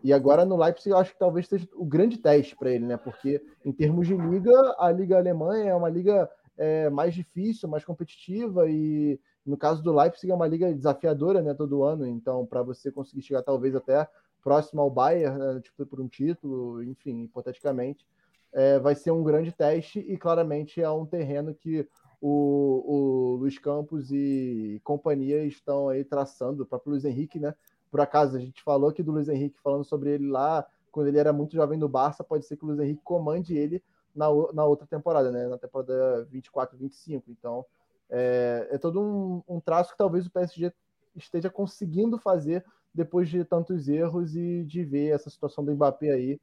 E 0.02 0.12
agora 0.12 0.44
no 0.44 0.56
Leipzig 0.56 0.90
eu 0.90 0.98
acho 0.98 1.12
que 1.12 1.18
talvez 1.18 1.48
seja 1.48 1.66
o 1.74 1.84
grande 1.84 2.18
teste 2.18 2.54
para 2.54 2.70
ele, 2.70 2.84
né? 2.84 2.96
Porque 2.96 3.42
em 3.64 3.72
termos 3.72 4.06
de 4.06 4.14
liga, 4.14 4.52
a 4.78 4.92
liga 4.92 5.16
alemã 5.16 5.56
é 5.56 5.74
uma 5.74 5.88
liga 5.88 6.28
é, 6.58 6.90
mais 6.90 7.14
difícil, 7.14 7.68
mais 7.68 7.84
competitiva 7.84 8.68
e 8.68 9.18
no 9.46 9.56
caso 9.56 9.82
do 9.82 9.94
Leipzig 9.94 10.30
é 10.30 10.34
uma 10.34 10.46
liga 10.46 10.72
desafiadora, 10.74 11.40
né? 11.40 11.54
Todo 11.54 11.84
ano. 11.84 12.06
Então, 12.06 12.44
para 12.44 12.62
você 12.62 12.92
conseguir 12.92 13.22
chegar 13.22 13.42
talvez 13.42 13.74
até 13.74 14.06
próximo 14.42 14.82
ao 14.82 14.90
Bayern, 14.90 15.38
né, 15.38 15.60
tipo, 15.62 15.86
por 15.86 16.00
um 16.00 16.06
título, 16.06 16.82
enfim, 16.82 17.22
hipoteticamente, 17.22 18.06
é, 18.52 18.78
vai 18.78 18.94
ser 18.94 19.10
um 19.10 19.24
grande 19.24 19.50
teste 19.50 20.00
e 20.00 20.18
claramente 20.18 20.82
é 20.82 20.90
um 20.90 21.06
terreno 21.06 21.54
que 21.54 21.88
o, 22.26 22.82
o 22.86 23.36
Luiz 23.36 23.58
Campos 23.58 24.10
e 24.10 24.80
companhia 24.82 25.44
estão 25.44 25.90
aí 25.90 26.02
traçando, 26.02 26.62
o 26.62 26.66
próprio 26.66 26.92
Luiz 26.92 27.04
Henrique, 27.04 27.38
né? 27.38 27.54
Por 27.90 28.00
acaso, 28.00 28.34
a 28.34 28.40
gente 28.40 28.62
falou 28.62 28.88
aqui 28.88 29.02
do 29.02 29.12
Luiz 29.12 29.28
Henrique 29.28 29.60
falando 29.60 29.84
sobre 29.84 30.12
ele 30.12 30.26
lá, 30.26 30.66
quando 30.90 31.08
ele 31.08 31.18
era 31.18 31.34
muito 31.34 31.54
jovem 31.54 31.78
no 31.78 31.86
Barça, 31.86 32.24
pode 32.24 32.46
ser 32.46 32.56
que 32.56 32.64
o 32.64 32.68
Luiz 32.68 32.80
Henrique 32.80 33.02
comande 33.04 33.54
ele 33.54 33.84
na, 34.16 34.26
na 34.54 34.64
outra 34.64 34.86
temporada, 34.86 35.30
né? 35.30 35.46
Na 35.48 35.58
temporada 35.58 36.24
24, 36.30 36.78
25. 36.78 37.30
Então, 37.30 37.62
é, 38.08 38.68
é 38.70 38.78
todo 38.78 39.02
um, 39.02 39.42
um 39.46 39.60
traço 39.60 39.92
que 39.92 39.98
talvez 39.98 40.26
o 40.26 40.30
PSG 40.30 40.72
esteja 41.14 41.50
conseguindo 41.50 42.16
fazer 42.16 42.64
depois 42.94 43.28
de 43.28 43.44
tantos 43.44 43.86
erros 43.86 44.34
e 44.34 44.64
de 44.64 44.82
ver 44.82 45.10
essa 45.10 45.28
situação 45.28 45.62
do 45.62 45.74
Mbappé 45.74 46.10
aí 46.10 46.40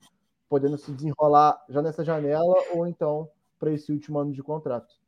podendo 0.48 0.78
se 0.78 0.92
desenrolar 0.92 1.60
já 1.68 1.82
nessa 1.82 2.06
janela 2.06 2.56
ou 2.72 2.86
então 2.86 3.28
para 3.58 3.72
esse 3.72 3.92
último 3.92 4.20
ano 4.20 4.32
de 4.32 4.44
contrato. 4.44 5.01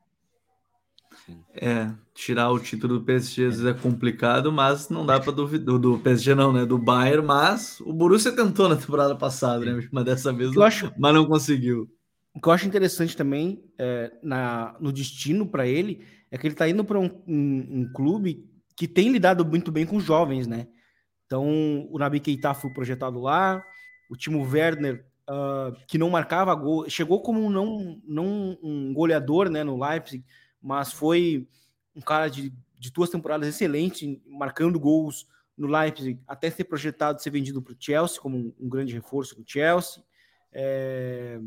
É, 1.56 1.90
tirar 2.14 2.52
o 2.52 2.60
título 2.60 3.00
do 3.00 3.06
PSG 3.06 3.46
às 3.46 3.60
vezes 3.60 3.66
é 3.66 3.74
complicado, 3.74 4.52
mas 4.52 4.90
não 4.90 5.06
dá 5.06 5.20
para 5.20 5.32
duvidar 5.32 5.78
do 5.78 6.00
PSG 6.00 6.36
não, 6.36 6.52
né? 6.52 6.66
Do 6.66 6.78
Bayern, 6.78 7.26
mas 7.26 7.80
o 7.82 7.94
Borussia 7.94 8.32
tentou 8.32 8.68
na 8.68 8.76
temporada 8.76 9.16
passada, 9.16 9.66
né? 9.66 9.88
Mas 9.92 10.06
dessa 10.06 10.34
vez 10.34 10.54
não, 10.54 10.64
acho, 10.64 10.92
mas 10.98 11.14
não 11.14 11.26
conseguiu. 11.26 11.90
O 12.34 12.42
que 12.42 12.48
eu 12.48 12.54
acho 12.54 12.68
interessante 12.68 13.16
também 13.16 13.64
é, 13.78 14.12
na, 14.24 14.76
no 14.80 14.92
destino 14.92 15.46
para 15.46 15.68
ele 15.68 16.04
é 16.32 16.38
que 16.38 16.48
ele 16.48 16.56
está 16.56 16.68
indo 16.68 16.84
para 16.84 17.00
um, 17.00 17.10
um, 17.28 17.68
um, 17.82 17.94
clube 17.94 18.50
que 18.76 18.88
tem 18.88 19.12
lidado 19.12 19.46
muito 19.46 19.72
bem 19.72 19.86
com 19.86 20.00
jovens, 20.00 20.48
né? 20.48 20.68
Então, 21.26 21.88
o 21.92 21.98
Nabi 22.00 22.20
Keita 22.20 22.54
foi 22.54 22.72
projetado 22.72 23.20
lá, 23.20 23.64
o 24.10 24.16
Timo 24.16 24.44
Werner, 24.44 25.06
uh, 25.30 25.76
que 25.88 25.98
não 25.98 26.10
marcava 26.10 26.54
gol, 26.56 26.90
chegou 26.90 27.22
como 27.22 27.50
não, 27.50 28.02
não 28.04 28.58
um 28.62 28.94
goleador 28.94 29.50
né, 29.50 29.64
no 29.64 29.80
Leipzig, 29.80 30.24
mas 30.64 30.94
foi 30.94 31.46
um 31.94 32.00
cara 32.02 32.30
de, 32.30 32.54
de 32.80 32.92
duas 32.92 33.10
temporadas 33.10 33.48
excelente, 33.48 34.22
marcando 34.26 34.80
gols 34.80 35.28
no 35.58 35.68
Leipzig, 35.68 36.20
até 36.26 36.50
ser 36.50 36.64
projetado 36.64 37.22
ser 37.22 37.30
vendido 37.30 37.62
para 37.62 37.74
o 37.74 37.78
Chelsea, 37.78 38.20
como 38.20 38.38
um, 38.38 38.54
um, 38.60 38.70
grande 38.70 38.94
reforço 38.94 39.36
do 39.36 39.44
Chelsea. 39.46 40.02
É... 40.52 41.40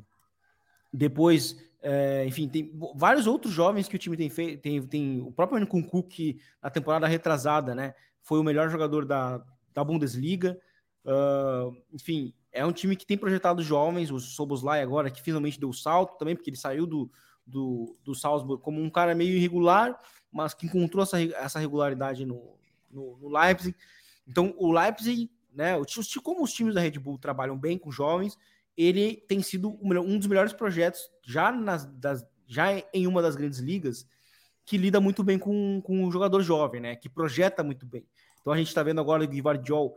Depois, 0.92 1.56
é, 1.82 2.24
enfim, 2.26 2.48
tem 2.48 2.72
vários 2.94 3.26
outros 3.26 3.52
jovens 3.52 3.88
que 3.88 3.96
o 3.96 3.98
time 3.98 4.16
tem 4.16 4.30
feito. 4.30 4.60
Tem, 4.62 4.82
tem 4.82 5.20
o 5.20 5.32
próprio 5.32 5.58
Nkunku, 5.60 6.04
que 6.04 6.38
na 6.62 6.70
temporada 6.70 7.06
retrasada, 7.06 7.74
né, 7.74 7.94
foi 8.22 8.38
o 8.38 8.44
melhor 8.44 8.70
jogador 8.70 9.04
da, 9.04 9.42
da 9.74 9.84
Bundesliga. 9.84 10.58
Uh, 11.04 11.76
enfim, 11.92 12.32
é 12.52 12.64
um 12.64 12.72
time 12.72 12.96
que 12.96 13.06
tem 13.06 13.18
projetado 13.18 13.62
jovens, 13.62 14.10
o 14.10 14.18
Soboslai 14.18 14.80
agora, 14.80 15.10
que 15.10 15.22
finalmente 15.22 15.60
deu 15.60 15.68
o 15.68 15.74
salto 15.74 16.16
também, 16.16 16.34
porque 16.34 16.50
ele 16.50 16.56
saiu 16.56 16.86
do, 16.86 17.10
do, 17.46 17.96
do 18.02 18.14
Salzburg 18.14 18.62
como 18.62 18.80
um 18.80 18.90
cara 18.90 19.14
meio 19.14 19.36
irregular, 19.36 19.98
mas 20.32 20.52
que 20.52 20.66
encontrou 20.66 21.02
essa, 21.02 21.20
essa 21.22 21.58
regularidade 21.58 22.24
no, 22.24 22.58
no, 22.90 23.16
no 23.18 23.28
Leipzig. 23.28 23.76
Então, 24.26 24.54
o 24.58 24.72
Leipzig, 24.72 25.30
né, 25.52 25.74
como 26.22 26.42
os 26.42 26.52
times 26.52 26.74
da 26.74 26.80
Red 26.80 26.98
Bull 26.98 27.18
trabalham 27.18 27.56
bem 27.56 27.78
com 27.78 27.90
jovens, 27.90 28.36
ele 28.76 29.16
tem 29.28 29.40
sido 29.42 29.78
um 29.80 30.18
dos 30.18 30.26
melhores 30.26 30.52
projetos 30.52 31.10
já, 31.22 31.50
nas, 31.52 31.86
das, 31.86 32.26
já 32.46 32.66
em 32.92 33.06
uma 33.06 33.22
das 33.22 33.36
grandes 33.36 33.60
ligas 33.60 34.06
que 34.64 34.76
lida 34.76 35.00
muito 35.00 35.22
bem 35.22 35.38
com, 35.38 35.80
com 35.82 36.04
o 36.04 36.10
jogador 36.10 36.42
jovem, 36.42 36.80
né? 36.80 36.96
Que 36.96 37.08
projeta 37.08 37.62
muito 37.62 37.86
bem. 37.86 38.04
Então 38.40 38.52
a 38.52 38.56
gente 38.56 38.68
está 38.68 38.82
vendo 38.82 39.00
agora 39.00 39.24
o 39.24 39.28
Guivardiol 39.28 39.94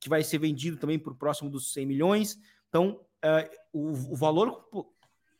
que 0.00 0.08
vai 0.08 0.22
ser 0.22 0.38
vendido 0.38 0.76
também 0.76 0.98
por 0.98 1.14
próximo 1.14 1.48
dos 1.48 1.72
100 1.72 1.86
milhões. 1.86 2.38
Então, 2.68 3.00
uh, 3.24 3.56
o, 3.72 4.12
o, 4.12 4.16
valor, 4.16 4.68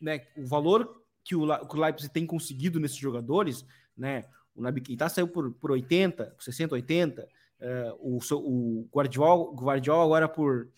né, 0.00 0.26
o 0.36 0.46
valor 0.46 1.02
que 1.28 1.36
o, 1.36 1.66
que 1.66 1.76
o 1.76 1.80
Leipzig 1.80 2.10
tem 2.10 2.26
conseguido 2.26 2.80
nesses 2.80 2.96
jogadores, 2.96 3.62
né, 3.94 4.24
o 4.54 4.62
Nabi 4.62 4.80
Keita 4.80 5.10
saiu 5.10 5.28
por, 5.28 5.52
por 5.52 5.70
80, 5.70 6.34
60, 6.38 6.74
80, 6.74 7.22
uh, 7.22 8.18
o, 8.18 8.18
o 8.32 8.88
Guardiola, 8.90 9.54
Guardiola 9.54 10.04
agora 10.04 10.26
por, 10.26 10.70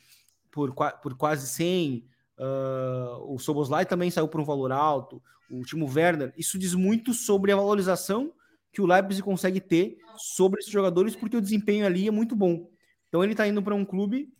por, 0.50 0.74
por 0.74 1.16
quase 1.16 1.46
100, 1.46 2.04
uh, 2.36 2.42
ah, 2.42 3.18
o 3.28 3.38
Soboslai 3.38 3.86
também 3.86 4.10
saiu 4.10 4.26
por 4.26 4.40
um 4.40 4.44
valor 4.44 4.72
alto, 4.72 5.22
o 5.48 5.62
Timo 5.62 5.88
Werner. 5.88 6.34
Isso 6.36 6.58
diz 6.58 6.74
muito 6.74 7.14
sobre 7.14 7.52
a 7.52 7.56
valorização 7.56 8.32
que 8.72 8.82
o 8.82 8.86
Leipzig 8.86 9.22
consegue 9.22 9.60
ter 9.60 9.98
sobre 10.16 10.58
esses 10.58 10.72
jogadores, 10.72 11.14
porque 11.14 11.36
o 11.36 11.40
desempenho 11.40 11.86
ali 11.86 12.08
é 12.08 12.10
muito 12.10 12.34
bom. 12.34 12.68
Então 13.08 13.22
ele 13.22 13.34
está 13.34 13.46
indo 13.46 13.62
para 13.62 13.74
um 13.74 13.84
clube 13.84 14.32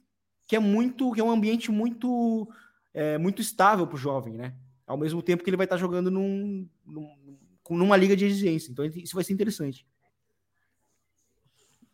que 0.48 0.56
é 0.56 0.58
muito, 0.58 1.12
que 1.12 1.20
é 1.20 1.24
um 1.24 1.30
ambiente 1.30 1.70
muito, 1.70 2.48
é, 2.92 3.16
muito 3.16 3.40
estável 3.40 3.86
para 3.86 3.94
o 3.94 3.98
jovem, 3.98 4.34
né? 4.34 4.56
Ao 4.90 4.98
mesmo 4.98 5.22
tempo 5.22 5.44
que 5.44 5.50
ele 5.50 5.56
vai 5.56 5.66
estar 5.66 5.76
jogando 5.76 6.10
num, 6.10 6.68
num, 6.84 7.38
numa 7.70 7.96
liga 7.96 8.16
de 8.16 8.24
exigência. 8.24 8.72
Então 8.72 8.84
isso 8.84 9.14
vai 9.14 9.22
ser 9.22 9.32
interessante. 9.32 9.86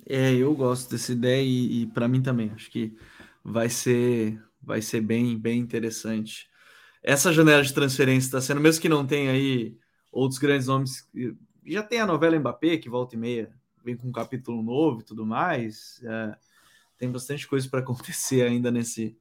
É, 0.09 0.35
eu 0.35 0.55
gosto 0.55 0.91
dessa 0.91 1.13
ideia 1.13 1.43
e, 1.43 1.83
e 1.83 1.87
para 1.89 2.09
mim 2.09 2.23
também. 2.23 2.51
Acho 2.55 2.71
que 2.71 2.97
vai 3.45 3.69
ser, 3.69 4.43
vai 4.63 4.81
ser 4.81 5.03
bem, 5.03 5.39
bem 5.39 5.59
interessante. 5.61 6.49
Essa 7.03 7.35
janela 7.35 7.63
de 7.63 7.75
transferência 7.75 8.29
está 8.29 8.41
sendo, 8.41 8.63
mesmo 8.63 8.81
que 8.81 8.89
não 8.89 9.07
tenha 9.07 9.33
aí 9.33 9.77
outros 10.11 10.39
grandes 10.39 10.67
nomes, 10.67 11.07
já 11.67 11.83
tem 11.83 12.01
a 12.01 12.07
novela 12.07 12.39
Mbappé, 12.39 12.79
que 12.79 12.89
volta 12.89 13.15
e 13.15 13.19
meia 13.19 13.53
vem 13.85 13.95
com 13.95 14.09
um 14.09 14.13
capítulo 14.13 14.63
novo 14.63 15.01
e 15.01 15.05
tudo 15.05 15.27
mais. 15.27 16.01
É, 16.03 16.37
tem 16.97 17.13
bastante 17.13 17.47
coisa 17.47 17.69
para 17.69 17.81
acontecer 17.85 18.41
ainda 18.41 18.71
nesse 18.71 19.19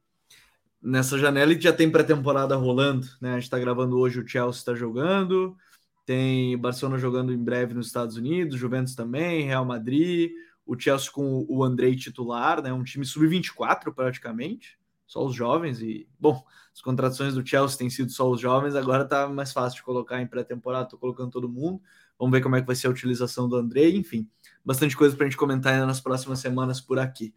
nessa 0.86 1.18
janela 1.18 1.52
e 1.52 1.60
já 1.60 1.72
tem 1.72 1.90
pré-temporada 1.90 2.54
rolando, 2.54 3.08
né? 3.20 3.30
A 3.30 3.34
gente 3.34 3.42
está 3.42 3.58
gravando 3.58 3.98
hoje, 3.98 4.20
o 4.20 4.26
Chelsea 4.26 4.60
está 4.60 4.72
jogando, 4.72 5.56
tem 6.04 6.56
Barcelona 6.56 6.96
jogando 6.96 7.32
em 7.32 7.42
breve 7.42 7.74
nos 7.74 7.88
Estados 7.88 8.16
Unidos, 8.16 8.56
Juventus 8.56 8.94
também, 8.94 9.46
Real 9.46 9.64
Madrid, 9.64 10.30
o 10.64 10.78
Chelsea 10.78 11.10
com 11.10 11.44
o 11.48 11.64
Andrei 11.64 11.96
titular, 11.96 12.62
né? 12.62 12.72
Um 12.72 12.84
time 12.84 13.04
sub-24 13.04 13.92
praticamente, 13.92 14.78
só 15.08 15.26
os 15.26 15.34
jovens 15.34 15.82
e 15.82 16.08
bom, 16.20 16.44
as 16.72 16.80
contratações 16.80 17.34
do 17.34 17.44
Chelsea 17.44 17.76
têm 17.76 17.90
sido 17.90 18.12
só 18.12 18.30
os 18.30 18.40
jovens, 18.40 18.76
agora 18.76 19.04
tá 19.04 19.28
mais 19.28 19.52
fácil 19.52 19.78
de 19.78 19.82
colocar 19.82 20.22
em 20.22 20.26
pré-temporada, 20.26 20.88
tô 20.88 20.96
colocando 20.96 21.32
todo 21.32 21.48
mundo. 21.48 21.82
Vamos 22.16 22.32
ver 22.32 22.42
como 22.42 22.54
é 22.54 22.60
que 22.60 22.66
vai 22.66 22.76
ser 22.76 22.86
a 22.86 22.90
utilização 22.90 23.48
do 23.48 23.56
Andrei, 23.56 23.96
enfim, 23.96 24.26
bastante 24.64 24.96
coisa 24.96 25.16
para 25.16 25.26
a 25.26 25.28
gente 25.28 25.36
comentar 25.36 25.74
ainda 25.74 25.84
nas 25.84 26.00
próximas 26.00 26.38
semanas 26.38 26.80
por 26.80 26.98
aqui. 26.98 27.34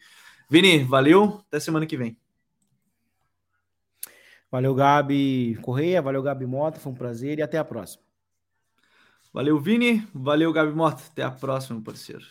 Vini, 0.48 0.84
valeu, 0.84 1.44
até 1.48 1.60
semana 1.60 1.86
que 1.86 1.98
vem. 1.98 2.16
Valeu, 4.52 4.74
Gabi 4.74 5.58
Correia, 5.62 6.02
valeu, 6.02 6.24
Gabi 6.24 6.46
Mota, 6.46 6.80
foi 6.80 6.92
um 6.92 6.96
prazer 6.96 7.38
e 7.38 7.42
até 7.42 7.58
a 7.58 7.64
próxima. 7.64 8.04
Valeu, 9.32 9.60
Vini, 9.60 10.08
valeu, 10.14 10.52
Gabi 10.52 10.74
Mota, 10.74 11.04
até 11.12 11.22
a 11.22 11.30
próxima, 11.30 11.82
parceiro. 11.82 12.26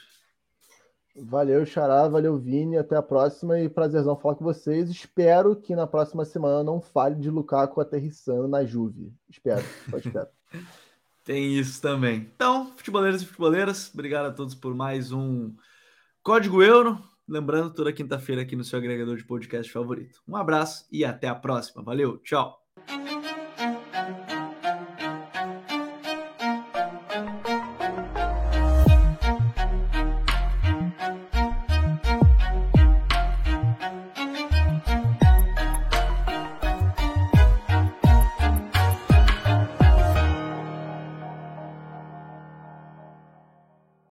Valeu, 1.21 1.65
Xará, 1.65 2.09
valeu, 2.09 2.37
Vini, 2.37 2.77
até 2.77 2.97
a 2.97 3.03
próxima 3.03 3.61
e 3.61 3.69
prazerzão 3.69 4.17
falar 4.17 4.35
com 4.35 4.45
vocês. 4.45 4.89
Espero 4.91 5.57
que 5.57 5.75
na 5.75 5.87
próxima 5.87 6.25
semana 6.25 6.63
não 6.63 6.81
fale 6.81 7.17
de 7.17 7.31
Lukaku 7.31 7.81
aterrissando 7.81 8.47
na 8.49 8.65
Juve. 8.65 9.13
Espero, 9.29 9.65
só 9.91 9.99
espero. 9.99 10.29
Tem 11.25 11.59
isso 11.59 11.83
também. 11.83 12.31
Então, 12.35 12.73
futeboleiros 12.77 13.23
e 13.23 13.27
futeboleiras, 13.27 13.91
obrigado 13.93 14.27
a 14.27 14.33
todos 14.33 14.55
por 14.55 14.75
mais 14.75 15.13
um 15.13 15.55
Código 16.23 16.63
Euro. 16.63 16.99
Lembrando, 17.29 17.75
toda 17.75 17.93
quinta-feira 17.93 18.43
aqui 18.43 18.57
no 18.57 18.65
seu 18.65 18.79
agregador 18.79 19.17
de 19.17 19.25
podcast 19.25 19.71
favorito. 19.71 20.23
Um 20.27 20.37
abraço 20.37 20.87
e 20.91 21.05
até 21.05 21.29
a 21.29 21.35
próxima. 21.35 21.83
Valeu, 21.83 22.19
tchau. 22.19 22.59